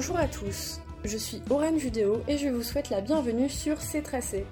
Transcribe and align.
Bonjour 0.00 0.16
à 0.16 0.28
tous, 0.28 0.78
je 1.04 1.18
suis 1.18 1.42
Aurène 1.50 1.80
Judéo 1.80 2.22
et 2.28 2.38
je 2.38 2.48
vous 2.48 2.62
souhaite 2.62 2.88
la 2.88 3.00
bienvenue 3.00 3.48
sur 3.48 3.80
C'est 3.80 4.02
Tracé, 4.02 4.46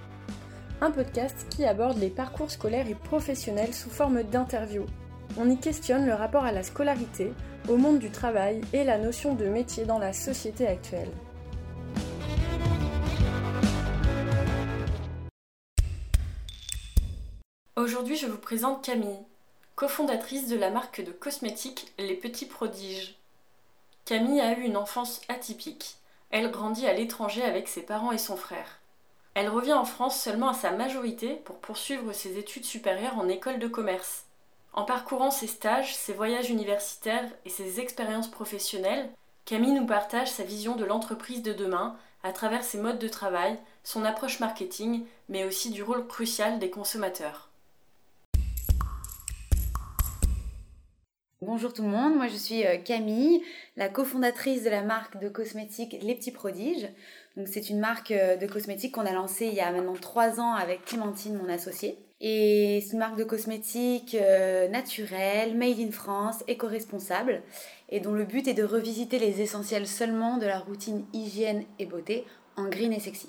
un 0.80 0.91
podcast 0.91 1.47
qui 1.51 1.65
aborde 1.65 1.99
les 1.99 2.11
parcours 2.11 2.51
scolaires 2.51 2.91
et 2.91 2.97
professionnels 2.97 3.73
sous 3.73 3.89
forme 3.89 4.25
d'interviews. 4.25 4.87
On 5.39 5.48
y 5.48 5.57
questionne 5.57 6.05
le 6.05 6.15
rapport 6.15 6.43
à 6.43 6.51
la 6.51 6.65
scolarité, 6.65 7.33
au 7.69 7.77
monde 7.77 8.01
du 8.01 8.11
travail 8.11 8.61
et 8.73 8.83
la 8.83 8.98
notion 8.98 9.37
de 9.37 9.45
métier 9.45 9.85
dans 9.85 10.01
la 10.01 10.12
société 10.12 10.67
actuelle. 10.67 11.12
Aujourd'hui, 17.77 18.17
je 18.17 18.27
vous 18.27 18.39
présente 18.39 18.84
Camille, 18.84 19.23
cofondatrice 19.77 20.48
de 20.48 20.56
la 20.56 20.70
marque 20.70 21.05
de 21.05 21.12
cosmétiques 21.12 21.95
Les 22.01 22.17
Petits 22.17 22.47
Prodiges. 22.47 23.16
Camille 24.06 24.41
a 24.41 24.56
eu 24.56 24.62
une 24.62 24.77
enfance 24.77 25.20
atypique. 25.28 25.96
Elle 26.30 26.52
grandit 26.52 26.87
à 26.87 26.92
l'étranger 26.92 27.42
avec 27.42 27.66
ses 27.66 27.83
parents 27.83 28.12
et 28.12 28.19
son 28.19 28.37
frère. 28.37 28.78
Elle 29.34 29.48
revient 29.48 29.73
en 29.73 29.84
France 29.84 30.20
seulement 30.20 30.51
à 30.51 30.55
sa 30.55 30.70
majorité 30.70 31.34
pour 31.45 31.56
poursuivre 31.56 32.12
ses 32.12 32.38
études 32.38 32.64
supérieures 32.64 33.19
en 33.19 33.28
école 33.28 33.59
de 33.59 33.66
commerce. 33.66 34.27
En 34.74 34.84
parcourant 34.84 35.33
ses 35.33 35.48
stages, 35.48 35.97
ses 35.97 36.12
voyages 36.12 36.50
universitaires 36.50 37.28
et 37.45 37.50
ses 37.50 37.80
expériences 37.80 38.30
professionnelles, 38.30 39.11
Camille 39.45 39.73
nous 39.73 39.87
partage 39.87 40.30
sa 40.30 40.45
vision 40.45 40.77
de 40.77 40.84
l'entreprise 40.84 41.42
de 41.42 41.52
demain 41.52 41.97
à 42.23 42.30
travers 42.30 42.62
ses 42.62 42.78
modes 42.78 43.00
de 43.00 43.09
travail, 43.09 43.59
son 43.83 44.05
approche 44.05 44.38
marketing, 44.38 45.05
mais 45.28 45.44
aussi 45.44 45.70
du 45.70 45.83
rôle 45.83 46.06
crucial 46.06 46.61
des 46.61 46.70
consommateurs. 46.70 47.50
Bonjour 51.42 51.75
tout 51.75 51.83
le 51.83 51.89
monde, 51.89 52.17
moi 52.17 52.29
je 52.29 52.37
suis 52.37 52.65
euh, 52.65 52.79
Camille, 52.79 53.42
la 53.77 53.91
cofondatrice 53.91 54.65
de 54.65 54.70
la 54.70 54.81
marque 54.81 55.20
de 55.20 55.29
cosmétiques 55.29 55.95
Les 56.01 56.15
Petits 56.15 56.31
Prodiges. 56.31 56.89
C'est 57.45 57.69
une 57.69 57.78
marque 57.78 58.11
euh, 58.11 58.37
de 58.37 58.47
cosmétiques 58.47 58.95
qu'on 58.95 59.05
a 59.05 59.12
lancée 59.12 59.45
il 59.45 59.53
y 59.53 59.61
a 59.61 59.70
maintenant 59.70 59.93
trois 60.01 60.41
ans 60.41 60.55
avec 60.55 60.87
Clémentine, 60.87 61.37
mon 61.37 61.51
associée. 61.51 61.98
Et 62.23 62.83
c'est 62.83 62.95
une 62.95 63.01
marque 63.01 63.19
de 63.19 63.25
cosmétiques 63.25 64.17
euh, 64.19 64.67
naturelle, 64.69 65.55
made 65.59 65.78
in 65.78 65.91
France, 65.91 66.43
éco-responsable, 66.48 67.43
et 67.91 68.00
dont 68.00 68.15
le 68.15 68.25
but 68.25 68.48
est 68.48 68.55
de 68.55 68.65
revisiter 68.65 69.19
les 69.19 69.43
essentiels 69.43 69.87
seulement 69.87 70.39
de 70.39 70.47
la 70.47 70.59
routine 70.59 71.05
hygiène 71.12 71.65
et 71.78 71.84
beauté 71.84 72.25
en 72.56 72.71
green 72.71 72.95
et 72.95 73.00
sexy. 73.00 73.28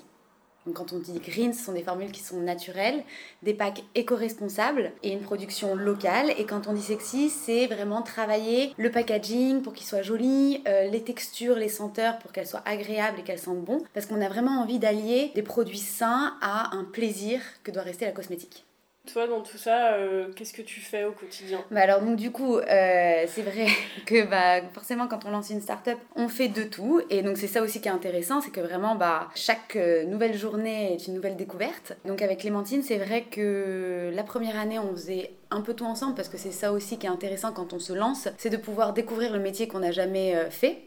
Donc 0.68 0.76
quand 0.76 0.92
on 0.92 0.98
dit 0.98 1.18
green, 1.18 1.54
ce 1.54 1.64
sont 1.64 1.72
des 1.72 1.82
formules 1.82 2.12
qui 2.12 2.20
sont 2.20 2.40
naturelles, 2.40 3.02
des 3.42 3.54
packs 3.54 3.82
éco-responsables 3.94 4.92
et 5.02 5.14
une 5.14 5.22
production 5.22 5.74
locale. 5.74 6.30
Et 6.36 6.44
quand 6.44 6.68
on 6.68 6.74
dit 6.74 6.82
sexy, 6.82 7.30
c'est 7.30 7.66
vraiment 7.68 8.02
travailler 8.02 8.74
le 8.76 8.90
packaging 8.90 9.62
pour 9.62 9.72
qu'il 9.72 9.86
soit 9.86 10.02
joli, 10.02 10.62
euh, 10.68 10.90
les 10.90 11.02
textures, 11.02 11.56
les 11.56 11.70
senteurs 11.70 12.18
pour 12.18 12.32
qu'elles 12.32 12.46
soient 12.46 12.64
agréables 12.66 13.20
et 13.20 13.22
qu'elles 13.22 13.38
sentent 13.38 13.64
bon. 13.64 13.82
Parce 13.94 14.04
qu'on 14.04 14.20
a 14.20 14.28
vraiment 14.28 14.60
envie 14.60 14.78
d'allier 14.78 15.32
des 15.34 15.42
produits 15.42 15.78
sains 15.78 16.36
à 16.42 16.76
un 16.76 16.84
plaisir 16.84 17.40
que 17.64 17.70
doit 17.70 17.80
rester 17.80 18.04
la 18.04 18.12
cosmétique. 18.12 18.67
Toi, 19.12 19.26
dans 19.26 19.40
tout 19.40 19.56
ça, 19.56 19.94
euh, 19.94 20.28
qu'est-ce 20.36 20.52
que 20.52 20.60
tu 20.60 20.80
fais 20.80 21.04
au 21.04 21.12
quotidien? 21.12 21.64
Bah 21.70 21.80
Alors, 21.80 22.02
donc, 22.02 22.16
du 22.16 22.30
coup, 22.30 22.58
euh, 22.58 23.24
c'est 23.26 23.42
vrai 23.42 23.66
que 24.06 24.26
bah, 24.26 24.66
forcément, 24.74 25.08
quand 25.08 25.24
on 25.24 25.30
lance 25.30 25.48
une 25.48 25.62
start-up, 25.62 25.98
on 26.14 26.28
fait 26.28 26.48
de 26.48 26.64
tout. 26.64 27.00
Et 27.08 27.22
donc, 27.22 27.38
c'est 27.38 27.46
ça 27.46 27.62
aussi 27.62 27.80
qui 27.80 27.88
est 27.88 27.92
intéressant 27.92 28.40
c'est 28.40 28.50
que 28.50 28.60
vraiment, 28.60 28.96
bah, 28.96 29.28
chaque 29.34 29.76
euh, 29.76 30.04
nouvelle 30.04 30.36
journée 30.36 30.92
est 30.92 31.06
une 31.06 31.14
nouvelle 31.14 31.36
découverte. 31.36 31.94
Donc, 32.04 32.20
avec 32.20 32.40
Clémentine, 32.40 32.82
c'est 32.82 32.98
vrai 32.98 33.22
que 33.22 34.10
la 34.12 34.22
première 34.24 34.58
année, 34.58 34.78
on 34.78 34.90
faisait 34.90 35.32
un 35.50 35.62
peu 35.62 35.72
tout 35.72 35.86
ensemble 35.86 36.14
parce 36.14 36.28
que 36.28 36.36
c'est 36.36 36.50
ça 36.50 36.72
aussi 36.72 36.98
qui 36.98 37.06
est 37.06 37.10
intéressant 37.10 37.52
quand 37.52 37.72
on 37.72 37.78
se 37.78 37.94
lance 37.94 38.28
c'est 38.36 38.50
de 38.50 38.58
pouvoir 38.58 38.92
découvrir 38.92 39.32
le 39.32 39.38
métier 39.38 39.66
qu'on 39.66 39.78
n'a 39.78 39.92
jamais 39.92 40.34
fait 40.50 40.82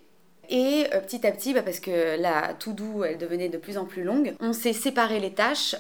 et 0.49 0.85
petit 1.07 1.25
à 1.25 1.31
petit, 1.31 1.53
bah, 1.53 1.63
parce 1.63 1.79
que 1.79 2.21
la 2.21 2.53
tout 2.53 2.73
doux, 2.73 3.03
elle 3.03 3.17
devenait 3.17 3.49
de 3.49 3.57
plus 3.57 3.77
en 3.77 3.85
plus 3.85 4.03
longue, 4.03 4.35
on 4.39 4.53
s'est 4.53 4.73
séparé 4.73 5.19
les 5.19 5.33
tâches. 5.33 5.75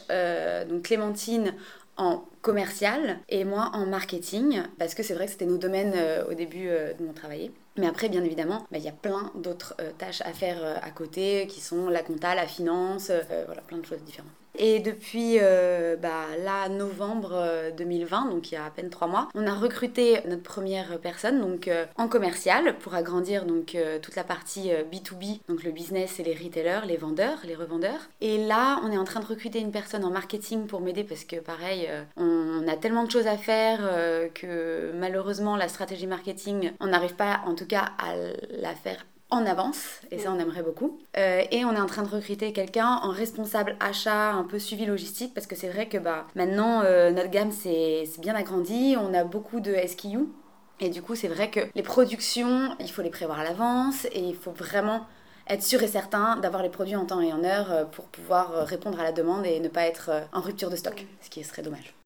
donc 0.67 0.83
Clémentine, 0.83 1.53
en 1.97 2.23
commercial 2.41 3.19
et 3.29 3.43
moi 3.43 3.69
en 3.73 3.85
marketing 3.85 4.63
parce 4.79 4.95
que 4.95 5.03
c'est 5.03 5.13
vrai 5.13 5.25
que 5.25 5.31
c'était 5.31 5.45
nos 5.45 5.57
domaines 5.57 5.93
euh, 5.95 6.25
au 6.29 6.33
début 6.33 6.67
euh, 6.67 6.93
de 6.93 7.05
mon 7.05 7.13
travail. 7.13 7.51
Mais 7.77 7.87
après, 7.87 8.09
bien 8.09 8.23
évidemment, 8.23 8.65
bah, 8.71 8.77
il 8.77 8.83
y 8.83 8.89
a 8.89 8.93
plein 8.93 9.31
d'autres 9.35 9.75
euh, 9.79 9.91
tâches 9.97 10.21
à 10.21 10.33
faire 10.33 10.79
à 10.83 10.91
côté 10.91 11.47
qui 11.47 11.61
sont 11.61 11.87
la 11.87 12.03
compta, 12.03 12.35
la 12.35 12.47
finance, 12.47 13.11
voilà, 13.45 13.61
plein 13.61 13.77
de 13.77 13.85
choses 13.85 14.03
différentes. 14.03 14.31
Et 14.57 14.79
depuis 14.79 15.37
euh, 15.39 15.95
bah, 15.95 16.25
là, 16.43 16.69
novembre 16.69 17.71
2020, 17.77 18.27
euh, 18.27 18.29
donc 18.31 18.51
il 18.51 18.55
y 18.55 18.57
a 18.57 18.65
à 18.65 18.69
peine 18.69 18.89
trois 18.89 19.07
mois, 19.07 19.29
on 19.33 19.47
a 19.47 19.53
recruté 19.53 20.19
notre 20.27 20.43
première 20.43 20.99
personne 20.99 21.39
donc 21.39 21.67
euh, 21.67 21.85
en 21.97 22.07
commercial 22.07 22.77
pour 22.79 22.93
agrandir 22.93 23.45
donc 23.45 23.77
toute 24.01 24.15
la 24.15 24.23
partie 24.23 24.71
B2B, 24.91 25.39
donc 25.47 25.63
le 25.63 25.71
business 25.71 26.19
et 26.19 26.23
les 26.23 26.33
retailers, 26.33 26.85
les 26.85 26.97
vendeurs, 26.97 27.39
les 27.45 27.55
revendeurs. 27.55 28.09
Et 28.19 28.45
là, 28.45 28.79
on 28.83 28.91
est 28.91 28.97
en 28.97 29.03
train 29.03 29.19
de 29.19 29.25
recruter 29.25 29.59
une 29.59 29.71
personne 29.71 30.03
en 30.03 30.11
marketing 30.11 30.67
pour 30.67 30.81
m'aider 30.81 31.03
parce 31.03 31.23
que 31.23 31.37
pareil, 31.37 31.89
on 32.17 32.67
a 32.67 32.75
tellement 32.75 33.03
de 33.03 33.11
choses 33.11 33.27
à 33.27 33.37
faire 33.37 33.79
que 34.33 34.91
malheureusement 34.95 35.55
la 35.55 35.67
stratégie 35.67 36.07
marketing, 36.07 36.71
on 36.79 36.87
n'arrive 36.87 37.15
pas 37.15 37.41
en 37.45 37.55
tout 37.55 37.67
cas 37.67 37.91
à 37.97 38.15
la 38.49 38.75
faire 38.75 39.05
en 39.31 39.45
avance, 39.45 40.01
et 40.11 40.19
ça 40.19 40.31
on 40.31 40.37
aimerait 40.37 40.61
beaucoup. 40.61 40.99
Euh, 41.17 41.41
et 41.51 41.63
on 41.65 41.73
est 41.73 41.79
en 41.79 41.85
train 41.85 42.03
de 42.03 42.09
recruter 42.09 42.51
quelqu'un 42.51 42.99
en 43.01 43.09
responsable 43.09 43.77
achat, 43.79 44.31
un 44.31 44.43
peu 44.43 44.59
suivi 44.59 44.85
logistique, 44.85 45.33
parce 45.33 45.47
que 45.47 45.55
c'est 45.55 45.69
vrai 45.69 45.87
que 45.87 45.97
bah, 45.97 46.27
maintenant 46.35 46.81
euh, 46.83 47.11
notre 47.11 47.31
gamme 47.31 47.51
s'est 47.51 48.03
bien 48.19 48.35
agrandie, 48.35 48.95
on 48.99 49.13
a 49.13 49.23
beaucoup 49.23 49.61
de 49.61 49.73
SKU, 49.87 50.27
et 50.81 50.89
du 50.89 51.01
coup 51.01 51.15
c'est 51.15 51.29
vrai 51.29 51.49
que 51.49 51.61
les 51.73 51.83
productions, 51.83 52.75
il 52.79 52.91
faut 52.91 53.01
les 53.01 53.09
prévoir 53.09 53.39
à 53.39 53.43
l'avance, 53.45 54.05
et 54.11 54.19
il 54.19 54.35
faut 54.35 54.51
vraiment 54.51 55.05
être 55.47 55.63
sûr 55.63 55.81
et 55.81 55.87
certain 55.87 56.35
d'avoir 56.37 56.61
les 56.61 56.69
produits 56.69 56.95
en 56.95 57.05
temps 57.05 57.21
et 57.21 57.31
en 57.31 57.43
heure 57.43 57.71
euh, 57.71 57.85
pour 57.85 58.05
pouvoir 58.05 58.67
répondre 58.67 58.99
à 58.99 59.03
la 59.03 59.13
demande 59.13 59.45
et 59.45 59.59
ne 59.61 59.69
pas 59.69 59.85
être 59.85 60.11
en 60.33 60.41
rupture 60.41 60.69
de 60.69 60.75
stock, 60.75 61.05
ce 61.21 61.29
qui 61.29 61.43
serait 61.43 61.61
dommage. 61.61 62.00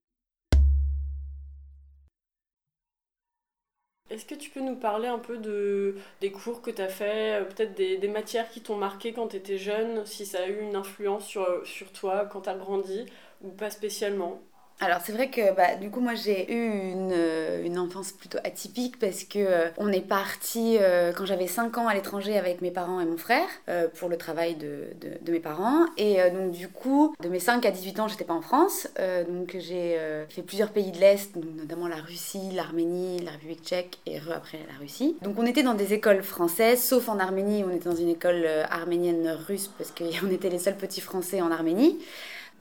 Est-ce 4.10 4.26
que 4.26 4.36
tu 4.36 4.50
peux 4.52 4.62
nous 4.62 4.76
parler 4.76 5.08
un 5.08 5.20
peu 5.20 5.38
de, 5.38 5.96
des 6.22 6.32
cours 6.32 6.62
que 6.62 6.72
tu 6.72 6.82
as 6.82 6.88
fait, 6.88 7.42
euh, 7.42 7.46
peut-être 7.46 7.74
des, 7.76 8.08
matières 8.08 8.50
qui 8.50 8.62
t'ont 8.62 8.78
marqué 8.78 9.14
quand 9.14 9.30
tu 9.30 9.38
étais 9.38 9.58
jeune, 9.58 10.06
si 10.06 10.26
ça 10.26 10.44
a 10.44 10.48
eu 10.48 10.60
une 10.62 10.76
influence 10.76 11.26
sur, 11.26 11.66
sur 11.66 11.92
toi 11.92 12.26
quand 12.26 12.42
tu 12.42 12.50
as 12.50 12.56
grandi, 12.56 13.06
ou 13.42 13.50
pas 13.52 13.72
spécialement? 13.72 14.42
Alors 14.82 15.00
c'est 15.02 15.14
vrai 15.14 15.30
que 15.30 15.56
bah, 15.56 15.76
du 15.76 15.90
coup 15.90 16.02
moi 16.02 16.16
j'ai 16.16 16.52
eu 16.52 16.92
une, 16.92 17.14
euh, 17.14 17.64
une, 17.64 17.80
enfance 17.80 18.12
plutôt 18.12 18.40
atypique 18.44 19.00
parce 19.00 19.24
que 19.24 19.40
euh, 19.40 19.70
on 19.78 19.90
est 19.90 20.06
parti 20.06 20.78
euh, 20.80 21.14
quand 21.14 21.26
j'avais 21.26 21.48
5 21.48 21.78
ans 21.78 21.88
à 21.88 21.94
l'étranger 21.94 22.38
avec 22.38 22.62
mes 22.62 22.72
parents 22.72 23.00
et 23.00 23.06
mon 23.06 23.18
frère 23.18 23.48
pour 23.98 24.10
le 24.10 24.18
travail 24.18 24.56
de, 24.56 24.88
de, 25.22 25.32
mes 25.32 25.40
parents 25.40 25.86
et 25.98 26.18
donc 26.32 26.52
du 26.52 26.68
coup 26.68 27.16
de 27.22 27.30
mes 27.30 27.40
5 27.40 27.66
à 27.66 27.72
18 27.72 28.00
ans 28.00 28.08
j'étais 28.08 28.26
pas 28.26 28.34
en 28.34 28.42
France 28.42 28.88
donc 29.30 29.56
j'ai 29.58 29.98
fait 30.30 30.42
plusieurs 30.42 30.70
pays 30.70 30.92
de 30.92 31.00
l'Est 31.00 31.36
notamment 31.36 31.88
la 31.88 31.98
Russie, 31.98 32.52
l'Arménie, 32.54 33.20
la 33.20 33.32
République 33.32 33.64
tchèque 33.64 34.00
et 34.06 34.18
après 34.18 34.60
la 34.68 34.78
Russie. 34.80 35.18
Donc 35.22 35.36
on 35.40 35.46
était 35.46 35.64
dans 35.64 35.74
des 35.74 35.94
écoles 35.94 36.24
françaises 36.24 36.82
sauf 36.82 37.10
en 37.10 37.20
Arménie 37.20 37.64
on 37.66 37.74
était 37.74 37.90
dans 37.90 37.96
une 37.96 38.10
école 38.10 38.46
arménienne 38.70 39.38
russe 39.48 39.70
parce 39.78 39.92
qu'on 39.92 40.30
était 40.32 40.50
les 40.50 40.60
seuls 40.60 40.78
petits 40.78 41.02
français 41.02 41.42
en 41.42 41.52
Arménie. 41.52 42.00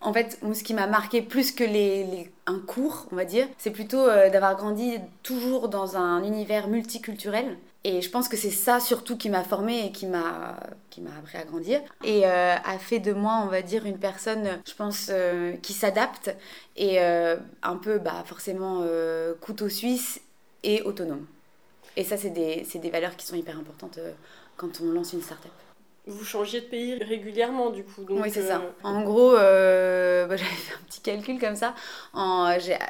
En 0.05 0.13
fait, 0.13 0.39
ce 0.53 0.63
qui 0.63 0.75
m'a 0.75 0.87
marqué 0.87 1.23
plus 1.23 1.51
que 1.51 1.65
les, 1.65 2.31
cours, 2.67 3.07
on 3.11 3.17
va 3.17 3.25
dire, 3.25 3.49
c'est 3.57 3.71
plutôt 3.71 4.07
euh, 4.07 4.29
d'avoir 4.29 4.55
grandi 4.55 4.99
toujours 5.23 5.71
dans 5.71 5.97
un 5.97 6.23
univers 6.23 6.69
multiculturel. 6.69 7.57
Et 7.85 8.03
je 8.03 8.11
pense 8.11 8.29
que 8.29 8.37
c'est 8.37 8.51
ça 8.51 8.81
surtout 8.81 9.17
qui 9.17 9.31
m'a 9.31 9.43
formée 9.43 9.87
et 9.87 9.93
qui 9.93 10.07
m'a 10.07 10.59
qui 10.91 11.01
m'a 11.01 11.11
appris 11.19 11.39
à 11.39 11.45
grandir 11.45 11.81
et 12.03 12.27
euh, 12.27 12.55
a 12.55 12.79
fait 12.79 12.99
de 12.99 13.13
moi, 13.13 13.43
on 13.45 13.49
va 13.49 13.63
dire, 13.63 13.87
une 13.87 13.99
personne, 13.99 14.47
je 14.67 14.75
pense, 14.75 15.09
euh, 15.11 15.55
qui 15.63 15.73
s'adapte 15.73 16.35
et 16.77 17.01
un 17.01 17.77
peu, 17.77 17.99
bah, 17.99 18.25
forcément, 18.27 18.85
couteau 19.41 19.71
suisse 19.71 20.21
et 20.63 20.83
autonome. 20.83 21.25
Et 21.97 22.05
ça, 22.05 22.19
c'est 22.19 22.31
des, 22.31 22.67
des 22.75 22.91
valeurs 22.91 23.17
qui 23.17 23.27
sont 23.27 23.37
hyper 23.37 23.59
importantes 23.59 23.99
quand 24.57 24.83
on 24.83 24.93
lance 24.93 25.15
une 25.15 25.23
start-up. 25.23 25.64
Vous 26.07 26.25
changiez 26.25 26.61
de 26.61 26.67
pays 26.67 27.03
régulièrement 27.03 27.71
du 27.71 27.83
coup. 27.83 28.05
Donc, 28.05 28.21
oui, 28.23 28.31
c'est 28.31 28.43
ça. 28.43 28.59
Euh, 28.59 28.71
en 28.83 29.03
gros, 29.03 29.35
euh, 29.35 30.27
bah, 30.29 30.37
j'avais 30.37 30.51
fait 30.51 30.75
un 30.75 30.85
petit 30.87 31.01
calcul 31.01 31.41
comme 31.41 31.57
ça. 31.57 31.75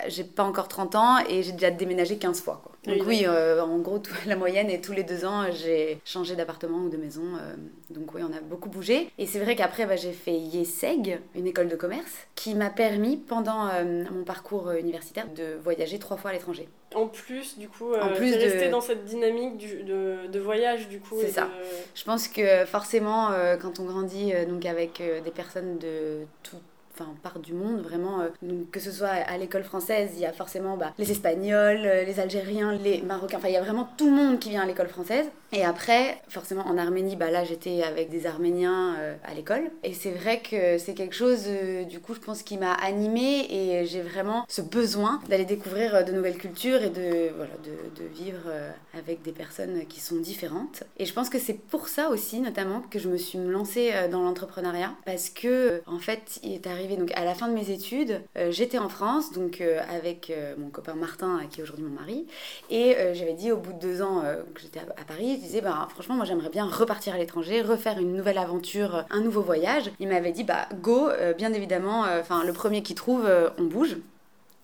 J'ai 0.08 0.24
pas 0.24 0.42
encore 0.42 0.68
30 0.68 0.94
ans 0.96 1.18
et 1.28 1.42
j'ai 1.42 1.52
déjà 1.52 1.70
déménagé 1.70 2.18
15 2.18 2.42
fois. 2.42 2.60
Quoi. 2.62 2.73
Donc 2.86 3.06
oui, 3.06 3.24
euh, 3.26 3.62
en 3.62 3.78
gros, 3.78 4.02
la 4.26 4.36
moyenne 4.36 4.70
est 4.70 4.82
tous 4.82 4.92
les 4.92 5.02
deux 5.02 5.24
ans, 5.24 5.50
j'ai 5.50 5.98
changé 6.04 6.36
d'appartement 6.36 6.78
ou 6.78 6.88
de 6.88 6.96
maison. 6.96 7.22
donc 7.90 8.14
oui, 8.14 8.22
on 8.22 8.32
a 8.32 8.40
beaucoup 8.40 8.68
bougé. 8.68 9.10
Et 9.18 9.26
c'est 9.26 9.40
vrai 9.40 9.56
qu'après, 9.56 9.86
bah, 9.86 9.96
j'ai 9.96 10.12
fait 10.12 10.36
YESEG, 10.36 11.20
une 11.34 11.46
école 11.46 11.68
de 11.68 11.76
commerce, 11.76 12.26
qui 12.34 12.54
m'a 12.54 12.70
permis, 12.70 13.16
pendant 13.16 13.70
mon 13.84 14.24
parcours 14.24 14.70
universitaire, 14.72 15.26
de 15.34 15.56
voyager 15.62 15.98
trois 15.98 16.16
fois 16.16 16.30
à 16.30 16.34
l'étranger 16.34 16.68
en 16.94 17.06
plus, 17.06 17.58
du 17.58 17.68
coup, 17.68 17.94
en 17.94 18.08
plus 18.10 18.32
de 18.32 18.38
rester 18.38 18.68
dans 18.68 18.80
cette 18.80 19.04
dynamique 19.04 19.56
du, 19.56 19.82
de, 19.82 20.26
de, 20.30 20.38
voyage, 20.38 20.88
du 20.88 21.00
coup. 21.00 21.16
C'est 21.20 21.30
ça. 21.30 21.50
Je 21.94 22.04
pense 22.04 22.28
que 22.28 22.64
forcément, 22.64 23.32
euh, 23.32 23.56
quand 23.56 23.80
on 23.80 23.84
grandit 23.84 24.32
euh, 24.32 24.46
donc 24.46 24.64
avec 24.64 25.00
euh, 25.00 25.20
des 25.20 25.30
personnes 25.30 25.78
de 25.78 26.20
tout, 26.42 26.56
enfin, 26.98 27.10
part 27.22 27.38
du 27.38 27.52
monde, 27.52 27.80
vraiment. 27.80 28.20
euh, 28.20 28.28
que 28.70 28.80
ce 28.80 28.90
soit 28.90 29.08
à 29.08 29.36
l'école 29.36 29.64
française, 29.64 30.10
il 30.14 30.20
y 30.20 30.26
a 30.26 30.32
forcément 30.32 30.76
bah, 30.76 30.92
les 30.98 31.10
Espagnols, 31.10 31.82
euh, 31.84 32.04
les 32.04 32.20
Algériens, 32.20 32.72
les 32.72 33.02
Marocains, 33.02 33.38
enfin, 33.38 33.48
il 33.48 33.54
y 33.54 33.56
a 33.56 33.62
vraiment 33.62 33.88
tout 33.96 34.06
le 34.06 34.12
monde 34.12 34.38
qui 34.38 34.50
vient 34.50 34.62
à 34.62 34.66
l'école 34.66 34.88
française. 34.88 35.26
Et 35.52 35.64
après, 35.64 36.20
forcément, 36.28 36.66
en 36.66 36.76
Arménie, 36.78 37.16
bah, 37.16 37.30
là, 37.30 37.44
j'étais 37.44 37.82
avec 37.82 38.10
des 38.10 38.26
Arméniens 38.26 38.96
euh, 38.98 39.14
à 39.24 39.34
l'école. 39.34 39.70
Et 39.82 39.94
c'est 39.94 40.10
vrai 40.10 40.40
que 40.40 40.78
c'est 40.78 40.94
quelque 40.94 41.14
chose, 41.14 41.46
du 41.88 42.00
coup, 42.00 42.14
je 42.14 42.20
pense, 42.20 42.42
qui 42.42 42.58
m'a 42.58 42.72
animée 42.72 43.46
et 43.50 43.86
j'ai 43.86 44.02
vraiment 44.02 44.44
ce 44.48 44.62
besoin 44.62 45.20
d'aller 45.28 45.44
découvrir 45.44 46.04
de 46.04 46.12
nouvelles 46.12 46.38
cultures 46.38 46.82
et 46.82 46.90
de, 46.90 47.30
voilà, 47.36 47.52
de, 47.64 48.02
de 48.02 48.08
vivre 48.08 48.50
avec 48.98 49.22
des 49.22 49.32
personnes 49.32 49.86
qui 49.86 50.00
sont 50.00 50.16
différentes. 50.16 50.82
Et 50.98 51.06
je 51.06 51.12
pense 51.12 51.28
que 51.30 51.38
c'est 51.38 51.54
pour 51.58 51.88
ça 51.88 52.10
aussi, 52.10 52.40
notamment, 52.40 52.82
que 52.90 52.98
je 52.98 53.08
me 53.08 53.16
suis 53.16 53.38
lancée 53.38 53.92
dans 54.10 54.22
l'entrepreneuriat. 54.22 54.92
Parce 55.04 55.30
que, 55.30 55.82
en 55.86 55.98
fait, 55.98 56.40
il 56.42 56.52
est 56.54 56.66
arrivé, 56.66 56.83
donc 56.96 57.12
à 57.16 57.24
la 57.24 57.34
fin 57.34 57.48
de 57.48 57.54
mes 57.54 57.70
études, 57.70 58.22
euh, 58.36 58.50
j'étais 58.50 58.78
en 58.78 58.88
France, 58.88 59.32
donc 59.32 59.60
euh, 59.60 59.80
avec 59.90 60.30
euh, 60.30 60.54
mon 60.58 60.68
copain 60.68 60.94
Martin, 60.94 61.40
qui 61.50 61.60
est 61.60 61.62
aujourd'hui 61.62 61.84
mon 61.84 61.94
mari. 61.98 62.26
Et 62.70 62.96
j'avais 63.14 63.34
dit 63.34 63.52
au 63.52 63.56
bout 63.56 63.72
de 63.72 63.78
deux 63.78 64.02
ans 64.02 64.22
que 64.54 64.60
j'étais 64.60 64.80
à, 64.80 65.04
Paris, 65.04 65.36
je 65.36 65.46
disais, 65.46 65.60
bah, 65.60 65.88
franchement, 65.90 66.14
moi 66.14 66.24
j'aimerais 66.24 66.48
bien 66.48 66.66
repartir 66.66 67.14
à 67.14 67.18
l'étranger, 67.18 67.62
refaire 67.62 67.98
une 67.98 68.14
nouvelle 68.14 68.38
aventure, 68.38 69.04
un 69.10 69.20
nouveau 69.20 69.42
voyage. 69.42 69.90
Il 70.00 70.08
m'avait 70.08 70.32
dit, 70.32 70.44
bah 70.44 70.68
go, 70.82 71.08
bien 71.36 71.52
évidemment, 71.52 72.04
enfin 72.20 72.44
le 72.44 72.52
premier 72.52 72.82
qui 72.82 72.94
trouve, 72.94 73.28
on 73.58 73.64
bouge. 73.64 73.96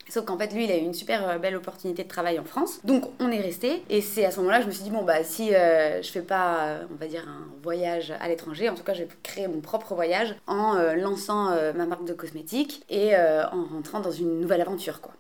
Sauf 0.09 0.25
qu'en 0.25 0.37
fait, 0.37 0.53
lui, 0.53 0.65
il 0.65 0.73
a 0.73 0.77
eu 0.77 0.81
une 0.81 0.95
super 0.95 1.29
euh, 1.29 1.39
belle 1.39 1.57
opportunité 1.57 2.03
de 2.03 2.09
travail 2.09 2.39
en 2.39 2.45
France. 2.45 2.81
Donc, 2.85 3.05
on 3.21 3.31
est 3.31 3.41
resté. 3.41 3.83
Et 3.89 4.01
c'est 4.01 4.25
à 4.25 4.31
ce 4.31 4.39
moment-là, 4.41 4.61
je 4.61 4.67
me 4.67 4.73
suis 4.73 4.83
dit, 4.83 4.91
bon, 4.91 5.03
bah, 5.03 5.23
si 5.23 5.55
euh, 5.55 6.03
je 6.03 6.11
fais 6.11 6.23
pas, 6.23 6.65
euh, 6.65 6.85
on 6.91 6.97
va 6.97 7.07
dire, 7.07 7.29
un 7.29 7.47
voyage 7.63 8.13
à 8.21 8.29
l'étranger, 8.29 8.69
en 8.69 8.75
tout 8.75 8.83
cas, 8.83 8.95
je 8.95 9.05
vais 9.05 9.09
créer 9.23 9.47
mon 9.47 9.61
propre 9.61 9.95
voyage 9.95 10.35
en 10.47 10.75
lançant 10.97 11.51
ma 11.75 11.87
marque 11.87 12.05
de 12.05 12.13
cosmétiques 12.13 12.85
et 12.89 13.15
en 13.17 13.65
rentrant 13.65 14.01
dans 14.01 14.11
une 14.11 14.41
nouvelle 14.41 14.61
aventure, 14.61 15.01
quoi. 15.01 15.13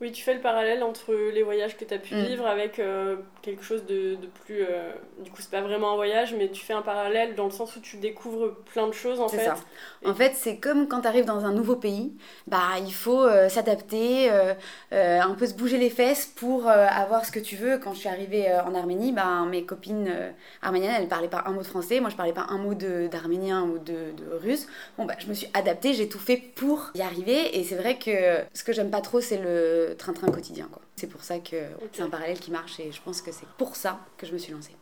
Oui, 0.00 0.12
tu 0.12 0.22
fais 0.22 0.34
le 0.34 0.42
parallèle 0.42 0.82
entre 0.82 1.14
les 1.14 1.42
voyages 1.42 1.74
que 1.78 1.84
tu 1.86 1.94
as 1.94 1.98
pu 1.98 2.14
Mm. 2.14 2.24
vivre 2.26 2.46
avec 2.46 2.78
euh, 2.78 3.16
quelque 3.40 3.62
chose 3.62 3.86
de, 3.86 4.16
de 4.16 4.26
plus. 4.44 4.62
euh, 4.62 4.92
du 5.20 5.30
coup, 5.30 5.40
c'est 5.40 5.50
pas 5.50 5.62
vraiment 5.62 5.92
un 5.92 5.96
voyage, 5.96 6.34
mais 6.34 6.50
tu 6.50 6.62
fais 6.66 6.74
un 6.74 6.82
parallèle 6.82 7.34
dans 7.34 7.46
le 7.46 7.50
sens 7.50 7.76
où 7.76 7.80
tu 7.80 7.96
découvres 7.96 8.54
plein 8.72 8.88
de 8.88 8.92
choses 8.92 9.20
en 9.20 9.28
C'est 9.28 9.38
fait. 9.38 9.46
ça. 9.46 9.56
En 10.04 10.14
fait, 10.14 10.32
c'est 10.36 10.58
comme 10.58 10.86
quand 10.86 11.00
tu 11.00 11.08
arrives 11.08 11.24
dans 11.24 11.46
un 11.46 11.52
nouveau 11.52 11.76
pays, 11.76 12.12
bah 12.46 12.78
il 12.86 12.92
faut 12.92 13.22
euh, 13.24 13.48
s'adapter, 13.48 14.30
un 14.92 15.34
peu 15.34 15.46
se 15.46 15.54
bouger 15.54 15.78
les 15.78 15.90
fesses 15.90 16.26
pour 16.26 16.68
avoir 16.68 17.24
ce 17.24 17.32
que 17.32 17.40
tu 17.40 17.56
veux. 17.56 17.78
Quand 17.78 17.94
je 17.94 18.00
suis 18.00 18.08
arrivée 18.08 18.52
en 18.66 18.74
Arménie, 18.74 19.12
bah, 19.12 19.44
mes 19.48 19.64
copines 19.64 20.12
arméniennes, 20.62 20.94
elles 20.98 21.08
parlaient 21.08 21.28
pas 21.28 21.44
un 21.46 21.52
mot 21.52 21.62
de 21.62 21.66
français, 21.66 22.00
moi 22.00 22.10
je 22.10 22.16
parlais 22.16 22.32
pas 22.32 22.46
un 22.50 22.58
mot 22.58 22.74
de- 22.74 23.08
d'arménien 23.08 23.62
ou 23.64 23.78
de, 23.78 24.12
de 24.12 24.36
russe. 24.42 24.66
Bon 24.98 25.04
bah 25.06 25.14
je 25.18 25.26
me 25.26 25.34
suis 25.34 25.48
adaptée, 25.54 25.94
j'ai 25.94 26.08
tout 26.08 26.18
fait 26.18 26.36
pour 26.36 26.90
y 26.94 27.02
arriver 27.02 27.58
et 27.58 27.64
c'est 27.64 27.76
vrai 27.76 27.98
que 27.98 28.10
ce 28.54 28.64
que 28.64 28.72
j'aime 28.72 28.90
pas 28.90 29.00
trop 29.00 29.20
c'est 29.20 29.38
le 29.38 29.85
train-train 29.94 30.28
quotidien 30.28 30.68
quoi. 30.70 30.82
C'est 30.96 31.08
pour 31.08 31.22
ça 31.22 31.38
que 31.38 31.56
c'est 31.92 32.02
un 32.02 32.10
parallèle 32.10 32.38
qui 32.38 32.50
marche 32.50 32.80
et 32.80 32.92
je 32.92 33.00
pense 33.02 33.22
que 33.22 33.32
c'est 33.32 33.48
pour 33.58 33.76
ça 33.76 34.00
que 34.16 34.26
je 34.26 34.32
me 34.32 34.38
suis 34.38 34.52
lancée. 34.52 34.74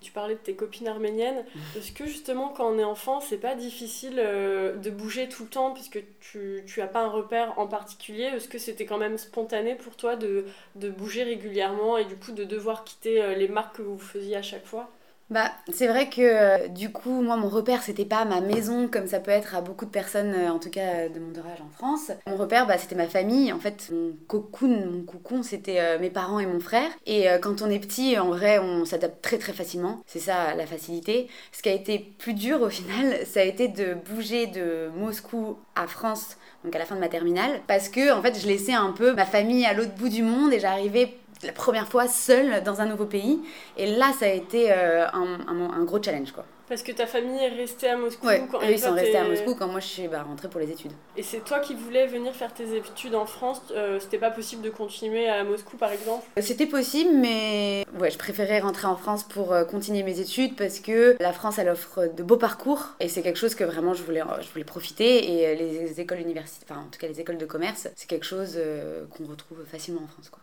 Tu 0.00 0.12
parlais 0.12 0.34
de 0.34 0.40
tes 0.40 0.54
copines 0.54 0.86
arméniennes. 0.86 1.46
Est-ce 1.76 1.92
que 1.92 2.04
justement, 2.04 2.48
quand 2.48 2.70
on 2.70 2.78
est 2.78 2.84
enfant, 2.84 3.20
c'est 3.20 3.38
pas 3.38 3.54
difficile 3.54 4.16
euh, 4.18 4.76
de 4.76 4.90
bouger 4.90 5.30
tout 5.30 5.44
le 5.44 5.48
temps 5.48 5.72
puisque 5.72 5.98
tu, 6.20 6.62
tu 6.66 6.82
as 6.82 6.86
pas 6.86 7.00
un 7.00 7.08
repère 7.08 7.58
en 7.58 7.66
particulier? 7.66 8.24
Est-ce 8.24 8.48
que 8.48 8.58
c'était 8.58 8.84
quand 8.84 8.98
même 8.98 9.16
spontané 9.16 9.74
pour 9.74 9.96
toi 9.96 10.16
de, 10.16 10.44
de 10.74 10.90
bouger 10.90 11.22
régulièrement 11.22 11.96
et 11.96 12.04
du 12.04 12.16
coup 12.16 12.32
de 12.32 12.44
devoir 12.44 12.84
quitter 12.84 13.22
euh, 13.22 13.34
les 13.34 13.48
marques 13.48 13.76
que 13.76 13.82
vous 13.82 13.98
faisiez 13.98 14.36
à 14.36 14.42
chaque 14.42 14.66
fois? 14.66 14.90
Bah, 15.30 15.50
c'est 15.72 15.86
vrai 15.86 16.10
que 16.10 16.20
euh, 16.20 16.68
du 16.68 16.92
coup, 16.92 17.22
moi, 17.22 17.36
mon 17.36 17.48
repère, 17.48 17.82
c'était 17.82 18.04
pas 18.04 18.24
ma 18.26 18.40
maison 18.40 18.88
comme 18.88 19.06
ça 19.06 19.20
peut 19.20 19.30
être 19.30 19.54
à 19.54 19.62
beaucoup 19.62 19.86
de 19.86 19.90
personnes, 19.90 20.34
euh, 20.34 20.50
en 20.50 20.58
tout 20.58 20.68
cas 20.68 20.80
euh, 20.94 21.08
de 21.08 21.18
mon 21.18 21.30
entourage 21.30 21.60
en 21.62 21.70
France. 21.70 22.12
Mon 22.26 22.36
repère, 22.36 22.66
bah, 22.66 22.76
c'était 22.76 22.94
ma 22.94 23.08
famille. 23.08 23.50
En 23.52 23.58
fait, 23.58 23.90
mon 23.90 24.12
cocoon, 24.28 24.86
mon 24.90 25.02
cocon, 25.02 25.42
c'était 25.42 25.98
mes 25.98 26.10
parents 26.10 26.40
et 26.40 26.46
mon 26.46 26.60
frère. 26.60 26.90
Et 27.06 27.26
quand 27.42 27.62
on 27.62 27.70
est 27.70 27.78
petit, 27.78 28.18
en 28.18 28.28
vrai, 28.28 28.58
on 28.58 28.84
s'adapte 28.84 29.22
très 29.22 29.38
très 29.38 29.52
facilement. 29.52 30.02
C'est 30.06 30.20
ça 30.20 30.54
la 30.54 30.66
facilité. 30.66 31.28
Ce 31.52 31.62
qui 31.62 31.68
a 31.68 31.72
été 31.72 31.98
plus 31.98 32.34
dur 32.34 32.60
au 32.62 32.70
final, 32.70 33.18
ça 33.26 33.40
a 33.40 33.44
été 33.44 33.68
de 33.68 33.94
bouger 33.94 34.46
de 34.46 34.90
Moscou 34.96 35.56
à 35.74 35.86
France. 35.86 36.36
Donc 36.64 36.74
à 36.74 36.78
la 36.78 36.86
fin 36.86 36.94
de 36.94 37.00
ma 37.00 37.08
terminale, 37.08 37.60
parce 37.66 37.90
que 37.90 38.10
en 38.10 38.22
fait 38.22 38.40
je 38.40 38.46
laissais 38.46 38.72
un 38.72 38.92
peu 38.92 39.12
ma 39.12 39.26
famille 39.26 39.66
à 39.66 39.74
l'autre 39.74 39.94
bout 39.98 40.08
du 40.08 40.22
monde 40.22 40.50
et 40.50 40.58
j'arrivais 40.58 41.14
la 41.44 41.52
première 41.52 41.88
fois 41.88 42.08
seule 42.08 42.62
dans 42.62 42.80
un 42.80 42.86
nouveau 42.86 43.06
pays. 43.06 43.40
Et 43.76 43.86
là, 43.96 44.12
ça 44.18 44.26
a 44.26 44.28
été 44.28 44.72
euh, 44.72 45.06
un, 45.12 45.40
un- 45.48 45.70
un 45.80 45.84
gros 45.84 46.02
challenge, 46.02 46.32
quoi. 46.32 46.44
Parce 46.66 46.82
que 46.82 46.92
ta 46.92 47.06
famille 47.06 47.44
est 47.44 47.50
restée 47.50 47.90
à 47.90 47.96
Moscou 47.98 48.26
Ouais, 48.26 48.42
quand 48.50 48.58
eux, 48.62 48.70
ils 48.70 48.78
sont 48.78 48.94
restés 48.94 49.18
à 49.18 49.22
t'es- 49.24 49.28
Moscou 49.28 49.54
quand 49.54 49.66
moi, 49.68 49.80
je 49.80 49.86
suis 49.86 50.08
bah, 50.08 50.22
rentrée 50.22 50.48
pour 50.48 50.60
les 50.60 50.70
études. 50.70 50.92
Et 51.14 51.22
c'est 51.22 51.40
toi 51.44 51.58
qui 51.60 51.74
voulais 51.74 52.06
venir 52.06 52.32
faire 52.34 52.54
tes 52.54 52.74
études 52.74 53.14
en 53.14 53.26
France. 53.26 53.60
euh, 53.72 54.00
C'était 54.00 54.16
pas 54.16 54.30
possible 54.30 54.62
de 54.62 54.70
continuer 54.70 55.28
à 55.28 55.44
Moscou 55.44 55.76
par 55.76 55.92
exemple? 55.92 56.24
C'était 56.40 56.64
possible, 56.64 57.10
mais 57.14 57.84
ouais, 58.00 58.10
je 58.10 58.16
préférais 58.16 58.60
rentrer 58.60 58.86
en 58.86 58.96
France 58.96 59.24
pour 59.24 59.52
euh, 59.52 59.64
continuer 59.64 60.02
mes 60.04 60.20
études 60.20 60.56
parce 60.56 60.80
que 60.80 61.16
la 61.20 61.34
France, 61.34 61.58
elle 61.58 61.68
offre 61.68 62.06
de 62.06 62.22
beaux 62.22 62.38
parcours 62.38 62.94
et 62.98 63.10
c'est 63.10 63.20
quelque 63.20 63.38
chose 63.38 63.54
que 63.54 63.64
vraiment 63.64 63.92
je 63.92 64.02
voulais, 64.02 64.22
je 64.40 64.48
voulais 64.50 64.64
profiter. 64.64 65.34
Et 65.34 65.46
euh, 65.48 65.54
les 65.56 66.00
écoles 66.00 66.20
universitaires, 66.20 66.66
enfin 66.78 66.86
en 66.86 66.90
tout 66.90 66.98
cas 66.98 67.08
les 67.08 67.20
écoles 67.20 67.36
de 67.36 67.46
commerce, 67.46 67.88
c'est 67.94 68.08
quelque 68.08 68.24
chose 68.26 68.54
euh, 68.56 69.04
qu'on 69.14 69.26
retrouve 69.26 69.58
facilement 69.70 70.00
en 70.02 70.06
France, 70.08 70.30
quoi. 70.30 70.40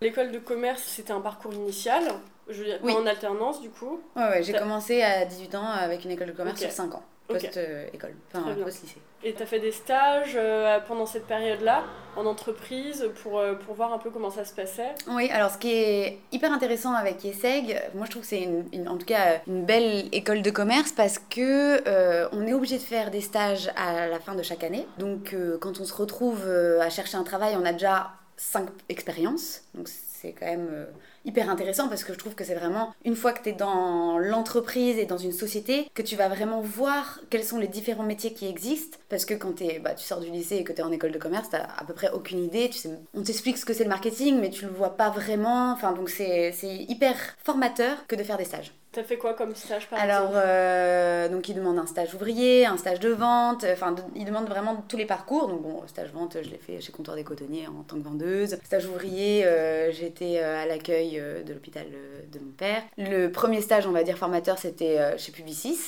L'école 0.00 0.30
de 0.30 0.38
commerce, 0.38 0.82
c'était 0.82 1.12
un 1.12 1.20
parcours 1.20 1.54
initial, 1.54 2.02
je 2.48 2.58
veux 2.58 2.64
dire, 2.66 2.78
Oui. 2.82 2.92
en 2.92 3.06
alternance 3.06 3.60
du 3.62 3.70
coup. 3.70 4.00
Ouais, 4.14 4.22
ouais, 4.28 4.42
j'ai 4.42 4.52
commencé 4.52 5.02
à 5.02 5.24
18 5.24 5.54
ans 5.54 5.64
avec 5.66 6.04
une 6.04 6.10
école 6.10 6.28
de 6.28 6.32
commerce 6.32 6.60
sur 6.60 6.70
5 6.70 6.94
ans, 6.94 7.02
post-école, 7.28 8.14
enfin 8.34 8.54
post-lycée. 8.62 8.98
Et 9.24 9.32
tu 9.34 9.42
as 9.42 9.46
fait 9.46 9.58
des 9.58 9.72
stages 9.72 10.34
euh, 10.36 10.78
pendant 10.86 11.06
cette 11.06 11.26
période-là 11.26 11.82
en 12.14 12.26
entreprise 12.26 13.08
pour, 13.22 13.38
euh, 13.38 13.54
pour 13.54 13.74
voir 13.74 13.92
un 13.94 13.98
peu 13.98 14.10
comment 14.10 14.30
ça 14.30 14.44
se 14.44 14.52
passait? 14.54 14.94
Oui, 15.08 15.30
alors 15.32 15.50
ce 15.50 15.56
qui 15.58 15.72
est 15.72 16.18
hyper 16.30 16.52
intéressant 16.52 16.92
avec 16.92 17.24
ESSEG, 17.24 17.80
moi 17.94 18.04
je 18.04 18.10
trouve 18.10 18.22
que 18.22 18.28
c'est 18.28 18.42
une, 18.42 18.66
une- 18.72 18.88
en 18.88 18.98
tout 18.98 19.06
cas 19.06 19.40
une 19.46 19.64
belle 19.64 20.04
école 20.12 20.42
de 20.42 20.50
commerce 20.50 20.92
parce 20.92 21.18
que 21.18 21.82
euh, 21.88 22.28
on 22.32 22.46
est 22.46 22.52
obligé 22.52 22.76
de 22.76 22.82
faire 22.82 23.10
des 23.10 23.22
stages 23.22 23.70
à 23.76 24.06
la 24.06 24.20
fin 24.20 24.34
de 24.34 24.42
chaque 24.42 24.62
année. 24.62 24.86
Donc 24.98 25.32
euh, 25.32 25.56
quand 25.58 25.80
on 25.80 25.84
se 25.86 25.94
retrouve 25.94 26.46
à 26.80 26.90
chercher 26.90 27.16
un 27.16 27.24
travail, 27.24 27.56
on 27.60 27.64
a 27.64 27.72
déjà 27.72 28.10
cinq 28.36 28.68
expériences. 28.88 29.62
Donc 29.74 29.88
c'est 29.88 30.32
quand 30.32 30.46
même 30.46 30.68
euh, 30.70 30.86
hyper 31.24 31.50
intéressant 31.50 31.88
parce 31.88 32.04
que 32.04 32.12
je 32.12 32.18
trouve 32.18 32.34
que 32.34 32.44
c'est 32.44 32.54
vraiment 32.54 32.94
une 33.04 33.16
fois 33.16 33.32
que 33.32 33.42
tu 33.42 33.50
es 33.50 33.52
dans 33.52 34.18
l'entreprise 34.18 34.98
et 34.98 35.06
dans 35.06 35.18
une 35.18 35.32
société 35.32 35.90
que 35.94 36.02
tu 36.02 36.16
vas 36.16 36.28
vraiment 36.28 36.60
voir 36.60 37.20
quels 37.30 37.44
sont 37.44 37.58
les 37.58 37.68
différents 37.68 38.04
métiers 38.04 38.32
qui 38.32 38.46
existent 38.46 38.98
parce 39.08 39.24
que 39.24 39.34
quand 39.34 39.56
t'es, 39.56 39.78
bah, 39.78 39.94
tu 39.94 40.04
sors 40.04 40.20
du 40.20 40.30
lycée 40.30 40.56
et 40.56 40.64
que 40.64 40.72
tu 40.72 40.80
es 40.80 40.84
en 40.84 40.92
école 40.92 41.12
de 41.12 41.18
commerce, 41.18 41.50
tu 41.50 41.56
à 41.56 41.84
peu 41.86 41.94
près 41.94 42.10
aucune 42.10 42.42
idée, 42.42 42.68
tu 42.70 42.78
sais, 42.78 42.90
on 43.14 43.22
t'explique 43.22 43.58
ce 43.58 43.64
que 43.64 43.72
c'est 43.72 43.84
le 43.84 43.90
marketing 43.90 44.38
mais 44.40 44.50
tu 44.50 44.64
le 44.64 44.70
vois 44.70 44.96
pas 44.96 45.10
vraiment, 45.10 45.72
enfin 45.72 45.92
donc 45.92 46.10
c'est 46.10 46.52
hyper 46.62 47.16
formateur 47.44 48.06
que 48.06 48.16
de 48.16 48.22
faire 48.22 48.38
des 48.38 48.44
stages. 48.44 48.72
T'as 48.96 49.02
fait 49.04 49.18
quoi 49.18 49.34
comme 49.34 49.54
stage 49.54 49.88
par 49.88 50.00
Alors, 50.00 50.22
exemple 50.28 50.40
euh, 50.42 51.28
donc 51.28 51.50
il 51.50 51.54
demande 51.54 51.78
un 51.78 51.84
stage 51.84 52.14
ouvrier, 52.14 52.64
un 52.64 52.78
stage 52.78 52.98
de 52.98 53.10
vente, 53.10 53.62
enfin 53.70 53.92
de- 53.92 54.00
il 54.14 54.24
demande 54.24 54.48
vraiment 54.48 54.82
tous 54.88 54.96
les 54.96 55.04
parcours. 55.04 55.48
Donc 55.48 55.60
bon, 55.60 55.82
stage 55.86 56.10
vente, 56.12 56.38
je 56.42 56.48
l'ai 56.48 56.56
fait 56.56 56.80
chez 56.80 56.92
Comptoir 56.92 57.14
des 57.14 57.22
Cotonniers 57.22 57.66
en 57.68 57.82
tant 57.82 57.96
que 57.98 58.02
vendeuse. 58.02 58.56
Stage 58.64 58.86
ouvrier, 58.86 59.44
euh, 59.44 59.92
j'étais 59.92 60.38
euh, 60.38 60.62
à 60.62 60.64
l'accueil 60.64 61.20
euh, 61.20 61.42
de 61.42 61.52
l'hôpital 61.52 61.84
euh, 61.92 62.22
de 62.32 62.38
mon 62.38 62.52
père. 62.52 62.82
Le 62.96 63.28
premier 63.28 63.60
stage, 63.60 63.86
on 63.86 63.92
va 63.92 64.02
dire 64.02 64.16
formateur, 64.16 64.56
c'était 64.56 64.98
euh, 64.98 65.18
chez 65.18 65.30
Publicis. 65.30 65.78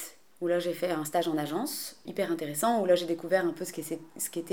Où 0.40 0.46
là 0.46 0.60
j'ai 0.60 0.72
fait 0.72 0.90
un 0.90 1.04
stage 1.04 1.26
en 1.26 1.36
agence, 1.36 1.96
hyper 2.06 2.30
intéressant, 2.30 2.80
où 2.80 2.86
là 2.86 2.94
j'ai 2.94 3.06
découvert 3.06 3.44
un 3.44 3.52
peu 3.52 3.64
ce 3.64 3.72
qu'était, 3.72 3.98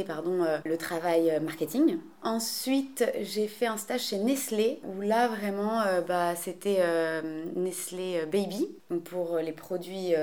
euh, 0.09 0.57
le 0.65 0.77
travail 0.77 1.29
euh, 1.29 1.39
marketing. 1.39 1.99
Ensuite 2.23 3.05
j'ai 3.21 3.47
fait 3.47 3.67
un 3.67 3.77
stage 3.77 4.05
chez 4.05 4.17
Nestlé, 4.17 4.79
où 4.83 5.01
là 5.01 5.27
vraiment 5.27 5.81
euh, 5.81 6.01
bah, 6.01 6.35
c'était 6.35 6.81
Nestlé 7.55 8.25
Baby, 8.25 8.67
donc 8.89 9.03
pour 9.03 9.37
les 9.37 9.51
produits 9.51 10.13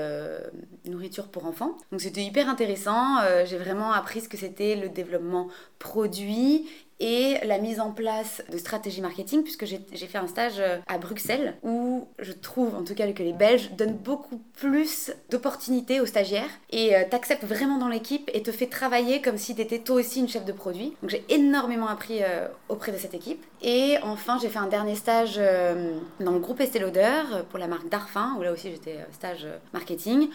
nourriture 0.85 1.27
pour 1.27 1.45
enfants. 1.45 1.77
Donc 1.91 2.01
c'était 2.01 2.23
hyper 2.23 2.49
intéressant, 2.49 3.19
j'ai 3.45 3.57
vraiment 3.57 3.93
appris 3.93 4.21
ce 4.21 4.29
que 4.29 4.37
c'était 4.37 4.75
le 4.75 4.89
développement 4.89 5.47
produit 5.79 6.67
et 7.03 7.37
la 7.45 7.57
mise 7.57 7.81
en 7.81 7.91
place 7.91 8.41
de 8.49 8.57
stratégie 8.57 9.01
marketing 9.01 9.43
puisque 9.43 9.65
j'ai 9.65 10.07
fait 10.07 10.17
un 10.17 10.27
stage 10.27 10.59
euh, 10.59 10.77
à 10.87 10.97
Bruxelles 10.97 11.55
où 11.61 12.07
je 12.17 12.31
trouve 12.31 12.73
en 12.75 12.83
tout 12.83 12.95
cas 12.95 13.11
que 13.11 13.21
les 13.21 13.33
Belges 13.33 13.71
donnent 13.77 13.97
beaucoup 13.97 14.41
plus 14.53 15.11
d'opportunités 15.29 15.99
aux 15.99 16.05
stagiaires 16.05 16.49
et 16.69 16.95
euh, 16.95 17.03
t'acceptent 17.09 17.43
vraiment 17.43 17.77
dans 17.77 17.89
l'équipe 17.89 18.31
et 18.33 18.41
te 18.41 18.51
fait 18.51 18.67
travailler 18.67 19.21
comme 19.21 19.37
si 19.37 19.53
t'étais 19.53 19.79
toi 19.79 19.97
aussi 19.97 20.21
une 20.21 20.29
chef 20.29 20.45
de 20.45 20.53
produit. 20.53 20.95
Donc 21.01 21.09
j'ai 21.09 21.25
énormément 21.27 21.87
appris 21.87 22.23
euh, 22.23 22.47
auprès 22.69 22.93
de 22.93 22.97
cette 22.97 23.13
équipe. 23.13 23.43
Et 23.61 23.97
enfin 24.01 24.37
j'ai 24.41 24.47
fait 24.47 24.59
un 24.59 24.67
dernier 24.67 24.95
stage 24.95 25.35
euh, 25.37 25.97
dans 26.21 26.31
le 26.31 26.39
groupe 26.39 26.61
Estée 26.61 26.79
Lauder 26.79 27.23
pour 27.49 27.59
la 27.59 27.67
marque 27.67 27.89
Darphin 27.89 28.35
où 28.39 28.43
là 28.43 28.53
aussi 28.53 28.71
j'étais 28.71 28.99
stage 29.11 29.45
marketing 29.73 30.29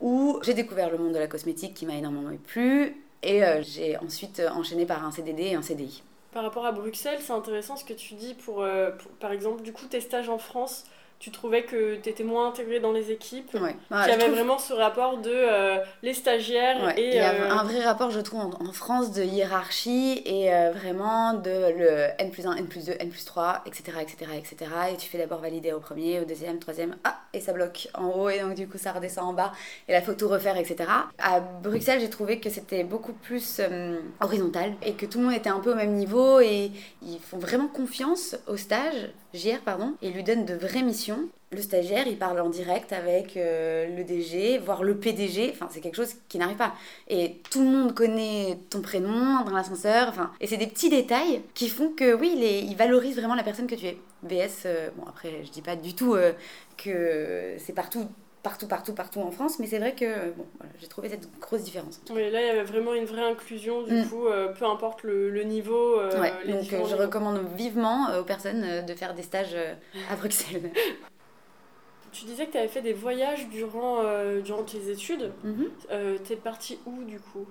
où 0.00 0.38
j'ai 0.42 0.54
découvert 0.54 0.88
le 0.88 0.98
monde 0.98 1.14
de 1.14 1.18
la 1.18 1.26
cosmétique 1.26 1.74
qui 1.74 1.84
m'a 1.84 1.94
énormément 1.94 2.30
plu 2.46 2.94
et 3.24 3.42
j'ai 3.62 3.96
ensuite 3.98 4.42
enchaîné 4.52 4.84
par 4.84 5.04
un 5.04 5.12
CDD 5.12 5.42
et 5.42 5.54
un 5.54 5.62
CDI. 5.62 6.02
Par 6.32 6.42
rapport 6.42 6.64
à 6.64 6.72
Bruxelles, 6.72 7.18
c'est 7.20 7.32
intéressant 7.32 7.76
ce 7.76 7.84
que 7.84 7.92
tu 7.92 8.14
dis 8.14 8.34
pour, 8.34 8.62
euh, 8.62 8.90
par 9.20 9.32
exemple, 9.32 9.62
du 9.62 9.72
coup, 9.72 9.86
tes 9.86 10.00
stages 10.00 10.30
en 10.30 10.38
France, 10.38 10.84
tu 11.22 11.30
trouvais 11.30 11.62
que 11.62 11.94
tu 11.94 12.08
étais 12.08 12.24
moins 12.24 12.48
intégrée 12.48 12.80
dans 12.80 12.90
les 12.90 13.12
équipes. 13.12 13.54
Ouais. 13.54 13.76
Qu'il 13.88 14.10
y 14.10 14.12
avait 14.12 14.28
vraiment 14.28 14.58
ce 14.58 14.72
rapport 14.72 15.18
de 15.18 15.30
euh, 15.32 15.78
les 16.02 16.14
stagiaires 16.14 16.98
et. 16.98 17.10
Il 17.10 17.14
y 17.14 17.18
a 17.20 17.32
euh, 17.32 17.50
un 17.50 17.62
vrai 17.62 17.80
rapport, 17.84 18.10
je 18.10 18.18
trouve, 18.18 18.40
en, 18.40 18.50
en 18.60 18.72
France 18.72 19.12
de 19.12 19.22
hiérarchie 19.22 20.20
et 20.24 20.52
euh, 20.52 20.72
vraiment 20.72 21.34
de 21.34 21.78
le 21.78 22.08
N 22.18 22.32
plus 22.32 22.44
1, 22.44 22.56
N 22.56 22.66
plus 22.66 22.86
2, 22.86 22.94
N 22.98 23.08
plus 23.08 23.24
3, 23.24 23.62
etc. 23.66 23.98
etc., 24.00 24.32
etc. 24.36 24.70
Et 24.92 24.96
tu 24.96 25.08
fais 25.08 25.18
d'abord 25.18 25.38
valider 25.38 25.72
au 25.72 25.78
premier, 25.78 26.18
au 26.18 26.24
deuxième, 26.24 26.58
troisième, 26.58 26.96
ah, 27.04 27.20
et 27.32 27.40
ça 27.40 27.52
bloque 27.52 27.86
en 27.94 28.08
haut 28.08 28.28
et 28.28 28.40
donc 28.40 28.54
du 28.54 28.66
coup 28.66 28.78
ça 28.78 28.90
redescend 28.90 29.26
en 29.26 29.32
bas 29.32 29.52
et 29.86 29.92
là 29.92 30.02
faut 30.02 30.14
tout 30.14 30.28
refaire, 30.28 30.56
etc. 30.56 30.90
À 31.18 31.38
Bruxelles, 31.38 32.00
j'ai 32.00 32.10
trouvé 32.10 32.40
que 32.40 32.50
c'était 32.50 32.82
beaucoup 32.82 33.12
plus 33.12 33.60
horizontal 34.20 34.72
et 34.82 34.94
que 34.94 35.06
tout 35.06 35.18
le 35.18 35.26
monde 35.26 35.34
était 35.34 35.50
un 35.50 35.60
peu 35.60 35.70
au 35.70 35.76
même 35.76 35.94
niveau 35.94 36.40
et 36.40 36.72
ils 37.00 37.20
font 37.20 37.38
vraiment 37.38 37.68
confiance 37.68 38.34
au 38.48 38.56
stage, 38.56 39.12
JR, 39.34 39.60
pardon, 39.64 39.94
et 40.02 40.10
lui 40.10 40.22
donnent 40.22 40.44
de 40.44 40.54
vraies 40.54 40.82
missions. 40.82 41.28
Le 41.50 41.60
stagiaire, 41.60 42.06
il 42.06 42.16
parle 42.18 42.40
en 42.40 42.48
direct 42.48 42.92
avec 42.92 43.36
euh, 43.36 43.94
le 43.96 44.04
DG, 44.04 44.58
voire 44.58 44.82
le 44.82 44.96
PDG. 44.96 45.50
Enfin, 45.54 45.68
c'est 45.70 45.80
quelque 45.80 45.96
chose 45.96 46.14
qui 46.28 46.38
n'arrive 46.38 46.56
pas. 46.56 46.72
Et 47.08 47.40
tout 47.50 47.60
le 47.60 47.66
monde 47.68 47.94
connaît 47.94 48.58
ton 48.70 48.80
prénom 48.80 49.44
dans 49.44 49.50
l'ascenseur. 49.54 50.08
Enfin, 50.08 50.32
et 50.40 50.46
c'est 50.46 50.56
des 50.56 50.66
petits 50.66 50.88
détails 50.88 51.42
qui 51.54 51.68
font 51.68 51.90
que, 51.90 52.14
oui, 52.14 52.32
il, 52.36 52.42
est- 52.44 52.60
il 52.62 52.74
valorise 52.76 53.16
vraiment 53.16 53.34
la 53.34 53.42
personne 53.42 53.66
que 53.66 53.74
tu 53.74 53.86
es. 53.86 53.98
VS, 54.22 54.62
euh, 54.66 54.88
bon, 54.96 55.04
après, 55.08 55.42
je 55.44 55.50
dis 55.50 55.62
pas 55.62 55.76
du 55.76 55.94
tout 55.94 56.14
euh, 56.14 56.32
que 56.76 57.54
c'est 57.58 57.74
partout, 57.74 58.06
partout, 58.42 58.66
partout, 58.66 58.92
partout 58.92 59.20
en 59.20 59.30
France, 59.30 59.58
mais 59.58 59.66
c'est 59.66 59.78
vrai 59.78 59.94
que, 59.94 60.30
bon, 60.32 60.46
voilà, 60.58 60.72
j'ai 60.80 60.88
trouvé 60.88 61.08
cette 61.08 61.28
grosse 61.40 61.62
différence. 61.62 62.00
Oui, 62.10 62.30
là, 62.30 62.40
il 62.40 62.46
y 62.46 62.50
avait 62.50 62.64
vraiment 62.64 62.94
une 62.94 63.04
vraie 63.04 63.24
inclusion, 63.24 63.82
du 63.82 63.92
Mm. 63.92 64.04
coup, 64.08 64.26
euh, 64.26 64.48
peu 64.48 64.64
importe 64.66 65.02
le, 65.04 65.30
le 65.30 65.42
niveau. 65.44 65.98
euh, 66.00 66.20
Ouais, 66.20 66.32
les 66.44 66.52
donc 66.52 66.72
euh, 66.72 66.84
je 66.88 66.96
recommande 66.96 67.40
vivement 67.56 68.18
aux 68.18 68.24
personnes 68.24 68.84
de 68.84 68.94
faire 68.94 69.14
des 69.14 69.22
stages 69.22 69.56
à 70.10 70.16
Bruxelles. 70.16 70.70
Tu 72.12 72.26
disais 72.26 72.46
que 72.46 72.52
tu 72.52 72.58
avais 72.58 72.68
fait 72.68 72.82
des 72.82 72.92
voyages 72.92 73.48
durant, 73.48 74.02
durant 74.44 74.62
tes 74.64 74.90
études. 74.90 75.32
Euh, 75.90 76.18
T'es 76.18 76.36
partie 76.36 76.78
où, 76.84 77.04
du 77.04 77.18
coup? 77.18 77.46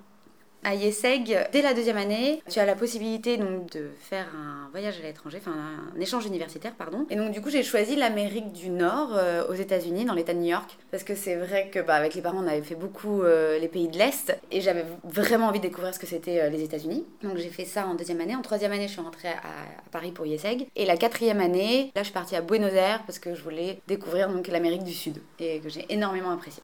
À 0.63 0.75
Yeseg, 0.75 1.49
dès 1.51 1.63
la 1.63 1.73
deuxième 1.73 1.97
année, 1.97 2.43
tu 2.47 2.59
as 2.59 2.65
la 2.65 2.75
possibilité 2.75 3.37
donc 3.37 3.71
de 3.71 3.89
faire 3.99 4.27
un 4.35 4.69
voyage 4.69 4.99
à 4.99 5.01
l'étranger, 5.01 5.39
enfin 5.41 5.55
un 5.95 5.99
échange 5.99 6.27
universitaire, 6.27 6.73
pardon. 6.75 7.07
Et 7.09 7.15
donc 7.15 7.31
du 7.31 7.41
coup, 7.41 7.49
j'ai 7.49 7.63
choisi 7.63 7.95
l'Amérique 7.95 8.51
du 8.51 8.69
Nord 8.69 9.09
euh, 9.15 9.47
aux 9.49 9.55
États-Unis, 9.55 10.05
dans 10.05 10.13
l'État 10.13 10.33
de 10.33 10.37
New 10.37 10.51
York, 10.51 10.77
parce 10.91 11.03
que 11.03 11.15
c'est 11.15 11.35
vrai 11.35 11.69
que 11.71 11.79
bah, 11.79 11.95
avec 11.95 12.13
les 12.13 12.21
parents, 12.21 12.43
on 12.43 12.47
avait 12.47 12.61
fait 12.61 12.75
beaucoup 12.75 13.23
euh, 13.23 13.57
les 13.57 13.67
pays 13.67 13.87
de 13.87 13.97
l'Est, 13.97 14.37
et 14.51 14.61
j'avais 14.61 14.85
vraiment 15.03 15.47
envie 15.47 15.59
de 15.59 15.67
découvrir 15.67 15.95
ce 15.95 15.99
que 15.99 16.05
c'était 16.05 16.41
euh, 16.41 16.49
les 16.49 16.61
États-Unis. 16.61 17.05
Donc 17.23 17.37
j'ai 17.37 17.49
fait 17.49 17.65
ça 17.65 17.87
en 17.87 17.95
deuxième 17.95 18.21
année. 18.21 18.35
En 18.35 18.43
troisième 18.43 18.71
année, 18.71 18.87
je 18.87 18.93
suis 18.93 19.01
rentrée 19.01 19.29
à, 19.29 19.89
Paris 19.91 20.11
pour 20.11 20.27
Yeseg. 20.27 20.67
Et 20.75 20.85
la 20.85 20.95
quatrième 20.95 21.41
année, 21.41 21.91
là, 21.95 22.01
je 22.01 22.05
suis 22.05 22.13
partie 22.13 22.35
à 22.35 22.41
Buenos 22.41 22.73
Aires 22.73 23.01
parce 23.07 23.17
que 23.17 23.33
je 23.33 23.41
voulais 23.41 23.79
découvrir 23.87 24.29
l'Amérique 24.51 24.83
du 24.83 24.93
Sud, 24.93 25.21
et 25.39 25.59
que 25.59 25.69
j'ai 25.69 25.85
énormément 25.89 26.29
apprécié. 26.29 26.61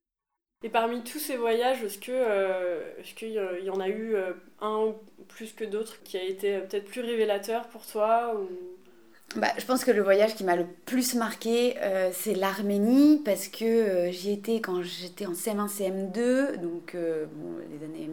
Et 0.64 0.70
parmi 0.70 1.04
tous 1.04 1.20
ces 1.20 1.38
voyages, 1.38 1.84
est-ce 1.84 2.00
euh, 2.10 2.82
qu'il 3.16 3.30
il 3.60 3.66
y 3.66 3.70
en 3.70 3.80
a 3.80 3.88
eu 3.90 4.16
euh, 4.16 4.34
un 4.60 4.96
plus 5.28 5.54
que 5.54 5.64
d'autres 5.64 6.02
qui 6.04 6.18
a 6.18 6.24
été 6.24 6.56
euh, 6.56 6.62
peut-être 6.62 6.86
plus 6.86 7.02
révélateur 7.02 7.68
pour 7.68 7.86
toi 7.86 8.36
ou... 8.36 8.50
Bah, 9.36 9.50
je 9.58 9.66
pense 9.66 9.84
que 9.84 9.92
le 9.92 10.02
voyage 10.02 10.36
qui 10.36 10.46
m'a 10.46 10.56
le 10.56 10.66
plus 10.86 11.14
marqué, 11.14 11.76
euh, 11.82 12.12
c'est 12.14 12.34
l'Arménie, 12.34 13.22
parce 13.24 13.50
que 13.50 13.66
euh, 13.66 14.12
j'y 14.12 14.32
étais 14.32 14.62
quand 14.62 14.82
j'étais 14.82 15.26
en 15.26 15.34
CM1, 15.34 15.68
CM2, 15.68 16.56
donc 16.56 16.96
euh, 16.96 17.26
bon, 17.30 17.58
les 17.70 17.86
années 17.86 18.08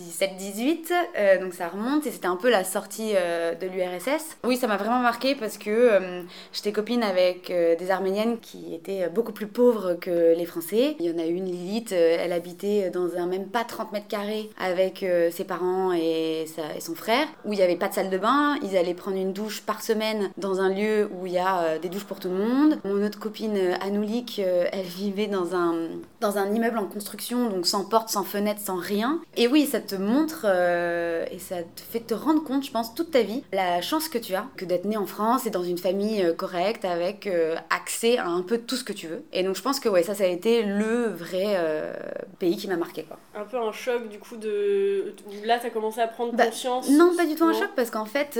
1997-18, 0.00 0.92
euh, 1.16 1.40
donc 1.40 1.54
ça 1.54 1.68
remonte, 1.68 2.06
et 2.06 2.10
c'était 2.10 2.26
un 2.26 2.36
peu 2.36 2.50
la 2.50 2.64
sortie 2.64 3.12
euh, 3.14 3.54
de 3.54 3.66
l'URSS. 3.66 4.38
Oui, 4.44 4.56
ça 4.56 4.66
m'a 4.66 4.76
vraiment 4.76 5.00
marqué 5.00 5.34
parce 5.34 5.58
que 5.58 5.70
euh, 5.70 6.22
j'étais 6.52 6.72
copine 6.72 7.02
avec 7.02 7.50
des 7.50 7.90
Arméniennes 7.90 8.38
qui 8.40 8.74
étaient 8.74 9.08
beaucoup 9.08 9.32
plus 9.32 9.46
pauvres 9.46 9.94
que 9.94 10.34
les 10.36 10.46
Français. 10.46 10.96
Il 11.00 11.06
y 11.06 11.14
en 11.14 11.18
a 11.18 11.26
une, 11.26 11.46
Lilith, 11.46 11.92
elle 11.92 12.32
habitait 12.32 12.90
dans 12.90 13.16
un 13.16 13.26
même 13.26 13.46
pas 13.46 13.64
30 13.64 13.92
mètres 13.92 14.08
carrés 14.08 14.50
avec 14.58 15.04
ses 15.30 15.44
parents 15.44 15.92
et, 15.92 16.46
son 16.78 16.94
frère, 16.94 17.26
où 17.44 17.52
il 17.52 17.56
n'y 17.56 17.62
avait 17.62 17.76
pas 17.76 17.88
de 17.88 17.94
salle 17.94 18.10
de 18.10 18.18
bain, 18.18 18.56
ils 18.62 18.76
allaient 18.76 18.94
prendre 18.94 19.16
une 19.16 19.32
douche 19.32 19.62
par 19.62 19.82
semaine 19.82 20.30
dans 20.36 20.60
un 20.60 20.68
lieu 20.68 21.10
où 21.12 21.26
il 21.26 21.32
y 21.32 21.38
a 21.38 21.78
des 21.78 21.88
douches 21.88 22.04
pour 22.04 22.20
tout 22.20 22.28
le 22.28 22.34
monde. 22.34 22.78
Mon 22.84 23.04
autre 23.04 23.18
copine 23.18 23.58
Anoulik, 23.80 24.38
elle 24.38 24.86
vivait 24.86 25.26
dans 25.26 25.54
un, 25.54 25.74
dans 26.20 26.38
un 26.38 26.52
immeuble 26.54 26.78
en 26.78 26.86
construction, 26.86 27.48
donc 27.48 27.66
sans 27.66 27.84
porte, 27.84 28.08
sans 28.08 28.24
fenêtre, 28.24 28.60
sans 28.60 28.76
rien. 28.76 29.20
Et 29.36 29.48
oui, 29.48 29.66
ça 29.66 29.80
te 29.90 29.96
montre 29.96 30.42
euh, 30.44 31.24
et 31.32 31.38
ça 31.38 31.56
te 31.56 31.80
fait 31.80 32.00
te 32.00 32.14
rendre 32.14 32.42
compte, 32.44 32.64
je 32.64 32.70
pense, 32.70 32.94
toute 32.94 33.10
ta 33.10 33.22
vie, 33.22 33.42
la 33.52 33.80
chance 33.80 34.08
que 34.08 34.18
tu 34.18 34.34
as, 34.34 34.46
que 34.56 34.64
d'être 34.64 34.84
né 34.84 34.96
en 34.96 35.06
France 35.06 35.46
et 35.46 35.50
dans 35.50 35.62
une 35.64 35.78
famille 35.78 36.22
euh, 36.22 36.32
correcte 36.32 36.84
avec 36.84 37.26
euh, 37.26 37.56
accès 37.70 38.18
à 38.18 38.26
un 38.28 38.42
peu 38.42 38.58
tout 38.58 38.76
ce 38.76 38.84
que 38.84 38.92
tu 38.92 39.06
veux. 39.08 39.22
Et 39.32 39.42
donc 39.42 39.56
je 39.56 39.62
pense 39.62 39.80
que 39.80 39.88
ouais, 39.88 40.02
ça, 40.02 40.14
ça 40.14 40.24
a 40.24 40.28
été 40.28 40.62
le 40.62 41.06
vrai 41.08 41.44
euh, 41.56 41.92
pays 42.38 42.56
qui 42.56 42.68
m'a 42.68 42.76
marqué 42.76 43.02
quoi. 43.02 43.18
Un 43.34 43.44
peu 43.44 43.56
un 43.58 43.72
choc 43.72 44.08
du 44.08 44.18
coup 44.18 44.36
de... 44.36 45.12
Là, 45.44 45.58
t'as 45.60 45.70
commencé 45.70 46.00
à 46.00 46.06
prendre 46.08 46.32
Bah, 46.34 46.46
conscience 46.46 46.88
Non, 46.90 47.12
pas 47.16 47.26
du 47.26 47.34
tout 47.34 47.44
un 47.44 47.52
choc 47.52 47.70
parce 47.74 47.90
qu'en 47.90 48.04
fait, 48.04 48.38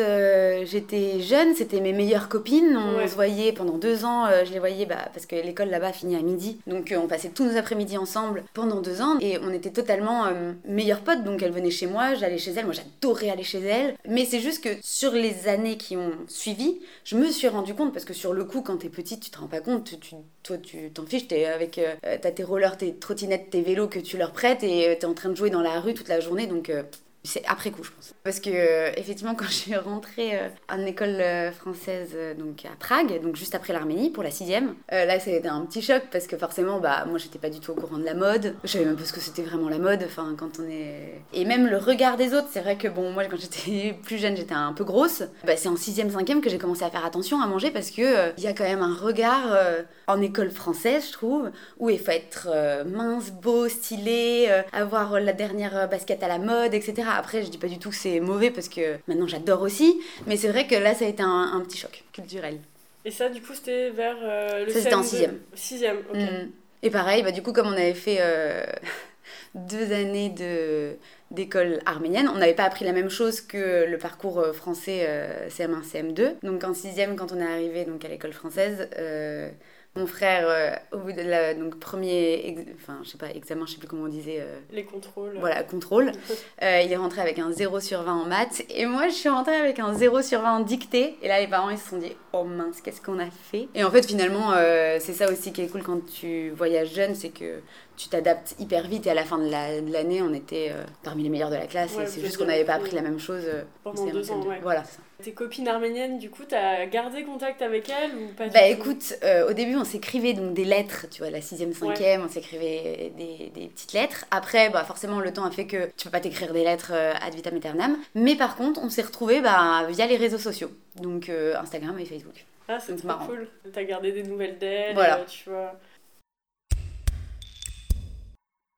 j'étais 0.67 1.21
jeune, 1.21 1.55
c'était 1.55 1.81
mes 1.81 1.93
meilleures 1.93 2.29
copines. 2.29 2.77
On 2.77 2.99
Ouais. 2.99 3.09
se 3.09 3.15
voyait 3.15 3.53
pendant 3.53 3.79
deux 3.79 4.05
ans, 4.05 4.27
je 4.45 4.53
les 4.53 4.59
voyais 4.59 4.85
bah, 4.87 5.09
parce 5.15 5.27
que 5.27 5.37
l'école 5.37 5.69
là-bas 5.71 5.93
finit 5.93 6.17
à 6.17 6.21
midi. 6.23 6.61
Donc 6.67 6.95
on 6.97 7.07
passait 7.07 7.29
tous 7.29 7.45
nos 7.45 7.57
après-midi 7.57 7.97
ensemble 7.99 8.43
pendant 8.53 8.81
deux 8.81 9.01
ans 9.01 9.17
et 9.21 9.39
on 9.43 9.53
était 9.53 9.71
totalement 9.71 10.25
meilleures 10.67 11.01
potes. 11.01 11.23
Donc 11.25 11.40
elle 11.43 11.53
venait 11.53 11.71
chez 11.71 11.87
moi, 11.87 12.15
j'allais 12.15 12.39
chez 12.39 12.53
elle, 12.53 12.65
moi 12.65 12.75
j'adorais 12.75 13.31
aller 13.31 13.43
chez 13.45 13.61
elle. 13.61 13.97
Mais 14.09 14.25
c'est 14.25 14.41
juste 14.41 14.63
que 14.65 14.71
sur 14.83 15.13
les 15.13 15.49
années 15.49 15.77
qui 15.77 15.97
ont 15.97 16.13
suivi, 16.29 16.81
je 17.05 17.17
me 17.17 17.31
suis 17.31 17.49
rendu 17.49 17.75
compte 17.75 17.93
parce 17.93 18.05
que 18.05 18.15
sur 18.15 18.33
le 18.33 18.45
coup, 18.45 18.63
quand 18.63 18.79
t'es 18.79 18.89
petite, 18.89 19.23
tu 19.23 19.31
te 19.31 19.39
rends 19.39 19.49
pas 19.49 19.61
compte. 19.61 19.99
Tu- 20.01 20.15
toi, 20.43 20.59
tu 20.59 20.91
t'en 20.93 21.05
fiches, 21.07 21.29
t'es 21.29 21.45
avec. 21.47 21.79
euh, 21.79 21.95
t'as 22.03 22.31
tes 22.31 22.45
rollers, 22.45 22.77
tes 22.77 22.95
trottinettes, 22.97 23.51
tes 23.51 23.63
vélos 23.63 23.89
que 23.89 23.99
tu 23.99 24.17
leur 24.17 24.33
prêtes 24.33 24.63
et 24.63 24.89
euh, 24.89 24.95
t'es 24.99 25.07
en 25.07 25.15
train 25.15 25.29
de 25.29 25.35
jouer 25.37 25.51
dans 25.51 25.63
la 25.63 25.81
rue 25.81 25.95
toute 25.95 26.09
la 26.09 26.21
journée. 26.21 26.47
Donc. 26.47 26.71
euh, 26.71 26.83
c'est 27.23 27.45
après 27.47 27.71
coup, 27.71 27.85
je 27.85 27.91
pense. 27.91 28.15
Parce 28.25 28.41
que, 28.41 28.51
euh, 28.51 28.91
effectivement, 28.97 29.35
quand 29.39 29.47
je 29.47 29.53
suis 29.53 29.77
rentrée 29.77 30.39
euh, 30.39 30.49
en 30.71 30.85
école 30.87 31.21
euh, 31.21 31.53
française 31.53 32.11
euh, 32.15 32.35
donc 32.35 32.65
à 32.65 32.75
Prague, 32.79 33.21
donc 33.23 33.37
juste 33.37 33.55
après 33.55 33.73
l'Arménie, 33.73 34.11
pour 34.11 34.23
la 34.23 34.31
sixième, 34.31 34.75
euh, 34.93 35.05
là, 35.05 35.21
c'était 35.21 35.49
un 35.49 35.65
petit 35.67 35.83
choc 35.83 36.03
parce 36.11 36.27
que 36.27 36.37
forcément, 36.37 36.81
bah, 36.81 37.05
moi, 37.09 37.19
j'étais 37.19 37.39
pas 37.39 37.51
du 37.51 37.61
tout 37.61 37.73
au 37.73 37.75
courant 37.75 37.99
de 37.99 38.05
la 38.05 38.15
mode. 38.15 38.55
Je 38.65 38.69
savais 38.69 38.85
même 38.85 38.97
pas 38.97 39.05
ce 39.05 39.13
que 39.13 39.21
c'était 39.21 39.43
vraiment 39.43 39.69
la 39.69 39.79
mode. 39.79 40.03
Enfin, 40.05 40.35
quand 40.39 40.59
on 40.61 40.69
est. 40.69 41.21
Et 41.33 41.45
même 41.45 41.67
le 41.67 41.77
regard 41.77 42.17
des 42.17 42.35
autres, 42.35 42.49
c'est 42.51 42.61
vrai 42.61 42.77
que, 42.77 42.89
bon, 42.89 43.13
moi, 43.13 43.25
quand 43.27 43.39
j'étais 43.39 43.95
plus 44.03 44.19
jeune, 44.19 44.37
j'étais 44.37 44.55
un 44.55 44.73
peu 44.73 44.85
grosse. 44.85 45.23
Bah, 45.45 45.57
c'est 45.57 45.69
en 45.69 45.77
sixième, 45.77 46.11
cinquième 46.11 46.41
que 46.41 46.49
j'ai 46.49 46.59
commencé 46.59 46.85
à 46.85 46.91
faire 46.91 47.05
attention 47.05 47.41
à 47.43 47.47
manger 47.47 47.71
parce 47.71 47.91
que 47.91 48.03
euh, 48.03 48.33
il 48.39 48.45
y 48.45 48.47
a 48.47 48.53
quand 48.55 48.65
même 48.65 48.83
un 48.83 48.95
regard 48.95 49.53
euh, 49.53 49.83
en 50.07 50.21
école 50.21 50.51
française, 50.51 51.07
je 51.09 51.13
trouve, 51.13 51.51
où 51.79 51.91
il 51.91 51.99
faut 51.99 52.11
être 52.11 52.49
euh, 52.51 52.85
mince, 52.85 53.31
beau, 53.31 53.69
stylé, 53.69 54.47
euh, 54.49 54.63
avoir 54.73 55.21
la 55.21 55.33
dernière 55.33 55.77
euh, 55.77 55.87
basket 55.87 56.23
à 56.23 56.29
la 56.29 56.39
mode, 56.39 56.75
etc. 56.75 57.10
Après, 57.15 57.43
je 57.43 57.49
dis 57.49 57.59
pas 57.59 57.69
du 57.69 57.79
tout 57.79 57.91
que 57.91 57.97
c'est 57.97 58.21
mauvais 58.21 58.51
parce 58.51 58.69
que 58.69 58.97
maintenant 59.09 59.27
j'adore 59.27 59.63
aussi, 59.63 60.01
mais 60.27 60.37
c'est 60.37 60.49
vrai 60.49 60.67
que 60.67 60.75
là, 60.75 60.95
ça 60.95 61.05
a 61.05 61.09
été 61.09 61.23
un, 61.23 61.53
un 61.55 61.61
petit 61.61 61.79
choc 61.79 62.05
culturel. 62.13 62.59
Et 63.05 63.11
ça, 63.11 63.29
du 63.29 63.41
coup, 63.41 63.55
c'était 63.55 63.91
vers 63.91 64.17
euh, 64.23 64.67
le 64.67 64.73
Ça, 64.73 64.81
c'était 64.81 64.95
en 64.95 65.01
CM2. 65.01 65.05
sixième. 65.05 65.39
Sixième, 65.55 65.99
ok. 66.11 66.17
Mm. 66.19 66.51
Et 66.83 66.91
pareil, 66.91 67.23
bah, 67.23 67.33
du 67.33 67.43
coup, 67.43 67.53
comme 67.53 67.69
on 67.69 67.73
avait 67.73 67.95
fait 67.95 68.19
euh, 68.21 68.65
deux 69.55 69.93
années 69.93 70.31
de 70.31 70.97
d'école 71.31 71.79
arménienne, 71.87 72.29
on 72.29 72.39
n'avait 72.39 72.55
pas 72.55 72.65
appris 72.65 72.85
la 72.85 72.93
même 72.93 73.09
chose 73.09 73.41
que 73.41 73.87
le 73.89 73.99
parcours 73.99 74.41
euh, 74.41 74.53
français 74.53 75.07
euh, 75.09 75.49
CM1, 75.49 75.83
CM2. 75.85 76.35
Donc 76.43 76.65
en 76.65 76.75
sixième, 76.75 77.17
quand 77.17 77.33
on 77.33 77.39
est 77.39 77.47
arrivé 77.47 77.85
donc 77.85 78.05
à 78.05 78.09
l'école 78.09 78.33
française, 78.33 78.89
euh, 78.99 79.49
mon 79.97 80.07
frère, 80.07 80.45
euh, 80.47 80.71
au 80.93 80.99
bout 80.99 81.13
de 81.13 81.21
la 81.21 81.53
donc 81.55 81.81
premier, 81.81 82.57
enfin 82.77 83.01
je 83.03 83.11
sais 83.11 83.19
pas 83.19 83.31
examen, 83.31 83.67
je 83.67 83.73
sais 83.73 83.79
plus 83.79 83.89
comment 83.89 84.05
on 84.05 84.09
disait, 84.09 84.39
euh, 84.39 84.61
Les 84.71 84.85
contrôles. 84.85 85.37
voilà 85.41 85.65
contrôle, 85.65 86.13
euh, 86.63 86.81
il 86.85 86.93
est 86.93 86.97
rentré 86.97 87.21
avec 87.21 87.41
un 87.41 87.51
0 87.51 87.81
sur 87.81 88.03
20 88.03 88.23
en 88.23 88.25
maths. 88.25 88.63
Et 88.71 88.87
moi 88.87 89.09
je 89.09 89.15
suis 89.15 89.29
rentrée 89.29 89.57
avec 89.57 89.81
un 89.81 89.93
0 89.93 90.23
sur 90.23 90.43
20 90.43 90.59
en 90.59 90.61
dictée. 90.61 91.17
Et 91.23 91.29
là 91.29 91.41
les 91.41 91.49
parents 91.49 91.71
ils 91.71 91.79
se 91.79 91.89
sont 91.91 91.99
dit 91.99 92.13
oh 92.33 92.45
mince 92.45 92.81
qu'est-ce 92.81 93.01
qu'on 93.01 93.19
a 93.19 93.31
fait? 93.31 93.69
Et 93.75 93.83
en 93.83 93.91
fait 93.91 94.07
finalement 94.07 94.53
c'est 95.01 95.13
ça 95.13 95.31
aussi 95.31 95.53
qui 95.53 95.63
est 95.63 95.69
cool 95.69 95.83
quand 95.83 96.05
tu 96.07 96.51
voyages 96.51 96.95
jeune 96.95 97.17
c'est 97.17 97.31
que 97.31 97.61
tu 98.01 98.09
t'adaptes 98.09 98.55
hyper 98.59 98.87
vite 98.89 99.07
et 99.07 99.11
à 99.11 99.15
la 99.15 99.25
fin 99.25 99.37
de 99.37 99.51
la- 99.51 99.81
de 99.83 99.93
l'année 99.93 100.23
on 100.23 100.33
était 100.33 100.69
euh, 100.73 100.85
parmi 101.03 101.23
les 101.23 101.29
meilleurs 101.29 101.51
de 101.51 101.57
la 101.57 101.67
classe 101.67 101.95
Ouais, 101.97 102.05
et 102.05 102.07
c'est 102.07 102.23
juste 102.23 102.39
qu'on 102.39 102.47
n'avait 102.47 102.65
pas 102.65 102.75
appris 102.75 102.95
la 102.95 103.03
même 103.03 103.19
chose 103.19 103.43
euh, 103.45 103.63
en 103.85 103.91
Pendant 103.93 104.07
CM1, 104.07 104.13
deux 104.13 104.31
ans, 104.31 104.41
CM2. 104.41 104.47
ouais. 104.49 104.59
voilà 104.63 104.85
ça. 104.85 105.01
Tes 105.23 105.33
copines 105.33 105.69
arméniennes, 105.69 106.19
du 106.19 106.31
coup, 106.31 106.45
t'as 106.49 106.87
gardé 106.87 107.25
contact 107.25 107.61
avec 107.61 107.91
elles 107.91 108.13
ou 108.17 108.29
pas 108.35 108.49
Bah 108.49 108.67
écoute, 108.69 109.15
euh, 109.23 109.51
au 109.51 109.53
début 109.53 109.77
on 109.77 109.85
s'écrivait 109.85 110.33
donc 110.33 110.55
des 110.55 110.65
lettres, 110.65 111.07
tu 111.11 111.21
vois, 111.21 111.31
la 111.31 111.43
sixième, 111.43 111.75
cinquième, 111.75 112.25
on 112.25 112.29
s'écrivait 112.31 113.13
des, 113.19 113.51
des 113.55 113.67
petites 113.69 113.93
lettres. 113.93 114.25
Après, 114.31 114.71
bah 114.71 114.83
forcément 114.85 115.21
le 115.21 115.31
temps 115.31 115.45
a 115.45 115.51
fait 115.51 115.67
que 115.67 115.91
tu 115.99 116.05
peux 116.05 116.11
pas 116.11 116.21
t'écrire 116.21 116.55
des 116.55 116.65
lettres 116.65 116.93
euh, 116.95 117.13
ad 117.21 117.35
vitam 117.35 117.55
aeternam. 117.55 117.99
Mais 118.15 118.35
par 118.35 118.57
contre, 118.57 118.81
on 118.83 118.89
s'est 118.89 119.03
retrouvés 119.03 119.43
bah, 119.43 119.85
via 119.91 120.07
les 120.07 120.17
réseaux 120.17 120.39
sociaux, 120.39 120.71
donc 121.03 121.29
Instagram 121.29 121.99
et 121.99 122.07
Facebook. 122.07 122.47
Ah, 122.73 122.79
c'est 122.81 123.03
marrant. 123.05 123.27
cool. 123.27 123.49
T'as 123.73 123.83
gardé 123.85 124.13
des 124.13 124.23
nouvelles 124.23 124.57
d'elles, 124.57 124.95
Voilà. 124.95 125.25
tu 125.29 125.51
vois. 125.51 125.75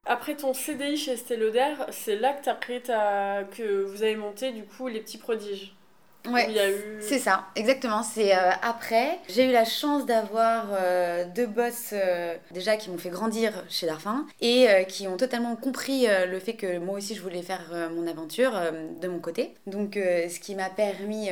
Après 0.04 0.34
ton 0.34 0.52
CDI 0.52 0.96
chez 0.96 1.12
Estée 1.12 1.36
Lauder, 1.36 1.74
c'est 1.90 2.16
là 2.16 2.32
que, 2.32 2.44
t'as 2.44 2.54
créé 2.54 2.80
ta... 2.80 3.44
que 3.56 3.84
vous 3.84 4.02
avez 4.02 4.16
monté 4.16 4.50
du 4.50 4.64
coup 4.64 4.88
les 4.88 5.00
petits 5.00 5.18
prodiges. 5.18 5.74
Ouais, 6.28 6.48
c'est 7.00 7.18
ça, 7.18 7.46
exactement. 7.56 8.02
C'est 8.02 8.36
euh, 8.36 8.50
après. 8.62 9.18
J'ai 9.28 9.48
eu 9.48 9.52
la 9.52 9.64
chance 9.64 10.06
d'avoir 10.06 10.66
euh, 10.72 11.24
deux 11.34 11.46
boss 11.46 11.90
euh, 11.92 12.36
déjà 12.52 12.76
qui 12.76 12.90
m'ont 12.90 12.98
fait 12.98 13.10
grandir 13.10 13.64
chez 13.68 13.86
Darfin 13.86 14.26
et 14.40 14.68
qui 14.88 15.08
ont 15.08 15.16
totalement 15.16 15.56
compris 15.56 16.06
le 16.06 16.38
fait 16.38 16.54
que 16.54 16.78
moi 16.78 16.98
aussi 16.98 17.14
je 17.14 17.22
voulais 17.22 17.42
faire 17.42 17.90
mon 17.94 18.06
aventure 18.06 18.52
de 19.00 19.08
mon 19.08 19.18
côté. 19.18 19.54
Donc, 19.66 19.94
ce 19.94 20.38
qui 20.38 20.54
m'a 20.54 20.70
permis 20.70 21.30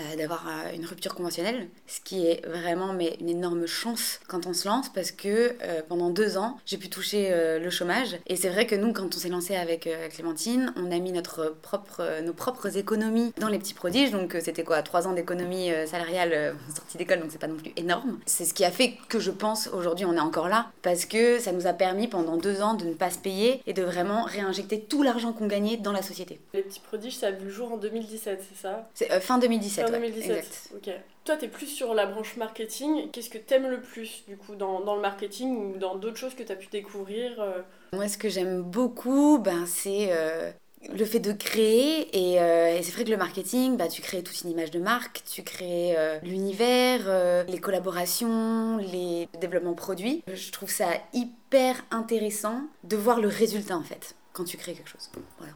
euh, 0.00 0.16
d'avoir 0.16 0.46
euh, 0.48 0.74
une 0.74 0.86
rupture 0.86 1.14
conventionnelle, 1.14 1.68
ce 1.86 2.00
qui 2.00 2.26
est 2.26 2.46
vraiment 2.46 2.94
mais 2.94 3.14
une 3.20 3.28
énorme 3.28 3.66
chance 3.66 4.20
quand 4.26 4.46
on 4.46 4.54
se 4.54 4.66
lance 4.66 4.88
parce 4.88 5.10
que 5.10 5.54
euh, 5.62 5.82
pendant 5.86 6.08
deux 6.08 6.38
ans 6.38 6.56
j'ai 6.64 6.78
pu 6.78 6.88
toucher 6.88 7.30
le 7.58 7.70
chômage. 7.70 8.16
Et 8.26 8.36
c'est 8.36 8.48
vrai 8.48 8.66
que 8.66 8.74
nous 8.74 8.94
quand 8.94 9.14
on 9.14 9.18
s'est 9.18 9.28
lancé 9.28 9.54
avec 9.54 9.88
Clémentine 10.14 10.72
on 10.76 10.90
a 10.90 10.98
mis 10.98 11.12
notre 11.12 11.54
propre, 11.60 12.22
nos 12.22 12.32
propres 12.32 12.78
économies 12.78 13.34
dans 13.38 13.48
les 13.48 13.58
petits 13.58 13.74
prodiges. 13.74 14.10
Donc 14.10 14.36
c'était 14.40 14.64
quoi 14.64 14.82
trois 14.82 15.06
ans 15.06 15.12
d'économie 15.12 15.70
salariale 15.86 16.54
sortie 16.74 16.96
d'école 16.96 17.20
donc 17.20 17.28
c'est 17.30 17.40
pas 17.40 17.46
non 17.46 17.56
plus 17.56 17.72
énorme. 17.76 18.18
C'est 18.24 18.44
ce 18.44 18.54
qui 18.54 18.64
a 18.64 18.70
fait 18.70 18.94
que 19.08 19.20
je 19.20 19.30
pense 19.30 19.68
aujourd'hui 19.68 20.06
on 20.06 20.14
est 20.14 20.20
encore 20.20 20.48
là 20.48 20.70
parce 20.80 21.04
que 21.04 21.38
ça 21.38 21.52
nous 21.52 21.66
a 21.66 21.72
permis 21.72 22.08
pendant 22.08 22.36
deux 22.36 22.62
ans 22.62 22.74
de 22.74 22.86
ne 22.86 22.94
pas 22.94 23.10
se 23.10 23.18
payer 23.18 23.62
et 23.66 23.74
de 23.74 23.82
vraiment 23.82 24.24
réinjecter 24.24 24.80
tout 24.80 25.02
l'argent 25.02 25.32
qu'on 25.32 25.46
gagnait 25.46 25.76
dans 25.76 25.92
la 25.92 26.02
société. 26.02 26.40
Les 26.54 26.62
petits 26.62 26.80
prodiges 26.80 27.16
ça 27.16 27.28
a 27.28 27.30
vu 27.32 27.46
le 27.46 27.50
jour 27.50 27.72
en 27.72 27.76
2017 27.76 28.42
c'est 28.48 28.62
ça? 28.62 28.88
C'est 28.94 29.20
fin 29.20 29.38
2017 29.38 29.81
2017. 29.90 30.70
Ok. 30.76 30.90
Toi, 31.24 31.36
tu 31.36 31.44
es 31.44 31.48
plus 31.48 31.66
sur 31.66 31.94
la 31.94 32.06
branche 32.06 32.36
marketing. 32.36 33.10
Qu'est-ce 33.10 33.30
que 33.30 33.38
tu 33.38 33.54
aimes 33.54 33.68
le 33.68 33.80
plus, 33.80 34.24
du 34.26 34.36
coup, 34.36 34.56
dans, 34.56 34.80
dans 34.80 34.96
le 34.96 35.00
marketing 35.00 35.56
ou 35.56 35.78
dans 35.78 35.96
d'autres 35.96 36.16
choses 36.16 36.34
que 36.34 36.42
tu 36.42 36.52
as 36.52 36.56
pu 36.56 36.68
découvrir 36.68 37.40
euh 37.40 37.62
Moi, 37.92 38.08
ce 38.08 38.18
que 38.18 38.28
j'aime 38.28 38.62
beaucoup, 38.62 39.38
ben, 39.38 39.64
c'est 39.66 40.08
euh, 40.10 40.50
le 40.92 41.04
fait 41.04 41.20
de 41.20 41.32
créer. 41.32 42.08
Et, 42.12 42.40
euh, 42.40 42.76
et 42.76 42.82
c'est 42.82 42.92
vrai 42.92 43.04
que 43.04 43.10
le 43.10 43.16
marketing, 43.16 43.76
bah, 43.76 43.88
tu 43.88 44.02
crées 44.02 44.22
toute 44.22 44.40
une 44.42 44.50
image 44.50 44.72
de 44.72 44.80
marque, 44.80 45.22
tu 45.30 45.42
crées 45.42 45.96
l'univers, 46.22 47.44
les 47.46 47.58
collaborations, 47.58 48.78
les 48.78 49.28
développements 49.40 49.74
produits. 49.74 50.24
Je 50.26 50.50
trouve 50.50 50.70
ça 50.70 50.88
hyper 51.12 51.84
intéressant 51.90 52.62
de 52.84 52.96
voir 52.96 53.20
le 53.20 53.28
résultat, 53.28 53.76
en 53.76 53.84
fait, 53.84 54.16
quand 54.32 54.44
tu 54.44 54.56
crées 54.56 54.74
quelque 54.74 54.90
chose. 54.90 55.10
Voilà 55.38 55.52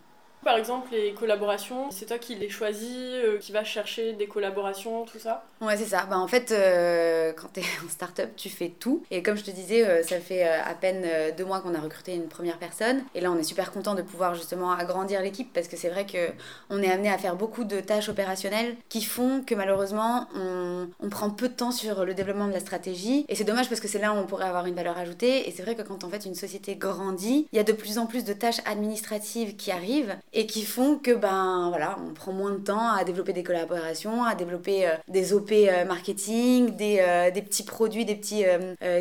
par 0.46 0.56
exemple, 0.56 0.90
les 0.92 1.12
collaborations, 1.12 1.90
c'est 1.90 2.06
toi 2.06 2.18
qui 2.18 2.36
les 2.36 2.48
choisis, 2.48 2.88
euh, 2.88 3.36
qui 3.38 3.50
vas 3.50 3.64
chercher 3.64 4.12
des 4.12 4.28
collaborations, 4.28 5.04
tout 5.04 5.18
ça? 5.18 5.44
Ouais, 5.60 5.76
c'est 5.76 5.86
ça. 5.86 6.06
Bah, 6.08 6.18
en 6.18 6.28
fait, 6.28 6.52
euh, 6.52 7.32
quand 7.32 7.48
tu 7.52 7.60
es 7.60 7.64
en 7.84 7.88
start-up, 7.88 8.30
tu 8.36 8.48
fais 8.48 8.68
tout. 8.68 9.02
Et 9.10 9.24
comme 9.24 9.36
je 9.36 9.42
te 9.42 9.50
disais, 9.50 9.84
euh, 9.84 10.04
ça 10.04 10.20
fait 10.20 10.44
à 10.44 10.72
peine 10.74 11.04
deux 11.36 11.44
mois 11.44 11.60
qu'on 11.60 11.74
a 11.74 11.80
recruté 11.80 12.14
une 12.14 12.28
première 12.28 12.58
personne. 12.58 13.02
Et 13.16 13.20
là, 13.20 13.32
on 13.32 13.36
est 13.36 13.42
super 13.42 13.72
content 13.72 13.96
de 13.96 14.02
pouvoir 14.02 14.36
justement 14.36 14.70
agrandir 14.70 15.20
l'équipe 15.20 15.52
parce 15.52 15.66
que 15.66 15.76
c'est 15.76 15.88
vrai 15.88 16.06
qu'on 16.06 16.80
est 16.80 16.92
amené 16.92 17.10
à 17.10 17.18
faire 17.18 17.34
beaucoup 17.34 17.64
de 17.64 17.80
tâches 17.80 18.08
opérationnelles 18.08 18.76
qui 18.88 19.02
font 19.02 19.42
que 19.44 19.56
malheureusement, 19.56 20.28
on, 20.36 20.86
on 21.00 21.08
prend 21.08 21.30
peu 21.30 21.48
de 21.48 21.54
temps 21.54 21.72
sur 21.72 22.04
le 22.04 22.14
développement 22.14 22.46
de 22.46 22.52
la 22.52 22.60
stratégie. 22.60 23.26
Et 23.28 23.34
c'est 23.34 23.42
dommage 23.42 23.68
parce 23.68 23.80
que 23.80 23.88
c'est 23.88 23.98
là 23.98 24.12
où 24.12 24.16
on 24.16 24.26
pourrait 24.26 24.46
avoir 24.46 24.66
une 24.66 24.76
valeur 24.76 24.96
ajoutée. 24.96 25.48
Et 25.48 25.50
c'est 25.50 25.64
vrai 25.64 25.74
que 25.74 25.82
quand 25.82 26.04
en 26.04 26.08
fait 26.08 26.24
une 26.24 26.36
société 26.36 26.76
grandit, 26.76 27.48
il 27.52 27.56
y 27.56 27.58
a 27.58 27.64
de 27.64 27.72
plus 27.72 27.98
en 27.98 28.06
plus 28.06 28.22
de 28.22 28.32
tâches 28.32 28.60
administratives 28.64 29.56
qui 29.56 29.72
arrivent 29.72 30.14
et 30.36 30.46
qui 30.46 30.64
font 30.64 30.98
que 30.98 31.12
ben 31.12 31.70
voilà, 31.70 31.96
on 32.06 32.12
prend 32.12 32.30
moins 32.30 32.50
de 32.50 32.58
temps 32.58 32.90
à 32.92 33.04
développer 33.04 33.32
des 33.32 33.42
collaborations, 33.42 34.22
à 34.22 34.34
développer 34.34 34.86
euh, 34.86 34.92
des 35.08 35.32
OP 35.32 35.50
euh, 35.50 35.86
marketing, 35.86 36.76
des, 36.76 36.98
euh, 37.00 37.30
des, 37.30 37.40
petits 37.40 37.62
produits, 37.62 38.04
des 38.04 38.14
petits 38.14 38.44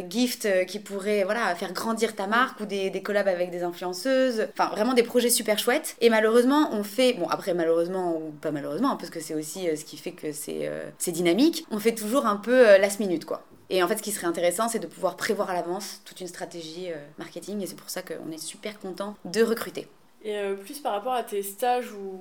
gifts 0.10 0.48
qui 0.66 0.80
pourraient 0.80 1.26
voilà, 1.26 1.54
faire 1.56 1.74
grandir 1.74 2.16
ta 2.16 2.26
marque 2.26 2.62
ou 2.62 2.66
des, 2.66 2.90
des 2.90 3.04
collabs 3.04 3.28
avec 3.28 3.52
des 3.52 3.64
influenceuses. 3.64 4.48
Enfin, 4.58 4.70
vraiment 4.70 4.94
des 4.94 5.04
projets 5.04 5.30
super 5.30 5.60
chouettes. 5.60 5.98
Et 6.00 6.10
malheureusement, 6.10 6.70
on 6.72 6.84
fait, 6.84 7.14
bon 7.14 7.28
après 7.28 7.54
malheureusement 7.54 8.16
ou 8.16 8.32
pas 8.32 8.52
malheureusement, 8.52 8.92
hein, 8.92 8.98
parce 8.98 9.10
que 9.10 9.20
c'est 9.20 9.36
aussi 9.36 9.68
ce 9.76 9.84
qui 9.84 9.98
fait 9.98 10.14
que 10.14 10.32
c'est 10.32 10.72
c'est 10.98 11.12
dynamique, 11.12 11.66
on 11.70 11.80
fait 11.80 11.96
toujours 11.96 12.26
un 12.26 12.38
peu 12.38 12.78
last 12.78 13.02
minute 13.02 13.26
quoi. 13.26 13.44
Et 13.70 13.84
en 13.84 13.88
fait, 13.90 13.98
ce 13.98 14.04
qui 14.04 14.12
serait 14.12 14.28
intéressant, 14.28 14.70
c'est 14.70 14.80
de 14.80 14.88
pouvoir 14.88 15.18
prévoir 15.18 15.50
à 15.50 15.54
l'avance 15.54 16.02
toute 16.06 16.22
une 16.22 16.28
stratégie 16.28 16.90
marketing. 17.18 17.62
Et 17.62 17.68
c'est 17.68 17.76
pour 17.76 17.90
ça 17.90 18.02
qu'on 18.04 18.32
est 18.32 18.38
super 18.38 18.80
content 18.80 19.16
de 19.26 19.42
recruter. 19.42 19.88
Et 20.26 20.36
euh, 20.36 20.56
plus 20.56 20.80
par 20.80 20.94
rapport 20.94 21.14
à 21.14 21.24
tes 21.24 21.44
stages 21.44 21.94
ou 21.94 22.20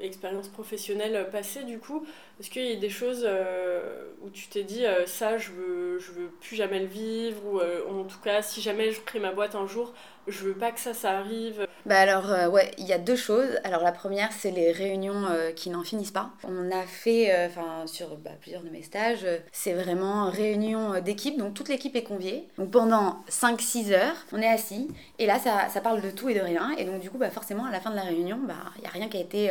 expériences 0.00 0.48
professionnelles 0.48 1.28
passées, 1.30 1.62
du 1.62 1.78
coup, 1.78 2.04
est-ce 2.40 2.50
qu'il 2.50 2.66
y 2.66 2.72
a 2.72 2.76
des 2.76 2.90
choses 2.90 3.22
euh, 3.24 4.08
où 4.20 4.30
tu 4.30 4.48
t'es 4.48 4.64
dit 4.64 4.84
euh, 4.84 5.06
ça, 5.06 5.38
je 5.38 5.52
veux, 5.52 6.00
je 6.00 6.10
veux 6.10 6.26
plus 6.40 6.56
jamais 6.56 6.80
le 6.80 6.86
vivre, 6.86 7.40
ou 7.88 8.00
en 8.00 8.04
tout 8.04 8.18
cas, 8.18 8.42
si 8.42 8.60
jamais 8.60 8.90
je 8.90 9.00
crée 9.00 9.20
ma 9.20 9.30
boîte 9.30 9.54
un 9.54 9.68
jour, 9.68 9.94
je 10.28 10.44
veux 10.44 10.54
pas 10.54 10.70
que 10.70 10.80
ça, 10.80 10.94
ça 10.94 11.18
arrive. 11.18 11.66
Bah 11.84 11.98
alors, 11.98 12.30
euh, 12.30 12.48
ouais, 12.48 12.70
il 12.78 12.86
y 12.86 12.92
a 12.92 12.98
deux 12.98 13.16
choses. 13.16 13.58
Alors, 13.64 13.82
la 13.82 13.90
première, 13.90 14.30
c'est 14.32 14.52
les 14.52 14.70
réunions 14.70 15.26
euh, 15.26 15.50
qui 15.50 15.68
n'en 15.68 15.82
finissent 15.82 16.12
pas. 16.12 16.30
On 16.44 16.70
a 16.70 16.82
fait, 16.82 17.34
euh, 17.34 17.46
enfin, 17.48 17.86
sur 17.86 18.16
bah, 18.16 18.30
plusieurs 18.40 18.62
de 18.62 18.70
mes 18.70 18.82
stages, 18.82 19.26
c'est 19.50 19.72
vraiment 19.72 20.30
réunion 20.30 21.00
d'équipe. 21.00 21.36
Donc, 21.36 21.54
toute 21.54 21.68
l'équipe 21.68 21.96
est 21.96 22.04
conviée. 22.04 22.46
Donc, 22.56 22.70
pendant 22.70 23.24
5-6 23.28 23.92
heures, 23.92 24.16
on 24.32 24.40
est 24.40 24.48
assis. 24.48 24.88
Et 25.18 25.26
là, 25.26 25.40
ça, 25.40 25.68
ça, 25.68 25.80
parle 25.80 26.00
de 26.00 26.10
tout 26.10 26.28
et 26.28 26.34
de 26.34 26.40
rien. 26.40 26.70
Et 26.78 26.84
donc, 26.84 27.00
du 27.00 27.10
coup, 27.10 27.18
bah, 27.18 27.30
forcément, 27.30 27.64
à 27.64 27.72
la 27.72 27.80
fin 27.80 27.90
de 27.90 27.96
la 27.96 28.02
réunion, 28.02 28.38
bah, 28.46 28.54
il 28.76 28.82
n'y 28.82 28.86
a 28.86 28.90
rien 28.90 29.08
qui 29.08 29.16
a 29.16 29.20
été 29.20 29.50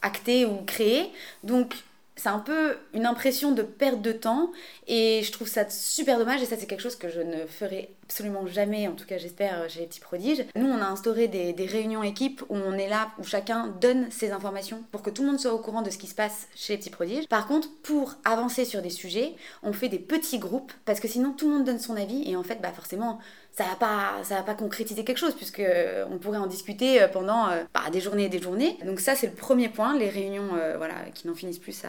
acté 0.00 0.46
ou 0.46 0.62
créé. 0.64 1.12
Donc, 1.42 1.74
c'est 2.16 2.30
un 2.30 2.38
peu 2.38 2.76
une 2.94 3.04
impression 3.04 3.52
de 3.52 3.62
perte 3.62 4.00
de 4.00 4.12
temps 4.12 4.50
et 4.86 5.22
je 5.22 5.30
trouve 5.32 5.48
ça 5.48 5.68
super 5.68 6.18
dommage 6.18 6.42
et 6.42 6.46
ça 6.46 6.56
c'est 6.56 6.66
quelque 6.66 6.80
chose 6.80 6.96
que 6.96 7.10
je 7.10 7.20
ne 7.20 7.46
ferai 7.46 7.90
absolument 8.04 8.46
jamais, 8.46 8.88
en 8.88 8.92
tout 8.92 9.04
cas 9.04 9.18
j'espère 9.18 9.68
chez 9.68 9.80
les 9.80 9.86
petits 9.86 10.00
prodiges. 10.00 10.44
Nous 10.54 10.66
on 10.66 10.80
a 10.80 10.86
instauré 10.86 11.28
des, 11.28 11.52
des, 11.52 11.66
réunions 11.66 12.02
équipes 12.02 12.42
où 12.48 12.56
on 12.56 12.72
est 12.72 12.88
là, 12.88 13.10
où 13.18 13.24
chacun 13.24 13.66
donne 13.80 14.10
ses 14.10 14.30
informations 14.30 14.82
pour 14.92 15.02
que 15.02 15.10
tout 15.10 15.22
le 15.22 15.28
monde 15.28 15.40
soit 15.40 15.52
au 15.52 15.58
courant 15.58 15.82
de 15.82 15.90
ce 15.90 15.98
qui 15.98 16.06
se 16.06 16.14
passe 16.14 16.48
chez 16.54 16.72
les 16.72 16.78
petits 16.78 16.90
prodiges. 16.90 17.28
Par 17.28 17.46
contre 17.46 17.68
pour 17.82 18.14
avancer 18.24 18.64
sur 18.64 18.80
des 18.80 18.90
sujets, 18.90 19.34
on 19.62 19.72
fait 19.72 19.88
des 19.88 19.98
petits 19.98 20.38
groupes 20.38 20.72
parce 20.86 21.00
que 21.00 21.08
sinon 21.08 21.32
tout 21.32 21.48
le 21.48 21.56
monde 21.56 21.64
donne 21.64 21.80
son 21.80 21.96
avis 21.96 22.28
et 22.30 22.36
en 22.36 22.42
fait 22.42 22.60
bah 22.62 22.72
forcément 22.72 23.18
ça 23.56 23.64
va 23.64 23.74
pas 23.76 24.12
ça 24.22 24.36
va 24.36 24.42
pas 24.42 24.54
concrétiser 24.54 25.02
quelque 25.02 25.18
chose 25.18 25.34
puisque 25.34 25.60
euh, 25.60 26.04
on 26.10 26.18
pourrait 26.18 26.38
en 26.38 26.46
discuter 26.46 27.02
euh, 27.02 27.08
pendant 27.08 27.48
euh, 27.48 27.64
bah, 27.72 27.80
des 27.90 28.00
journées 28.00 28.24
et 28.24 28.28
des 28.28 28.40
journées. 28.40 28.76
Donc 28.84 29.00
ça 29.00 29.14
c'est 29.14 29.28
le 29.28 29.32
premier 29.32 29.68
point, 29.68 29.98
les 29.98 30.10
réunions 30.10 30.50
voilà 30.76 30.94
qui 31.14 31.26
n'en 31.26 31.34
finissent 31.34 31.58
plus 31.58 31.72
ça 31.72 31.88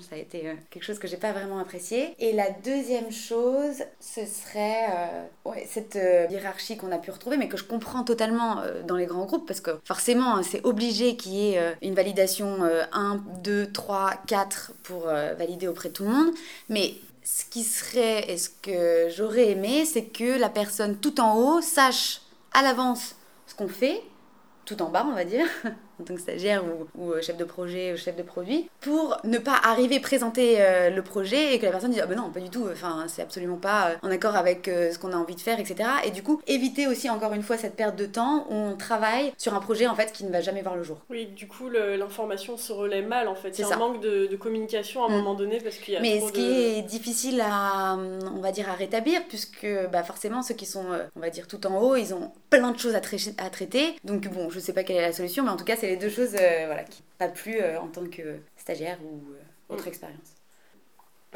ça 0.00 0.16
a 0.16 0.18
été 0.18 0.56
quelque 0.70 0.82
chose 0.82 0.98
que 0.98 1.06
j'ai 1.06 1.18
pas 1.18 1.32
vraiment 1.32 1.58
apprécié. 1.58 2.14
Et 2.18 2.32
la 2.32 2.48
deuxième 2.64 3.12
chose, 3.12 3.84
ce 4.00 4.24
serait 4.24 4.86
ouais, 5.44 5.66
cette 5.68 5.98
hiérarchie 6.30 6.78
qu'on 6.78 6.90
a 6.90 6.96
pu 6.96 7.10
retrouver, 7.10 7.36
mais 7.36 7.48
que 7.48 7.58
je 7.58 7.64
comprends 7.64 8.02
totalement 8.02 8.62
dans 8.86 8.96
les 8.96 9.04
grands 9.04 9.26
groupes, 9.26 9.46
parce 9.46 9.60
que 9.60 9.72
forcément, 9.84 10.42
c'est 10.42 10.64
obligé 10.64 11.16
qu'il 11.16 11.34
y 11.34 11.50
ait 11.50 11.76
une 11.82 11.94
validation 11.94 12.60
1, 12.92 13.24
2, 13.42 13.72
3, 13.72 14.22
4 14.26 14.72
pour 14.84 15.02
valider 15.02 15.68
auprès 15.68 15.90
de 15.90 15.94
tout 15.94 16.04
le 16.04 16.10
monde. 16.10 16.34
Mais 16.70 16.94
ce 17.24 17.46
qui 17.46 17.64
serait 17.64 18.30
et 18.30 18.36
ce 18.36 18.50
que 18.50 19.08
j'aurais 19.08 19.50
aimé, 19.50 19.86
c'est 19.86 20.04
que 20.04 20.38
la 20.38 20.50
personne 20.50 20.98
tout 20.98 21.20
en 21.20 21.36
haut 21.38 21.60
sache 21.62 22.20
à 22.52 22.62
l'avance 22.62 23.16
ce 23.46 23.54
qu'on 23.54 23.68
fait, 23.68 24.02
tout 24.64 24.80
en 24.82 24.90
bas, 24.90 25.06
on 25.08 25.14
va 25.14 25.24
dire, 25.24 25.46
en 26.00 26.04
tant 26.04 26.14
que 26.14 26.20
stagiaire 26.20 26.62
ou, 26.96 27.12
euh, 27.12 27.22
chef 27.22 27.36
de 27.36 27.44
projet 27.44 27.92
ou 27.92 27.96
chef 27.96 28.16
de 28.16 28.22
produit, 28.22 28.68
pour 28.80 29.16
ne 29.24 29.38
pas 29.38 29.58
arriver 29.62 30.00
présenter 30.00 30.56
euh, 30.58 30.90
le 30.90 31.02
projet 31.02 31.54
et 31.54 31.58
que 31.58 31.66
la 31.66 31.72
personne 31.72 31.90
dise 31.90 32.00
ah 32.02 32.06
ben 32.06 32.16
non 32.16 32.30
pas 32.30 32.40
du 32.40 32.50
tout, 32.50 32.66
enfin 32.70 33.04
c'est 33.08 33.22
absolument 33.22 33.56
pas 33.56 33.90
euh, 33.90 33.94
en 34.02 34.10
accord 34.10 34.36
avec 34.36 34.66
ce 34.66 34.98
qu'on 34.98 35.12
a 35.12 35.16
envie 35.16 35.34
de 35.34 35.40
faire, 35.40 35.60
etc. 35.60 35.88
Et 36.04 36.10
du 36.10 36.22
coup 36.22 36.40
éviter 36.46 36.86
aussi 36.86 37.08
encore 37.08 37.32
une 37.32 37.42
fois 37.42 37.56
cette 37.56 37.76
perte 37.76 37.96
de 37.96 38.06
temps 38.06 38.46
où 38.50 38.54
on 38.54 38.76
travaille 38.76 39.32
sur 39.38 39.54
un 39.54 39.60
projet 39.60 39.86
en 39.86 39.94
fait 39.94 40.12
qui 40.12 40.24
ne 40.24 40.30
va 40.30 40.40
jamais 40.40 40.62
voir 40.62 40.76
le 40.76 40.82
jour. 40.82 40.98
Oui, 41.10 41.26
du 41.26 41.46
coup 41.46 41.68
l'information 41.70 42.56
se 42.56 42.72
relaie 42.72 43.02
mal 43.02 43.28
en 43.28 43.34
fait. 43.34 43.58
A 43.60 43.74
un 43.74 43.78
manque 43.78 44.00
de, 44.00 44.36
communication 44.36 45.04
à 45.04 45.06
un 45.06 45.10
mm. 45.10 45.16
moment 45.16 45.34
donné 45.34 45.58
parce 45.60 45.76
qu'il 45.76 45.94
y 45.94 45.96
a 45.96 46.00
Mais 46.00 46.20
ce 46.20 46.32
qui 46.32 46.44
est 46.44 46.82
difficile 46.82 47.40
à 47.40 47.96
on 47.96 48.40
va 48.40 48.50
dire 48.52 48.68
à 48.68 48.74
rétablir 48.74 49.22
puisque 49.28 49.66
bah 49.92 50.02
forcément 50.02 50.42
ceux 50.42 50.54
qui 50.54 50.66
sont 50.66 50.84
on 51.16 51.20
va 51.20 51.30
dire 51.30 51.46
tout 51.46 51.64
en 51.66 51.80
haut 51.80 51.96
ils 51.96 52.12
ont 52.14 52.32
plein 52.50 52.72
de 52.72 52.78
choses 52.78 52.94
à, 52.94 52.98
à 52.98 53.50
traiter 53.50 53.94
donc 54.04 54.28
bon 54.28 54.50
je 54.50 54.58
sais 54.58 54.72
pas 54.72 54.82
quelle 54.82 54.96
est 54.96 55.02
la 55.02 55.12
solution 55.12 55.44
mais 55.44 55.50
en 55.50 55.56
tout 55.56 55.64
cas 55.64 55.76
c'est 55.84 55.90
les 55.90 55.96
deux 55.96 56.08
choses 56.08 56.34
euh, 56.34 56.62
voilà, 56.66 56.82
qui 56.84 57.02
pas 57.18 57.28
plus 57.28 57.60
euh, 57.60 57.78
en 57.78 57.88
tant 57.88 58.06
que 58.06 58.38
stagiaire 58.56 58.96
ou 59.04 59.32
euh, 59.32 59.74
autre 59.74 59.84
mm. 59.84 59.88
expérience. 59.88 60.30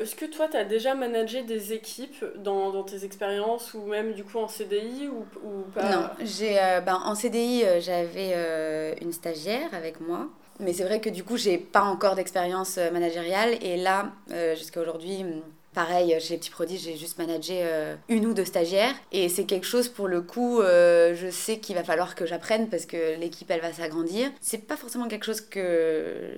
Est-ce 0.01 0.15
que 0.15 0.25
toi, 0.25 0.49
tu 0.49 0.57
as 0.57 0.65
déjà 0.65 0.95
managé 0.95 1.43
des 1.43 1.73
équipes 1.73 2.25
dans, 2.37 2.71
dans, 2.71 2.85
tes 2.85 3.05
expériences 3.05 3.75
ou 3.75 3.83
même 3.83 4.15
du 4.15 4.25
coup 4.25 4.39
en 4.39 4.49
CDI 4.49 5.09
ou, 5.09 5.27
ou 5.45 5.63
pas? 5.75 5.91
Non, 5.91 6.09
j'ai, 6.25 6.55
ben, 6.87 7.03
en 7.05 7.17
CDI, 7.17 7.65
j'avais 7.81 8.97
une 9.03 9.13
stagiaire 9.13 9.75
avec 9.75 10.01
moi. 10.01 10.29
Mais 10.61 10.73
c'est 10.73 10.85
vrai 10.85 11.01
que 11.01 11.11
du 11.11 11.25
coup, 11.25 11.37
j'ai 11.37 11.59
pas 11.59 11.83
encore 11.83 12.15
d'expérience 12.15 12.77
managériale. 12.77 13.59
Et 13.61 13.77
là, 13.77 14.13
jusqu'à 14.55 14.81
aujourd'hui, 14.81 15.25
Pareil, 15.75 16.17
chez 16.21 16.35
les 16.35 16.39
petits 16.39 16.51
produits, 16.51 16.79
j'ai 16.79 16.97
juste 16.97 17.19
managé 17.19 17.61
euh, 17.63 17.95
une 18.09 18.27
ou 18.27 18.35
deux 18.35 18.45
stagiaires. 18.45 18.95
Et 19.13 19.29
c'est 19.29 19.45
quelque 19.45 19.67
chose, 19.67 19.89
pour 19.89 20.09
le 20.09 20.23
coup, 20.23 20.61
euh, 20.61 21.15
je 21.15 21.31
sais 21.31 21.59
qu'il 21.59 21.77
va 21.77 21.85
falloir 21.85 22.15
que 22.15 22.27
j'apprenne 22.27 22.69
parce 22.69 22.87
que 22.87 23.19
l'équipe, 23.19 23.51
elle 23.51 23.61
va 23.61 23.73
s'agrandir. 23.73 24.31
C'est 24.41 24.67
pas 24.67 24.77
forcément 24.77 25.09
quelque 25.09 25.25
chose 25.25 25.41
que 25.41 26.33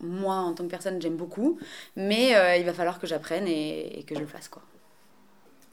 moi, 0.00 0.36
en 0.36 0.52
tant 0.52 0.64
que 0.64 0.70
personne, 0.70 1.00
j'aime 1.00 1.16
beaucoup. 1.16 1.58
Mais 1.94 2.34
euh, 2.36 2.56
il 2.56 2.66
va 2.66 2.72
falloir 2.72 2.98
que 2.98 3.06
j'apprenne 3.06 3.46
et, 3.46 4.04
que 4.06 4.14
je 4.14 4.20
le 4.20 4.26
fasse, 4.26 4.48
quoi. 4.48 4.62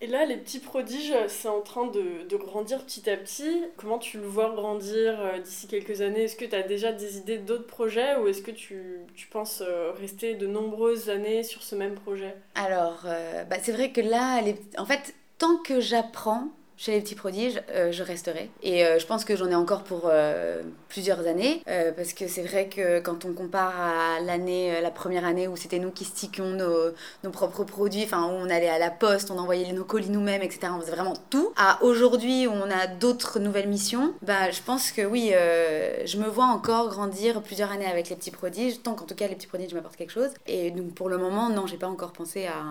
Et 0.04 0.08
là, 0.08 0.26
les 0.26 0.36
petits 0.36 0.60
prodiges, 0.60 1.16
c'est 1.30 1.48
en 1.48 1.62
train 1.62 1.88
de, 1.88 2.36
grandir 2.36 2.84
petit 2.84 3.10
à 3.10 3.16
petit. 3.16 3.64
Comment 3.78 3.98
tu 3.98 4.18
le 4.18 4.26
vois 4.26 4.54
grandir 4.54 5.18
euh, 5.18 5.40
d'ici 5.40 5.66
quelques 5.66 6.02
années? 6.02 6.24
Est-ce 6.26 6.36
que 6.36 6.44
tu 6.44 6.54
as 6.54 6.62
déjà 6.62 6.92
des 6.92 7.16
idées 7.16 7.38
d'autres 7.38 7.68
projets 7.68 8.18
ou 8.18 8.28
est-ce 8.28 8.42
que 8.42 8.52
tu, 8.52 9.00
penses 9.32 9.64
euh, 9.66 9.94
rester 9.94 10.36
de 10.36 10.46
nombreuses 10.46 11.10
années 11.10 11.44
sur 11.44 11.64
ce 11.64 11.76
même 11.76 11.96
projet? 11.96 12.36
Alors, 12.56 13.04
euh, 13.06 13.46
bah, 13.46 13.56
c'est 13.62 13.72
vrai 13.72 13.92
que 13.92 14.02
là, 14.02 14.42
en 14.78 14.86
fait, 14.86 15.16
tant 15.38 15.56
que 15.56 15.80
j'apprends, 15.80 16.50
chez 16.78 16.92
les 16.92 17.02
petits 17.02 17.16
prodiges, 17.16 17.62
euh, 17.72 17.92
je 17.92 18.04
resterai. 18.04 18.50
Et 18.62 18.86
euh, 18.86 19.00
je 19.00 19.06
pense 19.06 19.26
que 19.26 19.36
j'en 19.36 19.50
ai 19.50 19.56
encore 19.56 19.84
pour 19.84 20.04
euh, 20.06 20.62
plusieurs 20.90 21.28
années, 21.28 21.64
parce 21.96 22.14
que 22.14 22.28
c'est 22.28 22.44
vrai 22.44 22.68
que 22.68 23.00
quand 23.00 23.26
on 23.26 23.34
compare 23.34 23.74
à 23.80 24.20
l'année, 24.20 24.82
la 24.82 24.92
première 24.92 25.26
année 25.26 25.48
où 25.48 25.56
c'était 25.56 25.80
nous 25.80 25.92
qui 25.92 26.06
stickions 26.06 26.52
nos, 26.52 26.92
nos, 27.24 27.30
propres 27.32 27.64
produits, 27.64 28.04
enfin 28.04 28.26
où 28.26 28.32
on 28.32 28.50
allait 28.50 28.70
à 28.70 28.80
la 28.80 28.92
poste, 28.92 29.32
on 29.32 29.38
envoyait 29.38 29.72
nos 29.74 29.84
colis 29.84 30.10
nous-mêmes, 30.10 30.42
etc. 30.42 30.68
On 30.76 30.80
faisait 30.82 30.92
vraiment 30.92 31.14
tout. 31.30 31.54
À 31.56 31.82
aujourd'hui 31.84 32.48
où 32.48 32.52
on 32.52 32.70
a 32.70 32.88
d'autres 32.88 33.40
nouvelles 33.40 33.68
missions, 33.68 34.14
bah 34.22 34.52
je 34.52 34.62
pense 34.62 34.92
que 34.92 35.02
oui, 35.02 35.32
je 35.32 36.18
me 36.18 36.28
vois 36.28 36.46
encore 36.46 36.90
grandir 36.90 37.42
plusieurs 37.42 37.72
années 37.72 37.88
avec 37.88 38.10
les 38.10 38.16
petits 38.16 38.32
prodiges, 38.32 38.82
tant 38.84 38.94
qu'en 38.94 39.06
tout 39.06 39.16
cas 39.16 39.28
les 39.28 39.36
petits 39.36 39.48
prodiges 39.48 39.74
m'apportent 39.74 39.96
quelque 39.96 40.12
chose. 40.12 40.30
Et 40.48 40.72
donc 40.72 40.94
pour 40.94 41.10
le 41.10 41.18
moment, 41.18 41.50
non, 41.50 41.66
j'ai 41.66 41.78
pas 41.78 41.88
encore 41.88 42.14
pensé 42.14 42.46
à, 42.46 42.64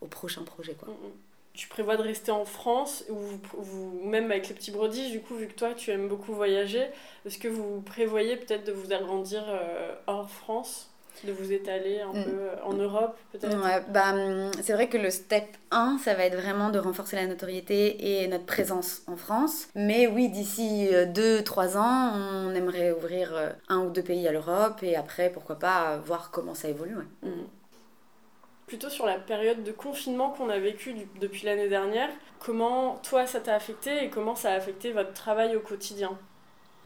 au 0.00 0.06
prochain 0.06 0.42
projet 0.42 0.74
quoi. 0.74 0.88
Mm, 0.88 1.06
mm 1.06 1.29
tu 1.60 1.68
prévois 1.68 1.98
de 1.98 2.02
rester 2.02 2.30
en 2.30 2.46
France 2.46 3.04
ou, 3.10 4.06
même 4.08 4.30
avec 4.30 4.48
les 4.48 4.54
petits 4.54 4.70
brodiges, 4.70 5.10
du 5.10 5.20
coup, 5.20 5.34
vu 5.34 5.46
que 5.46 5.52
toi 5.52 5.74
tu 5.74 5.90
aimes 5.90 6.08
beaucoup 6.08 6.32
voyager, 6.32 6.86
est-ce 7.26 7.36
que 7.36 7.48
vous 7.48 7.82
prévoyez 7.82 8.36
peut-être 8.36 8.64
de 8.64 8.72
vous 8.72 8.94
agrandir 8.94 9.44
euh, 9.46 9.94
hors 10.06 10.30
France 10.30 10.88
de 11.22 11.32
vous 11.32 11.52
étaler 11.52 12.00
un 12.00 12.18
mm. 12.18 12.24
peu 12.24 12.30
euh, 12.30 12.54
en 12.64 12.72
Europe 12.72 13.14
peut-être? 13.32 13.62
Ouais, 13.62 13.82
bah, 13.90 14.14
hum, 14.14 14.50
C'est 14.62 14.72
vrai 14.72 14.88
que 14.88 14.96
le 14.96 15.10
step 15.10 15.44
1, 15.70 15.98
ça 16.02 16.14
va 16.14 16.24
être 16.24 16.36
vraiment 16.36 16.70
de 16.70 16.78
renforcer 16.78 17.16
la 17.16 17.26
notoriété 17.26 18.22
et 18.22 18.26
notre 18.26 18.46
présence 18.46 19.02
en 19.06 19.16
France. 19.16 19.68
Mais 19.74 20.06
oui, 20.06 20.30
d'ici 20.30 20.88
2-3 20.90 20.96
euh, 20.96 21.78
ans, 21.78 22.12
on 22.46 22.54
aimerait 22.54 22.90
ouvrir 22.92 23.34
un 23.68 23.80
ou 23.80 23.90
deux 23.90 24.02
pays 24.02 24.26
à 24.26 24.32
l'Europe 24.32 24.82
et 24.82 24.96
après, 24.96 25.28
pourquoi 25.28 25.58
pas, 25.58 25.98
voir 25.98 26.30
comment 26.30 26.54
ça 26.54 26.70
évolue. 26.70 26.96
Ouais. 26.96 27.28
Mm 27.28 27.44
plutôt 28.70 28.88
sur 28.88 29.04
la 29.04 29.18
période 29.18 29.64
de 29.64 29.72
confinement 29.72 30.30
qu'on 30.30 30.48
a 30.48 30.60
vécu 30.60 30.94
depuis 31.20 31.44
l'année 31.44 31.68
dernière. 31.68 32.08
Comment 32.38 32.98
toi 32.98 33.26
ça 33.26 33.40
t'a 33.40 33.56
affecté 33.56 34.04
et 34.04 34.10
comment 34.10 34.36
ça 34.36 34.52
a 34.52 34.54
affecté 34.54 34.92
votre 34.92 35.12
travail 35.12 35.56
au 35.56 35.60
quotidien? 35.60 36.16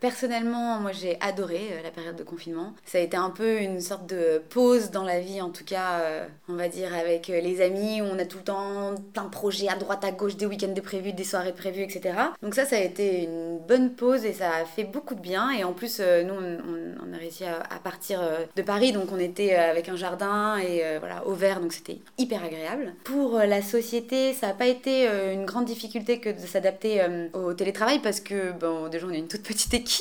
Personnellement, 0.05 0.81
moi 0.81 0.93
j'ai 0.93 1.17
adoré 1.23 1.61
euh, 1.73 1.83
la 1.83 1.90
période 1.90 2.14
de 2.14 2.23
confinement. 2.23 2.75
Ça 2.85 2.99
a 2.99 3.01
été 3.01 3.17
un 3.17 3.31
peu 3.31 3.62
une 3.62 3.81
sorte 3.81 4.05
de 4.05 4.43
pause 4.51 4.90
dans 4.90 5.03
la 5.03 5.19
vie, 5.19 5.40
en 5.40 5.49
tout 5.49 5.64
cas, 5.64 6.01
euh, 6.01 6.27
on 6.47 6.57
va 6.57 6.69
dire, 6.69 6.95
avec 6.95 7.31
euh, 7.31 7.40
les 7.40 7.62
amis, 7.62 8.03
où 8.03 8.05
on 8.05 8.19
a 8.19 8.27
tout 8.27 8.37
le 8.37 8.45
temps 8.45 8.95
plein 9.14 9.25
de 9.25 9.31
projets 9.31 9.69
à 9.69 9.77
droite, 9.77 10.05
à 10.05 10.12
gauche, 10.12 10.37
des 10.37 10.45
week-ends 10.45 10.75
de 10.75 10.81
prévus, 10.83 11.14
des 11.14 11.25
soirées 11.25 11.55
prévues, 11.55 11.85
etc. 11.85 12.17
Donc 12.43 12.55
ça, 12.55 12.67
ça 12.67 12.77
a 12.77 12.81
été 12.81 13.23
une 13.23 13.59
bonne 13.67 13.95
pause 13.95 14.27
et 14.27 14.35
ça 14.35 14.51
a 14.51 14.64
fait 14.67 14.85
beaucoup 14.85 15.14
de 15.14 15.23
bien. 15.23 15.51
Et 15.53 15.64
en 15.64 15.73
plus, 15.73 16.01
nous, 16.01 16.35
on, 16.35 17.14
a 17.14 17.17
réussi 17.17 17.45
à, 17.47 17.79
partir 17.83 18.21
de 18.55 18.62
Paris, 18.62 18.93
donc 18.93 19.09
on 19.11 19.19
était 19.19 19.55
avec 19.55 19.88
un 19.88 19.97
jardin 19.97 20.59
et 20.59 20.83
voilà, 20.99 21.27
au 21.27 21.33
vert, 21.33 21.61
donc 21.61 21.73
c'était 21.73 21.99
hyper 22.19 22.45
agréable. 22.45 22.93
Pour 23.05 23.38
la 23.38 23.62
société, 23.62 24.35
ça 24.35 24.49
n'a 24.49 24.53
pas 24.53 24.67
été 24.67 25.09
une 25.33 25.47
grande 25.47 25.64
difficulté 25.64 26.19
que 26.19 26.29
de 26.29 26.47
s'adapter 26.47 27.03
au 27.33 27.55
télétravail 27.55 28.01
parce 28.01 28.21
que, 28.21 28.53
bon, 28.53 28.88
déjà, 28.88 29.07
on 29.07 29.11
est 29.11 29.19
une 29.19 29.29
toute 29.29 29.43
petite 29.43 29.73
équipe 29.73 29.93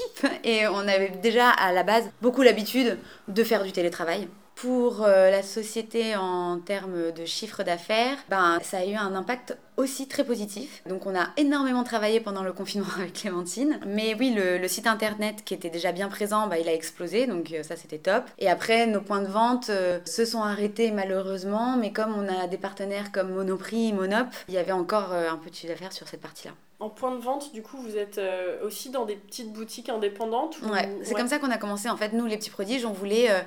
et 0.44 0.68
on 0.68 0.88
avait 0.88 1.10
déjà 1.22 1.50
à 1.50 1.72
la 1.72 1.84
base 1.84 2.10
beaucoup 2.22 2.42
l'habitude 2.42 2.98
de 3.28 3.44
faire 3.44 3.64
du 3.64 3.72
télétravail. 3.72 4.28
Pour 4.56 5.04
euh, 5.04 5.32
la 5.32 5.42
société 5.42 6.16
en 6.16 6.60
termes 6.60 7.12
de 7.12 7.26
chiffre 7.26 7.64
d'affaires, 7.64 8.18
ben, 8.30 8.60
ça 8.62 8.78
a 8.78 8.86
eu 8.86 8.94
un 8.94 9.16
impact 9.16 9.58
aussi 9.78 10.08
très 10.08 10.24
positif. 10.24 10.84
Donc 10.88 11.08
on 11.08 11.20
a 11.20 11.30
énormément 11.38 11.84
travaillé 11.84 12.20
pendant 12.20 12.44
le 12.44 12.54
confinement 12.54 12.88
avec 12.98 13.14
Clémentine. 13.14 13.80
Mais 13.88 14.16
oui, 14.18 14.34
le, 14.36 14.68
site 14.68 14.88
internet 14.88 15.44
qui 15.44 15.54
était 15.54 15.70
déjà 15.70 15.92
bien 15.92 16.08
présent, 16.08 16.48
bah, 16.48 16.60
il 16.60 16.70
a 16.70 16.74
explosé, 16.74 17.26
donc 17.26 17.52
euh, 17.52 17.64
ça 17.64 17.76
c'était 17.76 17.98
top. 17.98 18.26
Et 18.38 18.48
après, 18.48 18.86
nos 18.86 19.02
points 19.02 19.22
de 19.22 19.28
vente 19.28 19.70
euh, 19.70 20.00
se 20.06 20.24
sont 20.24 20.44
arrêtés 20.44 20.92
malheureusement, 20.92 21.76
mais 21.76 21.92
comme 21.92 22.14
on 22.16 22.28
a 22.30 22.48
des 22.48 22.58
partenaires 22.58 23.12
comme 23.12 23.34
Monoprix, 23.34 23.92
Monop, 23.92 24.28
il 24.48 24.54
y 24.54 24.58
avait 24.58 24.72
encore 24.72 25.14
un 25.14 25.38
peu 25.38 25.50
de 25.50 25.56
chiffre 25.56 25.74
d'affaires 25.74 25.94
sur 25.94 26.08
cette 26.08 26.22
partie-là. 26.22 26.54
En 26.84 26.90
point 26.90 27.16
de 27.16 27.22
vente, 27.22 27.54
du 27.54 27.62
coup, 27.62 27.78
vous 27.78 27.96
êtes 27.96 28.18
euh, 28.18 28.58
aussi 28.62 28.90
dans 28.90 29.06
des 29.06 29.16
petites 29.16 29.54
boutiques 29.54 29.88
indépendantes 29.88 30.58
Ouais, 30.64 30.90
c'est 31.04 31.14
comme 31.14 31.30
ça 31.30 31.40
qu'on 31.40 31.50
a 31.50 31.58
commencé. 31.58 31.90
En 31.90 31.96
fait, 31.96 32.12
nous, 32.12 32.26
les 32.26 32.36
petits 32.36 32.50
prodiges, 32.50 32.84
on 32.84 32.92
voulait 32.92 33.32
euh, 33.32 33.40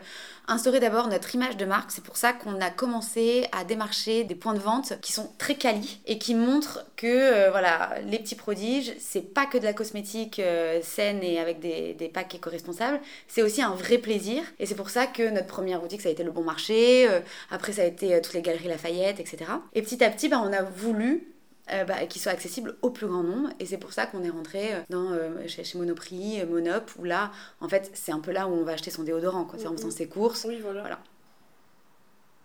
instaurer 0.48 0.80
d'abord 0.80 1.08
notre 1.08 1.34
image 1.34 1.58
de 1.58 1.66
marque. 1.66 1.90
C'est 1.90 2.02
pour 2.02 2.16
ça 2.16 2.32
qu'on 2.32 2.58
a 2.62 2.70
commencé 2.70 3.46
à 3.52 3.64
démarcher 3.64 4.24
des 4.24 4.34
points 4.34 4.54
de 4.54 4.58
vente 4.58 4.98
qui 5.02 5.12
sont 5.12 5.30
très 5.36 5.54
quali 5.54 6.00
et 6.06 6.16
qui 6.16 6.34
montrent 6.34 6.86
que 6.96 7.06
euh, 7.06 7.50
voilà, 7.50 7.96
les 8.06 8.18
petits 8.18 8.36
prodiges, 8.36 8.94
c'est 8.98 9.34
pas 9.34 9.44
que 9.44 9.58
de 9.58 9.64
la 9.64 9.74
cosmétique 9.74 10.40
saine 10.80 11.22
et 11.22 11.38
avec 11.38 11.60
des, 11.60 11.92
des 11.92 12.08
packs 12.08 12.34
éco-responsables, 12.34 13.02
c'est 13.28 13.42
aussi 13.42 13.60
un 13.60 13.74
vrai 13.74 13.98
plaisir. 13.98 14.44
Et 14.58 14.64
c'est 14.64 14.76
pour 14.76 14.88
ça 14.88 15.06
que 15.06 15.28
notre 15.28 15.48
première 15.48 15.82
boutique, 15.82 16.00
ça 16.00 16.08
a 16.08 16.12
été 16.12 16.24
le 16.24 16.30
bon 16.30 16.42
marché. 16.42 17.06
après, 17.50 17.72
ça 17.72 17.82
a 17.82 17.84
été 17.84 18.18
toutes 18.22 18.32
les 18.32 18.40
galeries 18.40 18.68
Lafayette, 18.68 19.20
etc. 19.20 19.44
Et 19.74 19.82
petit 19.82 20.02
à 20.02 20.08
petit, 20.08 20.30
bah, 20.30 20.42
on 20.42 20.54
a 20.54 20.62
voulu 20.62 21.35
euh, 21.72 21.84
bah, 21.84 22.06
qui 22.06 22.20
soit 22.20 22.32
accessible 22.32 22.76
au 22.82 22.90
plus 22.90 23.06
grand 23.06 23.22
nombre. 23.22 23.50
Et 23.58 23.66
c'est 23.66 23.78
pour 23.78 23.92
ça 23.92 24.06
qu'on 24.06 24.22
est 24.22 24.30
rentré 24.30 24.72
euh, 24.72 24.80
dans, 24.88 25.10
euh, 25.10 25.46
chez, 25.48 25.64
Monoprix, 25.76 26.44
Monop, 26.46 26.90
où 26.98 27.04
là, 27.04 27.32
en 27.60 27.68
fait, 27.68 27.90
c'est 27.94 28.12
un 28.12 28.20
peu 28.20 28.30
là 28.30 28.46
où 28.46 28.52
on 28.52 28.62
va 28.62 28.72
acheter 28.72 28.90
son 28.90 29.02
déodorant, 29.02 29.44
quoi. 29.44 29.58
C'est 29.58 29.66
en 29.66 29.72
faisant 29.72 29.90
ses 29.90 30.08
courses. 30.08 30.44
Oui, 30.48 30.60
voilà. 30.62 31.00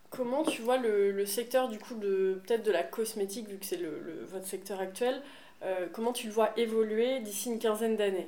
Comment 0.10 0.44
tu 0.44 0.62
vois 0.62 0.78
le, 0.78 1.12
le 1.12 1.26
secteur, 1.26 1.70
du 1.70 1.78
coup, 1.78 1.96
de, 1.96 2.42
peut-être 2.46 2.64
de 2.64 2.72
la 2.72 2.84
cosmétique, 2.84 3.48
vu 3.48 3.58
que 3.58 3.66
c'est 3.66 3.78
le, 3.78 4.26
votre 4.26 4.46
secteur 4.46 4.80
actuel, 4.80 5.22
comment 5.94 6.12
tu 6.12 6.26
le 6.26 6.34
vois 6.34 6.50
évoluer 6.58 7.20
d'ici 7.20 7.50
une 7.50 7.60
quinzaine 7.60 7.96
d'années? 7.96 8.28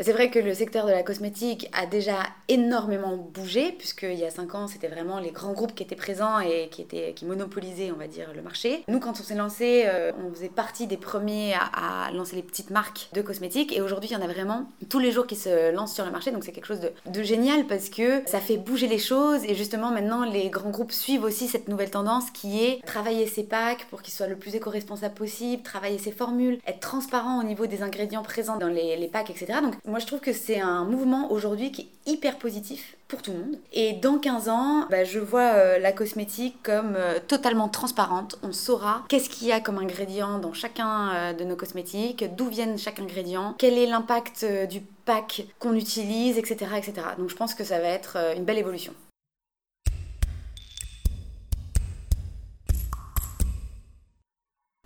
C'est 0.00 0.12
vrai 0.12 0.30
que 0.30 0.38
le 0.38 0.54
secteur 0.54 0.86
de 0.86 0.90
la 0.90 1.02
cosmétique 1.02 1.68
a 1.72 1.86
déjà 1.86 2.22
énormément 2.48 3.16
bougé, 3.16 3.72
puisqu'il 3.72 4.14
y 4.14 4.24
a 4.24 4.30
5 4.30 4.54
ans, 4.54 4.66
c'était 4.66 4.88
vraiment 4.88 5.18
les 5.18 5.30
grands 5.30 5.52
groupes 5.52 5.74
qui 5.74 5.82
étaient 5.82 5.96
présents 5.96 6.40
et 6.40 6.68
qui, 6.70 6.82
étaient, 6.82 7.12
qui 7.14 7.26
monopolisaient, 7.26 7.92
on 7.92 7.98
va 7.98 8.06
dire, 8.06 8.32
le 8.34 8.42
marché. 8.42 8.84
Nous, 8.88 9.00
quand 9.00 9.20
on 9.20 9.22
s'est 9.22 9.34
lancé, 9.34 9.84
euh, 9.86 10.12
on 10.24 10.32
faisait 10.32 10.48
partie 10.48 10.86
des 10.86 10.96
premiers 10.96 11.54
à, 11.54 12.10
lancer 12.12 12.36
les 12.36 12.42
petites 12.42 12.70
marques 12.70 13.08
de 13.12 13.20
cosmétiques. 13.22 13.76
Et 13.76 13.80
aujourd'hui, 13.80 14.10
il 14.10 14.14
y 14.14 14.16
en 14.16 14.22
a 14.22 14.26
vraiment 14.26 14.70
tous 14.88 14.98
les 14.98 15.12
jours 15.12 15.26
qui 15.26 15.36
se 15.36 15.72
lancent 15.72 15.94
sur 15.94 16.04
le 16.04 16.10
marché. 16.10 16.30
Donc 16.30 16.44
c'est 16.44 16.52
quelque 16.52 16.66
chose 16.66 16.80
de, 16.80 16.90
de 17.06 17.22
génial 17.22 17.66
parce 17.66 17.90
que 17.90 18.22
ça 18.26 18.40
fait 18.40 18.56
bouger 18.56 18.86
les 18.86 18.98
choses. 18.98 19.44
Et 19.44 19.54
justement, 19.54 19.90
maintenant, 19.90 20.24
les 20.24 20.48
grands 20.48 20.70
groupes 20.70 20.92
suivent 20.92 21.24
aussi 21.24 21.48
cette 21.48 21.68
nouvelle 21.68 21.90
tendance 21.90 22.30
qui 22.30 22.64
est 22.64 22.82
travailler 22.86 23.26
ses 23.26 23.44
packs 23.44 23.86
pour 23.90 24.02
qu'ils 24.02 24.14
soient 24.14 24.26
le 24.26 24.36
plus 24.36 24.54
éco-responsables 24.54 25.14
possible, 25.14 25.62
travailler 25.62 25.98
ses 25.98 26.12
formules, 26.12 26.58
être 26.66 26.80
transparent 26.80 27.40
au 27.40 27.44
niveau 27.44 27.66
des 27.66 27.82
ingrédients 27.82 28.22
présents 28.22 28.56
dans 28.56 28.68
les, 28.68 28.96
les 28.96 29.08
packs, 29.08 29.30
etc. 29.30 29.58
Donc 29.62 29.74
moi, 29.84 29.98
je 29.98 30.06
trouve 30.06 30.20
que 30.20 30.32
c'est 30.32 30.60
un 30.60 30.84
mouvement 30.84 31.32
aujourd'hui 31.32 31.72
qui 31.72 31.82
est 31.82 32.12
hyper 32.12 32.38
positif 32.38 32.96
pour 33.08 33.20
tout 33.20 33.32
le 33.32 33.38
monde. 33.38 33.58
Et 33.72 33.94
dans 33.94 34.18
15 34.18 34.48
ans, 34.48 34.86
bah, 34.90 35.02
je 35.02 35.18
vois 35.18 35.54
euh, 35.54 35.78
la 35.78 35.90
cosmétique 35.90 36.56
comme 36.62 36.94
euh, 36.96 37.18
totalement 37.26 37.68
transparente. 37.68 38.38
On 38.44 38.52
saura 38.52 39.04
qu'est-ce 39.08 39.28
qu'il 39.28 39.48
y 39.48 39.52
a 39.52 39.60
comme 39.60 39.78
ingrédient 39.78 40.38
dans 40.38 40.52
chacun 40.52 41.10
euh, 41.10 41.32
de 41.32 41.42
nos 41.42 41.56
cosmétiques, 41.56 42.24
d'où 42.36 42.48
viennent 42.48 42.78
chaque 42.78 43.00
ingrédient, 43.00 43.56
quel 43.58 43.76
est 43.76 43.86
l'impact 43.86 44.46
du 44.70 44.82
pack 45.04 45.46
qu'on 45.58 45.74
utilise, 45.74 46.38
etc., 46.38 46.72
etc. 46.76 46.92
Donc 47.18 47.28
je 47.28 47.36
pense 47.36 47.54
que 47.54 47.64
ça 47.64 47.80
va 47.80 47.88
être 47.88 48.16
une 48.36 48.44
belle 48.44 48.58
évolution. 48.58 48.94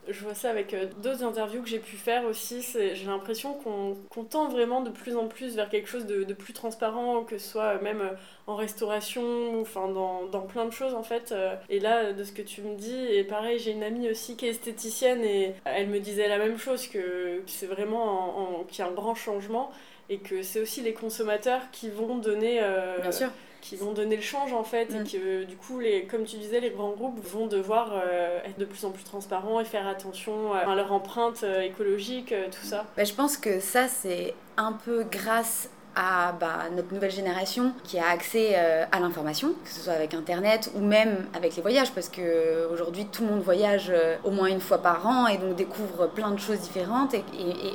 Je 0.09 0.25
vois 0.25 0.35
ça 0.35 0.51
avec 0.51 0.73
euh, 0.75 0.87
d'autres 1.03 1.25
interviews 1.25 1.63
que 1.63 1.69
j'ai 1.69 1.79
pu 1.79 1.97
faire 1.97 2.25
aussi. 2.25 2.63
J'ai 2.63 3.07
l'impression 3.07 3.55
qu'on 3.55 4.25
tend 4.25 4.49
vraiment 4.49 4.81
de 4.81 4.91
plus 4.91 5.17
en 5.17 5.27
plus 5.27 5.57
vers 5.57 5.69
quelque 5.69 5.89
chose 5.89 6.07
de, 6.07 6.33
plus 6.35 6.53
transparent, 6.53 7.25
que 7.25 7.39
ce 7.39 7.51
soit 7.51 7.81
même 7.83 8.01
euh, 8.01 8.15
en 8.47 8.57
restauration, 8.57 9.61
enfin 9.61 9.89
dans, 9.89 10.41
plein 10.43 10.65
de 10.65 10.71
choses 10.71 10.95
en 10.95 11.03
fait. 11.03 11.33
Euh. 11.33 11.55
Et 11.69 11.81
là, 11.81 12.13
de 12.13 12.25
ce 12.25 12.33
que 12.33 12.43
tu 12.43 12.63
me 12.63 12.77
dis, 12.77 13.07
et 13.11 13.25
pareil, 13.25 13.59
j'ai 13.59 13.73
une 13.73 13.83
amie 13.83 14.11
aussi 14.11 14.37
qui 14.37 14.47
est 14.47 14.51
esthéticienne 14.51 15.25
et 15.25 15.55
elle 15.65 15.89
me 15.89 15.99
disait 15.99 16.29
la 16.29 16.39
même 16.39 16.59
chose, 16.59 16.87
que 16.87 17.43
c'est 17.47 17.67
vraiment 17.67 18.65
qu'il 18.69 18.85
y 18.85 18.87
a 18.87 18.91
un 18.91 18.95
grand 18.95 19.15
changement 19.15 19.71
et 20.09 20.19
que 20.19 20.43
c'est 20.43 20.61
aussi 20.61 20.83
les 20.83 20.93
consommateurs 20.93 21.63
qui 21.73 21.91
vont 21.91 22.17
donner. 22.17 22.61
Bien 23.03 23.13
sûr 23.13 23.31
qui 23.67 23.75
vont 23.75 23.93
donner 23.93 24.15
le 24.15 24.23
change 24.23 24.53
en 24.53 24.63
fait 24.63 24.93
et 24.93 25.01
mm. 25.01 25.05
que 25.05 25.45
du 25.45 25.57
coup 25.57 25.81
les 25.81 26.05
comme 26.05 26.25
tu 26.25 26.37
disais 26.37 26.61
les 26.61 26.71
grands 26.71 26.93
groupes 26.93 27.19
vont 27.27 27.49
devoir 27.49 27.93
euh, 27.95 28.39
être 28.45 28.59
de 28.59 28.65
plus 28.65 28.85
en 28.85 28.91
plus 28.91 29.03
transparents 29.03 29.59
et 29.61 29.65
faire 29.65 29.89
attention 29.89 30.53
à 30.53 30.75
leur 30.77 30.93
empreinte 30.93 31.41
euh, 31.43 31.63
écologique 31.63 32.31
euh, 32.31 32.47
tout 32.47 32.65
ça. 32.65 32.87
Bah, 32.97 33.03
je 33.03 33.13
pense 33.13 33.37
que 33.37 33.59
ça 33.59 33.89
c'est 33.89 34.35
un 34.57 34.73
peu 34.73 35.05
grâce 35.11 35.69
à 35.97 36.33
bah, 36.33 36.65
notre 36.75 36.93
nouvelle 36.93 37.11
génération 37.11 37.73
qui 37.83 37.99
a 37.99 38.09
accès 38.09 38.53
euh, 38.55 38.85
à 38.93 39.01
l'information, 39.01 39.55
que 39.65 39.71
ce 39.71 39.81
soit 39.81 39.95
avec 39.95 40.13
Internet 40.13 40.71
ou 40.77 40.81
même 40.81 41.27
avec 41.35 41.57
les 41.57 41.63
voyages, 41.63 41.93
parce 41.93 42.11
qu'aujourd'hui 42.11 43.07
tout 43.07 43.23
le 43.23 43.31
monde 43.31 43.41
voyage 43.41 43.91
euh, 43.91 44.17
au 44.23 44.31
moins 44.31 44.49
une 44.49 44.61
fois 44.61 44.79
par 44.79 45.07
an 45.07 45.27
et 45.27 45.39
donc 45.39 45.57
découvre 45.57 46.07
plein 46.07 46.31
de 46.31 46.39
choses 46.39 46.61
différentes. 46.61 47.15
Et, 47.15 47.25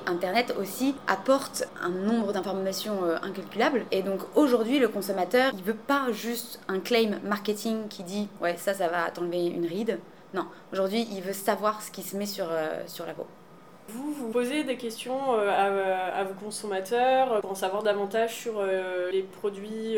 Internet 0.06 0.54
aussi 0.60 0.96
apporte 1.08 1.68
un 1.82 1.90
nombre 1.90 2.32
d'informations 2.32 3.04
euh, 3.04 3.18
incalculables. 3.24 3.86
Et 3.92 4.04
donc 4.04 4.20
aujourd'hui, 4.36 4.78
le 4.78 4.88
consommateur, 4.88 5.52
il 5.58 5.64
veut 5.64 5.74
pas 5.74 6.12
juste 6.12 6.60
un 6.68 6.80
claim 6.80 7.20
marketing 7.24 7.88
qui 7.88 8.04
dit 8.04 8.28
ouais, 8.42 8.56
ça, 8.58 8.74
ça 8.74 8.88
va 8.88 9.10
t'enlever 9.10 9.48
une 9.48 9.66
ride 9.66 10.00
Non, 10.34 10.46
aujourd'hui, 10.72 11.08
il 11.12 11.22
veut 11.22 11.34
savoir 11.34 11.82
ce 11.82 11.90
qui 11.90 12.04
se 12.04 12.16
met 12.16 12.28
sur, 12.28 12.48
sur 12.88 13.06
la 13.06 13.14
peau. 13.14 13.26
Vous, 13.94 14.14
vous 14.14 14.30
posez 14.30 14.64
des 14.64 14.78
questions 14.78 15.20
euh, 15.34 15.50
à, 15.50 16.20
à 16.20 16.24
vos 16.24 16.34
consommateurs 16.34 17.34
euh, 17.34 17.42
pour 17.42 17.52
en 17.52 17.56
savoir 17.56 17.84
davantage 17.84 18.36
sur 18.36 18.54
euh, 18.58 19.10
les 19.12 19.24
produits 19.24 19.98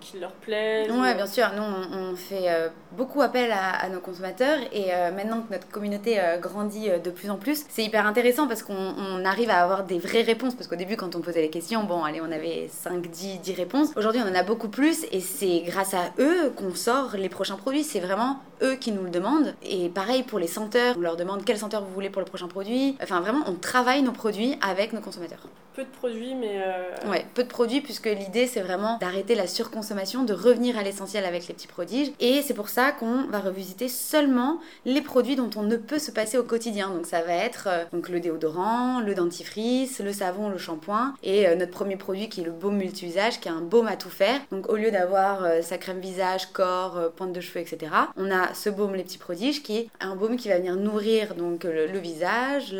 qui 0.00 0.18
leur 0.18 0.32
plaisent 0.32 0.88
Oui, 0.90 1.14
bien 1.14 1.26
sûr. 1.26 1.46
Nous, 1.56 1.62
on, 1.62 2.14
fait 2.14 2.48
beaucoup 2.92 3.22
appel 3.22 3.50
à, 3.52 3.88
nos 3.88 4.00
consommateurs 4.00 4.58
et 4.72 4.90
maintenant 5.14 5.40
que 5.40 5.52
notre 5.52 5.68
communauté 5.68 6.20
grandit 6.40 6.88
de 7.02 7.10
plus 7.10 7.30
en 7.30 7.36
plus, 7.36 7.64
c'est 7.68 7.82
hyper 7.82 8.06
intéressant 8.06 8.46
parce 8.46 8.62
qu'on 8.62 9.24
arrive 9.24 9.50
à 9.50 9.62
avoir 9.62 9.84
des 9.84 9.98
vraies 9.98 10.22
réponses. 10.22 10.54
Parce 10.54 10.68
qu'au 10.68 10.76
début, 10.76 10.96
quand 10.96 11.16
on 11.16 11.20
posait 11.20 11.40
les 11.40 11.50
questions, 11.50 11.84
bon, 11.84 12.04
allez, 12.04 12.20
on 12.20 12.30
avait 12.30 12.68
5, 12.70 13.06
10, 13.06 13.40
10 13.40 13.54
réponses. 13.54 13.88
Aujourd'hui, 13.96 14.20
on 14.24 14.30
en 14.30 14.34
a 14.34 14.42
beaucoup 14.42 14.68
plus 14.68 15.04
et 15.10 15.20
c'est 15.20 15.60
grâce 15.60 15.94
à 15.94 16.12
eux 16.18 16.50
qu'on 16.56 16.74
sort 16.74 17.16
les 17.16 17.28
prochains 17.28 17.56
produits. 17.56 17.82
C'est 17.82 18.00
vraiment 18.00 18.38
eux 18.62 18.76
qui 18.76 18.92
nous 18.92 19.04
le 19.04 19.10
demandent. 19.10 19.54
Et 19.62 19.88
pareil 19.88 20.22
pour 20.22 20.38
les 20.38 20.46
senteurs, 20.46 20.94
on 20.96 21.00
leur 21.00 21.16
demande 21.16 21.44
quel 21.44 21.58
senteur 21.58 21.82
vous 21.82 21.92
voulez 21.92 22.10
pour 22.10 22.20
le 22.20 22.26
prochain 22.26 22.48
produit. 22.48 22.96
Enfin, 23.02 23.20
vraiment, 23.20 23.31
on 23.46 23.54
travaille 23.54 24.02
nos 24.02 24.12
produits 24.12 24.56
avec 24.60 24.92
nos 24.92 25.00
consommateurs. 25.00 25.46
Peu 25.74 25.84
de 25.84 25.88
produits, 25.88 26.34
mais. 26.34 26.60
Euh, 26.60 27.10
ouais, 27.10 27.24
peu 27.32 27.44
de 27.44 27.48
produits, 27.48 27.80
puisque 27.80 28.06
l'idée, 28.06 28.46
c'est 28.46 28.60
vraiment 28.60 28.98
d'arrêter 28.98 29.34
la 29.34 29.46
surconsommation, 29.46 30.22
de 30.22 30.34
revenir 30.34 30.76
à 30.76 30.82
l'essentiel 30.82 31.24
avec 31.24 31.48
les 31.48 31.54
petits 31.54 31.66
prodiges. 31.66 32.12
Et 32.20 32.42
c'est 32.42 32.52
pour 32.52 32.68
ça 32.68 32.92
qu'on 32.92 33.24
va 33.28 33.40
revisiter 33.40 33.88
seulement 33.88 34.60
les 34.84 35.00
produits 35.00 35.34
dont 35.34 35.48
on 35.56 35.62
ne 35.62 35.76
peut 35.76 35.98
se 35.98 36.10
passer 36.10 36.36
au 36.36 36.42
quotidien. 36.42 36.90
Donc, 36.90 37.06
ça 37.06 37.22
va 37.22 37.32
être 37.32 37.68
euh, 37.70 37.84
donc, 37.90 38.10
le 38.10 38.20
déodorant, 38.20 39.00
le 39.00 39.14
dentifrice, 39.14 40.00
le 40.00 40.12
savon, 40.12 40.50
le 40.50 40.58
shampoing. 40.58 41.14
Et 41.22 41.48
euh, 41.48 41.54
notre 41.54 41.72
premier 41.72 41.96
produit 41.96 42.28
qui 42.28 42.42
est 42.42 42.44
le 42.44 42.50
baume 42.50 42.76
multi-usage, 42.76 43.40
qui 43.40 43.48
est 43.48 43.52
un 43.52 43.62
baume 43.62 43.86
à 43.86 43.96
tout 43.96 44.10
faire. 44.10 44.40
Donc, 44.50 44.68
au 44.68 44.76
lieu 44.76 44.90
d'avoir 44.90 45.46
sa 45.62 45.78
crème 45.78 46.00
visage, 46.00 46.52
corps, 46.52 47.12
pointe 47.16 47.32
de 47.32 47.40
cheveux, 47.40 47.60
etc., 47.60 47.92
on 48.18 48.30
a 48.30 48.52
ce 48.52 48.68
baume 48.68 48.94
Les 48.94 49.04
Petits 49.04 49.18
Prodiges 49.18 49.62
qui 49.62 49.78
est 49.78 49.88
un 50.00 50.16
baume 50.16 50.36
qui 50.36 50.48
va 50.48 50.58
venir 50.58 50.76
nourrir 50.76 51.34
donc 51.34 51.64
le, 51.64 51.98
visage, 51.98 52.74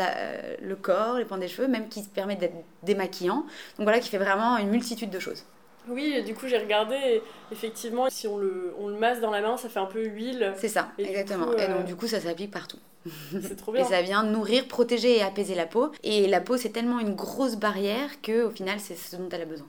le 0.60 0.76
corps, 0.76 1.18
les 1.18 1.24
pointes 1.24 1.40
des 1.40 1.48
cheveux, 1.48 1.68
même 1.68 1.88
qui 1.88 2.02
se 2.02 2.08
permet 2.08 2.36
d'être 2.36 2.54
démaquillant. 2.82 3.44
Donc 3.78 3.84
voilà, 3.84 3.98
qui 4.00 4.08
fait 4.08 4.18
vraiment 4.18 4.56
une 4.58 4.70
multitude 4.70 5.10
de 5.10 5.18
choses. 5.18 5.44
Oui, 5.88 6.22
du 6.22 6.34
coup 6.34 6.46
j'ai 6.46 6.58
regardé, 6.58 7.22
effectivement, 7.50 8.08
si 8.08 8.28
on 8.28 8.38
le, 8.38 8.72
on 8.78 8.88
le 8.88 8.96
masse 8.96 9.20
dans 9.20 9.30
la 9.30 9.40
main, 9.40 9.56
ça 9.56 9.68
fait 9.68 9.80
un 9.80 9.86
peu 9.86 10.04
huile. 10.04 10.52
C'est 10.56 10.68
ça, 10.68 10.88
exactement. 10.98 11.52
et 11.54 11.66
donc 11.66 11.80
euh, 11.80 11.82
du 11.82 11.96
coup 11.96 12.06
ça 12.06 12.20
s'applique 12.20 12.52
partout. 12.52 12.78
C'est 13.32 13.56
trop 13.56 13.72
bien. 13.72 13.82
et 13.84 13.88
ça 13.88 14.00
vient 14.00 14.22
nourrir, 14.22 14.68
protéger 14.68 15.16
et 15.16 15.22
apaiser 15.22 15.56
la 15.56 15.66
peau. 15.66 15.90
Et 16.04 16.28
la 16.28 16.40
peau 16.40 16.56
c'est 16.56 16.70
tellement 16.70 17.00
une 17.00 17.14
grosse 17.16 17.56
barrière 17.56 18.20
que 18.22 18.44
au 18.44 18.50
final 18.50 18.78
c'est 18.78 18.94
ce 18.94 19.16
dont 19.16 19.28
elle 19.32 19.42
a 19.42 19.46
besoin 19.46 19.66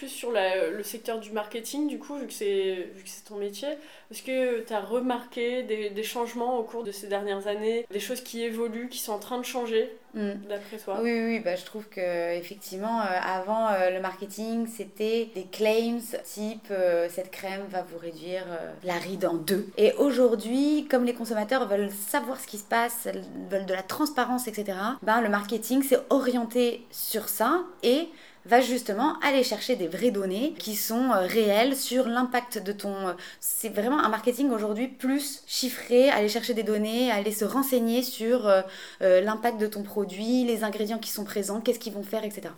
plus 0.00 0.08
sur 0.08 0.32
le 0.32 0.82
secteur 0.82 1.20
du 1.20 1.30
marketing, 1.30 1.86
du 1.86 1.98
coup, 1.98 2.16
vu 2.16 2.26
que 2.26 2.32
c'est 2.32 2.88
ton 3.28 3.36
métier. 3.36 3.68
Est-ce 4.10 4.22
que 4.22 4.60
tu 4.60 4.72
as 4.72 4.80
remarqué 4.80 5.62
des, 5.62 5.90
des, 5.90 6.02
changements 6.02 6.58
au 6.58 6.62
cours 6.62 6.84
de 6.84 6.90
ces 6.90 7.06
dernières 7.06 7.46
années, 7.48 7.86
des 7.90 8.00
choses 8.00 8.22
qui 8.22 8.42
évoluent, 8.42 8.88
qui 8.88 8.98
sont 8.98 9.12
en 9.12 9.18
train 9.18 9.36
de 9.36 9.44
changer, 9.44 9.92
hmm. 10.14 10.32
d'après 10.48 10.78
toi? 10.78 11.00
Oui, 11.02 11.20
oui, 11.22 11.40
bah, 11.40 11.54
je 11.54 11.66
trouve 11.66 11.86
que 11.90 12.34
effectivement, 12.34 13.02
euh, 13.02 13.04
avant, 13.22 13.68
euh, 13.68 13.90
le 13.90 14.00
marketing, 14.00 14.66
c'était 14.74 15.28
des 15.34 15.44
claims 15.44 16.00
type 16.24 16.68
euh, 16.70 17.06
cette 17.10 17.30
crème 17.30 17.66
va 17.68 17.82
vous 17.82 17.98
réduire 17.98 18.46
la 18.82 18.94
ride 18.94 19.26
en 19.26 19.34
deux. 19.34 19.68
Et 19.76 19.92
aujourd'hui, 19.98 20.86
comme 20.90 21.04
les 21.04 21.14
consommateurs 21.14 21.68
veulent 21.68 21.90
savoir 21.90 22.40
ce 22.40 22.46
qui 22.46 22.56
se 22.56 22.64
passe, 22.64 23.06
veulent 23.50 23.66
de 23.66 23.74
la 23.74 23.82
transparence, 23.82 24.48
etc., 24.48 24.78
ben, 25.02 25.20
le 25.20 25.28
marketing 25.28 25.82
s'est 25.82 26.00
orienté 26.08 26.86
sur 26.90 27.28
ça 27.28 27.64
et 27.82 28.08
va 28.46 28.60
justement 28.60 29.18
aller 29.20 29.42
chercher 29.42 29.76
des 29.76 29.88
vraies 29.88 30.10
données 30.10 30.54
qui 30.58 30.74
sont 30.74 31.12
euh, 31.12 31.26
réelles 31.26 31.76
sur 31.76 32.08
l'impact 32.08 32.58
de 32.58 32.72
ton... 32.72 33.08
Euh, 33.08 33.12
c'est 33.40 33.68
vraiment 33.68 33.98
un 33.98 34.08
marketing 34.08 34.50
aujourd'hui 34.50 34.88
plus 34.88 35.42
chiffré, 35.46 36.10
aller 36.10 36.28
chercher 36.28 36.54
des 36.54 36.62
données, 36.62 37.10
aller 37.10 37.32
se 37.32 37.44
renseigner 37.44 38.02
sur 38.02 38.46
euh, 38.46 38.62
l'impact 39.00 39.60
de 39.60 39.66
ton 39.66 39.82
produit, 39.82 40.44
les 40.44 40.64
ingrédients 40.64 40.98
qui 40.98 41.10
sont 41.10 41.24
présents, 41.24 41.60
qu'est-ce 41.60 41.78
qu'ils 41.78 41.92
vont 41.92 42.02
faire, 42.02 42.24
etc. 42.24 42.48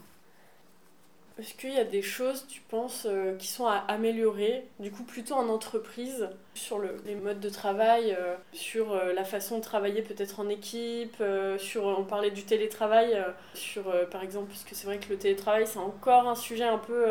Est-ce 1.43 1.55
qu'il 1.55 1.75
y 1.75 1.79
a 1.79 1.83
des 1.83 2.03
choses, 2.03 2.47
tu 2.49 2.61
penses, 2.61 3.05
euh, 3.05 3.37
qui 3.37 3.49
sont 3.49 3.67
à 3.67 3.85
améliorer, 3.89 4.65
du 4.79 4.93
coup 4.93 5.03
plutôt 5.03 5.35
en 5.35 5.49
entreprise, 5.49 6.29
sur 6.55 6.79
le, 6.79 6.95
les 7.05 7.17
modes 7.17 7.41
de 7.41 7.49
travail, 7.49 8.17
euh, 8.17 8.37
sur 8.53 8.93
euh, 8.93 9.13
la 9.13 9.25
façon 9.25 9.59
de 9.59 9.63
travailler 9.63 10.03
peut-être 10.03 10.39
en 10.39 10.49
équipe, 10.49 11.21
sur, 11.59 11.85
on 11.85 12.05
parlait 12.05 12.31
du 12.31 12.45
télétravail, 12.45 13.21
sur 13.55 13.83
par 14.11 14.23
exemple, 14.23 14.51
puisque 14.51 14.69
c'est 14.75 14.87
vrai 14.87 14.99
que 14.99 15.09
le 15.09 15.19
télétravail 15.19 15.67
c'est 15.67 15.81
encore 15.81 16.29
un 16.29 16.37
sujet 16.37 16.63
un 16.63 16.79
peu 16.79 17.07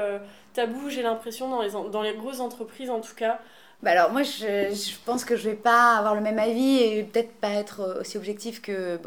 tabou, 0.53 0.89
j'ai 0.89 1.01
l'impression, 1.01 1.49
dans 1.49 1.61
les, 1.61 1.71
dans 1.91 2.01
les 2.01 2.13
grosses 2.13 2.39
entreprises 2.39 2.89
en 2.89 3.01
tout 3.01 3.15
cas. 3.15 3.41
Bah 3.83 3.91
alors 3.91 4.11
moi 4.11 4.23
je, 4.23 4.69
je, 4.73 4.95
pense 5.05 5.25
que 5.25 5.35
je 5.35 5.49
vais 5.49 5.55
pas 5.55 5.97
avoir 5.97 6.15
le 6.15 6.21
même 6.21 6.39
avis 6.39 6.77
et 6.77 7.03
peut-être 7.03 7.33
pas 7.33 7.49
être 7.49 7.97
aussi 7.99 8.15
objectif 8.15 8.61
que 8.61 8.97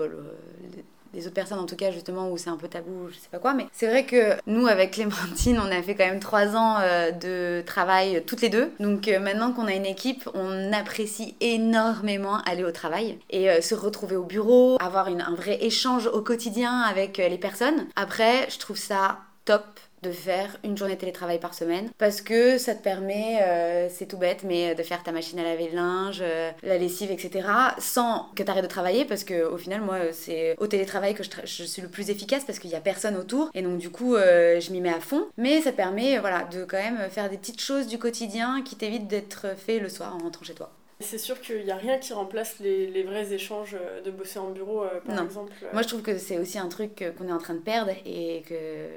des 1.15 1.27
autres 1.27 1.35
personnes 1.35 1.59
en 1.59 1.67
tout 1.67 1.77
cas 1.77 1.91
justement 1.91 2.31
où 2.31 2.37
c'est 2.37 2.51
un 2.51 2.57
peu 2.57 2.69
tabou, 2.69 3.09
je 3.11 3.15
sais 3.15 3.29
pas 3.31 3.39
quoi. 3.39 3.55
Mais 3.55 3.67
c'est 3.73 3.87
vrai 3.87 4.05
que 4.05 4.37
nous 4.47 4.67
avec 4.67 4.93
Clémentine, 4.93 5.59
on 5.59 5.71
a 5.71 5.83
fait 5.83 5.95
quand 5.95 6.07
même 6.07 6.21
trois 6.21 6.57
ans 6.57 6.79
euh, 6.81 7.11
de 7.11 7.63
travail 7.65 8.23
toutes 8.27 8.43
les 8.43 8.49
deux. 8.49 8.73
Donc 8.81 9.09
euh, 9.09 9.19
maintenant 9.19 9.53
qu'on 9.53 9.67
a 9.67 9.73
une 9.75 9.87
équipe, 9.87 10.29
on 10.35 10.73
apprécie 10.73 11.35
énormément 11.41 12.39
aller 12.43 12.65
au 12.65 12.73
travail 12.73 13.19
et 13.31 13.51
euh, 13.51 13.61
se 13.61 13.75
retrouver 13.75 14.17
au 14.17 14.25
bureau, 14.25 14.77
avoir 14.81 15.09
une, 15.09 15.23
un 15.23 15.35
vrai 15.35 15.59
échange 15.61 16.07
au 16.07 16.21
quotidien 16.21 16.81
avec 16.81 17.19
les 17.19 17.39
personnes. 17.39 17.87
Après, 17.97 18.49
je 18.51 18.59
trouve 18.59 18.77
ça 18.77 19.19
top 19.45 19.65
de 20.05 20.13
faire 20.13 20.59
une 20.63 20.77
journée 20.77 20.97
télétravail 20.97 21.41
par 21.41 21.55
semaine 21.55 21.91
parce 21.99 22.21
que 22.21 22.59
ça 22.59 22.75
te 22.75 22.83
permet, 22.83 23.39
euh, 23.43 23.89
c'est 23.91 24.07
tout 24.07 24.19
bête, 24.19 24.45
mais 24.45 24.75
de 24.75 24.83
faire 24.83 25.03
ta 25.03 25.13
machine 25.13 25.39
à 25.39 25.43
laver 25.43 25.69
le 25.71 25.77
linge, 25.77 26.19
euh, 26.21 26.51
la 26.63 26.79
lessive, 26.79 27.11
etc. 27.11 27.49
sans 27.79 28.29
que 28.37 28.43
tu 28.43 28.51
arrêtes 28.51 28.63
de 28.63 28.69
travailler 28.69 29.05
parce 29.05 29.25
que 29.25 29.45
au 29.45 29.57
final, 29.57 29.81
moi, 29.81 30.13
c'est 30.13 30.55
au 30.59 30.67
télétravail 30.67 31.15
que 31.15 31.23
je, 31.23 31.65
suis 31.65 31.83
le 31.83 31.89
plus 31.89 32.11
efficace 32.11 32.45
parce 32.45 32.59
qu'il 32.59 32.71
n'y 32.71 32.77
a 32.77 32.81
personne 32.81 33.17
autour 33.17 33.51
et 33.55 33.63
donc 33.63 33.79
du 33.79 33.91
coup, 33.91 34.15
euh, 34.15 34.61
je 34.61 34.71
m'y 34.71 34.81
mets 34.81 34.93
à 34.93 35.01
fond. 35.01 35.27
Mais 35.39 35.61
ça 35.63 35.73
te 35.73 35.77
permet 35.77 36.19
voilà, 36.19 36.45
de 36.45 36.65
quand 36.65 36.79
même 36.79 37.09
faire 37.11 37.31
des 37.31 37.39
petites 37.39 37.61
choses 37.61 37.87
du 37.87 37.99
quotidien 37.99 38.63
qui 38.63 38.77
t'évitent 38.77 39.09
d'être 39.09 39.57
fait 39.57 39.79
le 39.79 39.89
soir 39.89 40.15
en 40.15 40.19
rentrant 40.19 40.45
chez 40.45 40.55
toi. 40.55 40.71
C'est 41.05 41.19
sûr 41.19 41.41
qu'il 41.41 41.65
n'y 41.65 41.71
a 41.71 41.77
rien 41.77 41.99
qui 41.99 42.13
remplace 42.13 42.57
les, 42.61 42.87
les, 42.87 43.03
vrais 43.03 43.33
échanges 43.33 43.75
euh, 43.75 44.01
de 44.01 44.11
bosser 44.11 44.39
en 44.39 44.51
bureau, 44.51 44.83
euh, 44.83 45.01
par 45.07 45.23
exemple. 45.23 45.53
Euh. 45.63 45.69
Moi, 45.73 45.83
je 45.83 45.89
trouve 45.89 46.03
que 46.03 46.19
c'est 46.19 46.39
aussi 46.39 46.59
un 46.59 46.69
truc 46.69 47.05
qu'on 47.17 47.29
est 47.29 47.33
en 47.33 47.39
train 47.39 47.55
de 47.55 47.61
perdre 47.61 47.93
et 48.07 48.43
que 48.49 48.55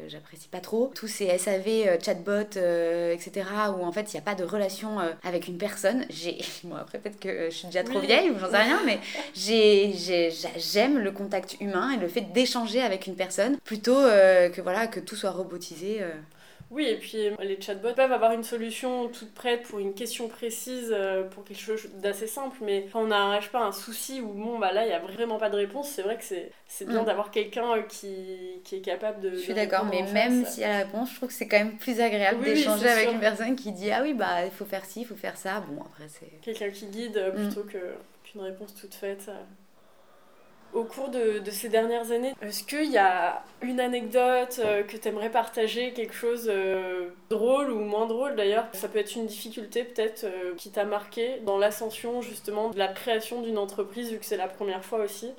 j'apprécie 0.07 0.47
pas 0.47 0.59
trop. 0.59 0.91
Tous 0.95 1.07
ces 1.07 1.37
SAV, 1.37 1.99
chatbots, 2.03 2.57
etc., 3.11 3.45
où 3.77 3.83
en 3.83 3.91
fait, 3.91 4.13
il 4.13 4.15
n'y 4.15 4.19
a 4.19 4.23
pas 4.23 4.35
de 4.35 4.43
relation 4.43 4.97
avec 5.23 5.47
une 5.47 5.57
personne. 5.57 6.05
J'ai... 6.09 6.37
Bon, 6.63 6.75
après, 6.75 6.97
peut-être 6.97 7.19
que 7.19 7.49
je 7.49 7.55
suis 7.55 7.67
déjà 7.67 7.83
trop 7.83 7.99
vieille 7.99 8.29
ou 8.29 8.39
j'en 8.39 8.49
sais 8.49 8.57
rien, 8.57 8.81
mais 8.85 8.99
j'ai, 9.35 9.93
j'aime 10.57 10.97
le 10.97 11.11
contact 11.11 11.57
humain 11.61 11.91
et 11.91 11.97
le 11.97 12.07
fait 12.07 12.33
d'échanger 12.33 12.81
avec 12.81 13.07
une 13.07 13.15
personne 13.15 13.57
plutôt 13.63 13.95
que, 13.95 14.61
voilà, 14.61 14.87
que 14.87 14.99
tout 14.99 15.15
soit 15.15 15.31
robotisé. 15.31 16.01
Oui, 16.69 16.85
et 16.85 16.97
puis 16.97 17.27
euh, 17.27 17.35
les 17.39 17.59
chatbots 17.61 17.93
peuvent 17.93 18.11
avoir 18.11 18.33
une 18.33 18.43
solution 18.43 19.07
toute 19.07 19.33
prête 19.33 19.63
pour 19.63 19.79
une 19.79 19.93
question 19.93 20.27
précise, 20.27 20.89
euh, 20.91 21.23
pour 21.23 21.45
quelque 21.45 21.61
chose 21.61 21.87
d'assez 21.95 22.27
simple, 22.27 22.57
mais 22.61 22.87
quand 22.91 23.03
on 23.03 23.07
n'arrache 23.07 23.49
pas 23.51 23.63
un 23.63 23.71
souci 23.71 24.19
où, 24.19 24.33
bon, 24.33 24.59
bah 24.59 24.73
là, 24.73 24.83
il 24.83 24.89
n'y 24.89 24.93
a 24.93 24.99
vraiment 24.99 25.37
pas 25.37 25.49
de 25.49 25.55
réponse, 25.55 25.89
c'est 25.89 26.01
vrai 26.01 26.17
que 26.17 26.23
c'est 26.23 26.85
bien 26.85 27.03
mm. 27.03 27.05
d'avoir 27.05 27.31
quelqu'un 27.31 27.77
euh, 27.77 27.81
qui, 27.83 28.61
qui, 28.65 28.75
est 28.75 28.81
capable 28.81 29.21
de. 29.21 29.31
Je 29.31 29.37
suis 29.37 29.53
d'accord, 29.53 29.85
mais 29.85 30.03
même 30.11 30.45
s'il 30.45 30.61
y 30.61 30.65
a 30.65 30.79
la 30.79 30.85
réponse, 30.85 31.11
je 31.11 31.15
trouve 31.15 31.29
que 31.29 31.35
c'est 31.35 31.47
quand 31.47 31.57
même 31.57 31.77
plus 31.77 32.01
agréable 32.01 32.43
d'échanger 32.43 32.89
avec 32.89 33.11
une 33.11 33.19
personne 33.19 33.55
qui 33.55 33.71
dit 33.71 33.89
Ah 33.91 34.01
oui, 34.03 34.13
bah 34.13 34.45
il 34.45 34.51
faut 34.51 34.65
faire 34.65 34.85
ci, 34.85 35.01
il 35.01 35.05
faut 35.05 35.15
faire 35.15 35.37
ça. 35.37 35.61
Bon, 35.61 35.81
après, 35.81 36.07
c'est. 36.09 36.41
Quelqu'un 36.41 36.69
qui 36.69 36.87
guide 36.87 37.31
plutôt 37.33 37.63
mm. 37.63 37.71
qu'une 38.23 38.41
réponse 38.41 38.75
toute 38.75 38.93
faite 38.93 39.29
au 40.73 40.83
cours 40.83 41.09
de, 41.09 41.41
ces 41.51 41.69
dernières 41.69 42.11
années. 42.11 42.33
Est-ce 42.41 42.63
qu'il 42.63 42.91
y 42.91 42.97
a 42.97 43.43
une 43.61 43.79
anecdote 43.79 44.59
euh, 44.63 44.83
que 44.83 44.97
tu 44.97 45.07
aimerais 45.07 45.29
partager, 45.29 45.93
quelque 45.93 46.13
chose 46.13 46.47
euh, 46.49 47.09
drôle 47.29 47.71
ou 47.71 47.79
moins 47.79 48.05
drôle 48.05 48.35
d'ailleurs? 48.35 48.67
Ça 48.73 48.87
peut 48.87 48.99
être 48.99 49.15
une 49.15 49.25
difficulté 49.25 49.83
peut-être 49.83 50.25
euh, 50.25 50.53
qui 50.55 50.69
t'a 50.71 50.85
marqué 50.85 51.39
dans 51.45 51.57
l'ascension 51.57 52.21
justement 52.21 52.69
de 52.69 52.77
la 52.77 52.87
création 52.87 53.41
d'une 53.41 53.57
entreprise 53.57 54.11
vu 54.11 54.19
que 54.19 54.25
c'est 54.25 54.37
la 54.37 54.47
première 54.47 54.83
fois 54.83 54.99
aussi? 54.99 55.31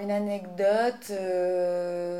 une 0.00 0.10
anecdote, 0.10 1.12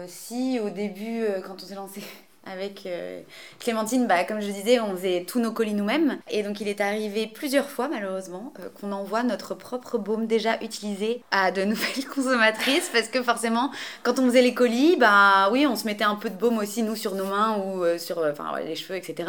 si 0.07 0.61
au 0.61 0.69
début 0.69 1.25
quand 1.47 1.55
on 1.55 1.67
s'est 1.67 1.75
lancé 1.75 2.03
avec 2.47 2.87
euh, 2.87 3.21
Clémentine, 3.61 4.07
bah, 4.07 4.25
comme 4.25 4.41
je 4.41 4.51
disais, 4.51 4.81
on 4.81 4.97
faisait 4.97 5.25
tous 5.27 5.41
nos 5.41 5.53
colis 5.53 5.75
nous-mêmes. 5.75 6.19
Et 6.31 6.43
donc 6.43 6.61
il 6.61 6.69
est 6.69 6.81
arrivé 6.81 7.27
plusieurs 7.27 7.69
fois, 7.69 7.89
malheureusement, 7.89 8.53
euh, 8.61 8.69
qu'on 8.81 8.93
envoie 8.93 9.23
notre 9.23 9.55
propre 9.55 9.99
baume 9.99 10.27
déjà 10.27 10.61
utilisé 10.63 11.23
à 11.31 11.51
de 11.51 11.65
nouvelles 11.65 12.07
consommatrices. 12.15 12.91
Parce 12.93 13.09
que 13.09 13.23
forcément, 13.23 13.71
quand 14.03 14.19
on 14.19 14.27
faisait 14.27 14.43
les 14.43 14.55
colis, 14.55 14.97
bah 14.97 15.49
oui, 15.51 15.67
on 15.67 15.77
se 15.77 15.85
mettait 15.85 16.05
un 16.05 16.17
peu 16.17 16.31
de 16.31 16.37
baume 16.37 16.59
aussi, 16.59 16.83
nous, 16.83 16.97
sur 16.97 17.15
nos 17.15 17.27
mains 17.27 17.59
ou 17.59 17.83
euh, 17.83 17.99
sur 17.99 18.19
enfin, 18.19 18.53
les 18.65 18.75
cheveux, 18.75 18.97
etc. 18.97 19.29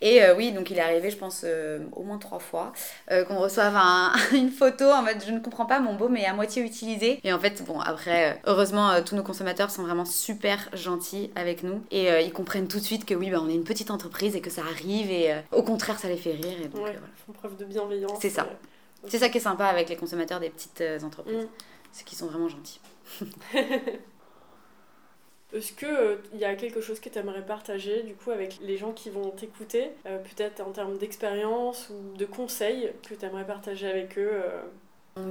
Et 0.00 0.20
oui, 0.36 0.52
donc 0.52 0.70
il 0.70 0.78
est 0.78 0.82
arrivé, 0.82 1.10
je 1.10 1.16
pense, 1.16 1.44
au 1.92 2.02
moins 2.02 2.18
trois 2.18 2.38
fois, 2.38 2.72
qu'on 3.08 3.38
reçoive 3.38 3.76
une 4.32 4.50
photo 4.50 4.84
en 4.84 5.02
mode 5.02 5.16
je 5.24 5.32
ne 5.32 5.40
comprends 5.40 5.66
pas, 5.66 5.80
mon 5.80 5.94
baume 5.94 6.16
est 6.16 6.26
à 6.26 6.34
moitié 6.34 6.62
utilisé. 6.62 7.20
Et 7.24 7.32
en 7.32 7.38
fait, 7.38 7.62
bon, 7.64 7.80
après, 7.80 8.40
heureusement, 8.46 9.02
tous 9.02 9.14
nos 9.14 9.22
consommateurs 9.22 9.70
sont 9.70 9.82
vraiment 9.82 10.04
super 10.04 10.68
gentils 10.72 11.30
avec 11.36 11.62
nous. 11.62 11.82
Et 11.90 12.08
ils 12.24 12.32
comprennent 12.32 12.47
comprennent 12.48 12.68
tout 12.68 12.78
de 12.78 12.84
suite 12.84 13.04
que 13.04 13.14
oui, 13.14 13.28
bah, 13.28 13.40
on 13.42 13.48
est 13.50 13.54
une 13.54 13.64
petite 13.64 13.90
entreprise 13.90 14.34
et 14.34 14.40
que 14.40 14.48
ça 14.48 14.62
arrive 14.62 15.10
et 15.10 15.32
euh, 15.32 15.40
au 15.52 15.62
contraire, 15.62 15.98
ça 15.98 16.08
les 16.08 16.16
fait 16.16 16.32
rire. 16.32 16.58
Et 16.64 16.68
donc, 16.68 16.82
ouais, 16.82 16.96
font 17.26 17.32
preuve 17.32 17.58
de 17.58 17.66
bienveillance. 17.66 18.18
C'est 18.22 18.30
ça. 18.30 18.44
Euh, 18.44 19.06
C'est 19.06 19.18
ça 19.18 19.28
qui 19.28 19.36
est 19.36 19.42
sympa 19.42 19.66
avec 19.66 19.90
les 19.90 19.96
consommateurs 19.96 20.40
des 20.40 20.48
petites 20.48 20.80
euh, 20.80 20.98
entreprises. 21.02 21.44
Mm. 21.44 21.48
C'est 21.92 22.06
qu'ils 22.06 22.16
sont 22.16 22.26
vraiment 22.26 22.48
gentils. 22.48 22.80
Est-ce 25.52 25.72
qu'il 25.72 25.88
euh, 25.88 26.16
il 26.32 26.38
y 26.38 26.46
a 26.46 26.54
quelque 26.56 26.80
chose 26.80 27.00
que 27.00 27.10
tu 27.10 27.18
aimerais 27.18 27.44
partager 27.44 28.02
du 28.02 28.14
coup 28.14 28.30
avec 28.30 28.58
les 28.62 28.78
gens 28.78 28.92
qui 28.92 29.10
vont 29.10 29.28
t'écouter, 29.30 29.90
euh, 30.06 30.18
peut-être 30.18 30.62
en 30.62 30.70
termes 30.70 30.96
d'expérience 30.96 31.90
ou 31.90 32.16
de 32.16 32.24
conseils 32.24 32.92
que 33.06 33.14
tu 33.14 33.26
aimerais 33.26 33.46
partager 33.46 33.88
avec 33.88 34.18
eux 34.18 34.42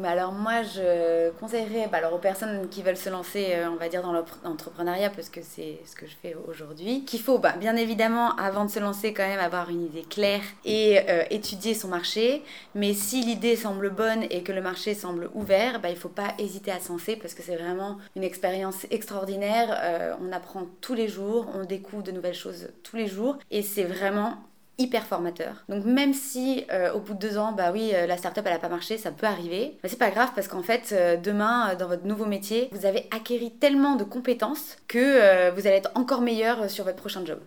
alors 0.04 0.32
moi, 0.32 0.64
je 0.64 1.32
conseillerais 1.40 1.88
bah 1.92 1.98
alors 1.98 2.14
aux 2.14 2.20
personnes 2.20 2.68
qui 2.70 2.82
veulent 2.82 2.98
se 2.98 3.10
lancer, 3.10 3.48
euh, 3.52 3.70
on 3.70 3.76
va 3.76 3.90
dire, 3.90 4.02
dans 4.02 4.12
l'entrepreneuriat, 4.12 5.10
parce 5.10 5.30
que 5.30 5.42
c'est 5.42 5.80
ce 5.86 5.96
que 5.96 6.06
je 6.06 6.16
fais 6.22 6.36
aujourd'hui, 6.48 7.06
qu'il 7.06 7.20
faut 7.20 7.40
bah, 7.40 7.54
bien 7.60 7.76
évidemment, 7.76 8.36
avant 8.36 8.66
de 8.66 8.70
se 8.70 8.80
lancer, 8.80 9.14
quand 9.14 9.28
même 9.28 9.40
avoir 9.40 9.70
une 9.70 9.84
idée 9.84 10.04
claire 10.04 10.42
et 10.66 11.00
euh, 11.10 11.24
étudier 11.30 11.74
son 11.74 11.88
marché. 11.88 12.44
Mais 12.76 12.94
si 12.94 13.22
l'idée 13.22 13.56
semble 13.56 13.90
bonne 13.90 14.24
et 14.30 14.44
que 14.44 14.52
le 14.52 14.62
marché 14.62 14.94
semble 14.94 15.30
ouvert, 15.34 15.80
bah, 15.80 15.90
il 15.90 15.96
ne 15.96 16.00
faut 16.00 16.10
pas 16.10 16.34
hésiter 16.40 16.72
à 16.72 16.80
se 16.80 16.90
lancer, 16.90 17.16
parce 17.16 17.34
que 17.34 17.44
c'est 17.44 17.56
vraiment 17.56 17.98
une 18.16 18.24
expérience 18.24 18.86
extraordinaire. 18.92 19.78
Euh, 19.84 20.14
on 20.22 20.32
apprend 20.32 20.68
tous 20.82 20.94
les 20.94 21.08
jours, 21.08 21.48
on 21.54 21.66
découvre 21.66 22.04
de 22.04 22.12
nouvelles 22.12 22.34
choses 22.34 22.70
tous 22.84 22.96
les 22.96 23.08
jours, 23.08 23.38
et 23.52 23.62
c'est 23.62 23.84
vraiment 23.84 24.38
hyper 24.78 25.06
formateur. 25.06 25.64
Donc 25.70 25.86
même 25.86 26.14
si 26.14 26.66
euh, 26.72 26.94
au 26.94 27.00
bout 27.00 27.14
de 27.14 27.20
deux 27.20 27.38
ans, 27.38 27.52
bah 27.52 27.72
oui, 27.74 27.92
euh, 27.94 28.06
la 28.06 28.18
startup 28.18 28.44
elle 28.46 28.54
a 28.54 28.60
pas 28.60 28.70
marché, 28.70 28.98
ça 28.98 29.12
peut 29.12 29.26
arriver, 29.26 29.78
mais 29.82 29.90
c'est 29.90 29.98
pas 29.98 30.12
grave 30.12 30.30
parce 30.36 30.48
qu'en 30.48 30.62
fait 30.62 30.90
euh, 30.92 31.18
demain 31.18 31.76
dans 31.76 31.88
votre 31.88 32.06
nouveau 32.06 32.26
métier, 32.26 32.70
vous 32.72 32.86
avez 32.86 33.08
acquéri 33.12 33.52
tellement 33.52 33.96
de 33.96 34.04
compétences 34.04 34.78
que 34.88 35.52
vous 35.52 35.68
allez 35.68 35.78
être 35.78 35.92
encore 35.96 36.22
meilleur 36.22 36.70
sur 36.70 36.84
votre 36.84 36.98
prochain 36.98 37.26
job. 37.26 37.40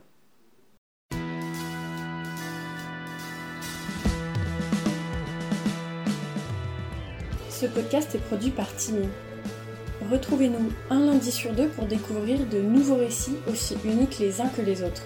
Ce 7.48 7.66
podcast 7.66 8.14
est 8.14 8.18
produit 8.26 8.50
par 8.50 8.74
Timmy. 8.74 9.06
Retrouvez-nous 10.10 10.72
un 10.88 11.00
lundi 11.00 11.30
sur 11.30 11.52
deux 11.52 11.68
pour 11.68 11.84
découvrir 11.84 12.38
de 12.46 12.58
nouveaux 12.58 12.96
récits 12.96 13.36
aussi 13.48 13.76
uniques 13.84 14.18
les 14.18 14.40
uns 14.40 14.48
que 14.48 14.62
les 14.62 14.82
autres. 14.82 15.02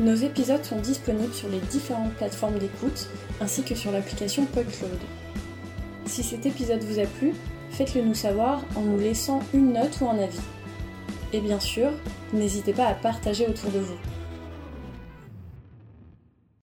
Nos 0.00 0.16
épisodes 0.16 0.64
sont 0.64 0.80
disponibles 0.80 1.32
sur 1.32 1.48
les 1.48 1.60
différentes 1.60 2.14
plateformes 2.14 2.58
d'écoute 2.58 3.08
ainsi 3.40 3.62
que 3.62 3.76
sur 3.76 3.92
l'application 3.92 4.44
PodCloud. 4.44 4.98
Si 6.06 6.24
cet 6.24 6.46
épisode 6.46 6.82
vous 6.82 6.98
a 6.98 7.06
plu, 7.06 7.32
faites-le 7.70 8.02
nous 8.02 8.14
savoir 8.14 8.64
en 8.74 8.80
nous 8.80 8.98
laissant 8.98 9.40
une 9.52 9.72
note 9.72 10.00
ou 10.00 10.08
un 10.08 10.18
avis. 10.18 10.40
Et 11.32 11.40
bien 11.40 11.60
sûr, 11.60 11.90
n'hésitez 12.32 12.72
pas 12.72 12.86
à 12.86 12.94
partager 12.94 13.46
autour 13.46 13.70
de 13.70 13.78
vous. 13.78 13.98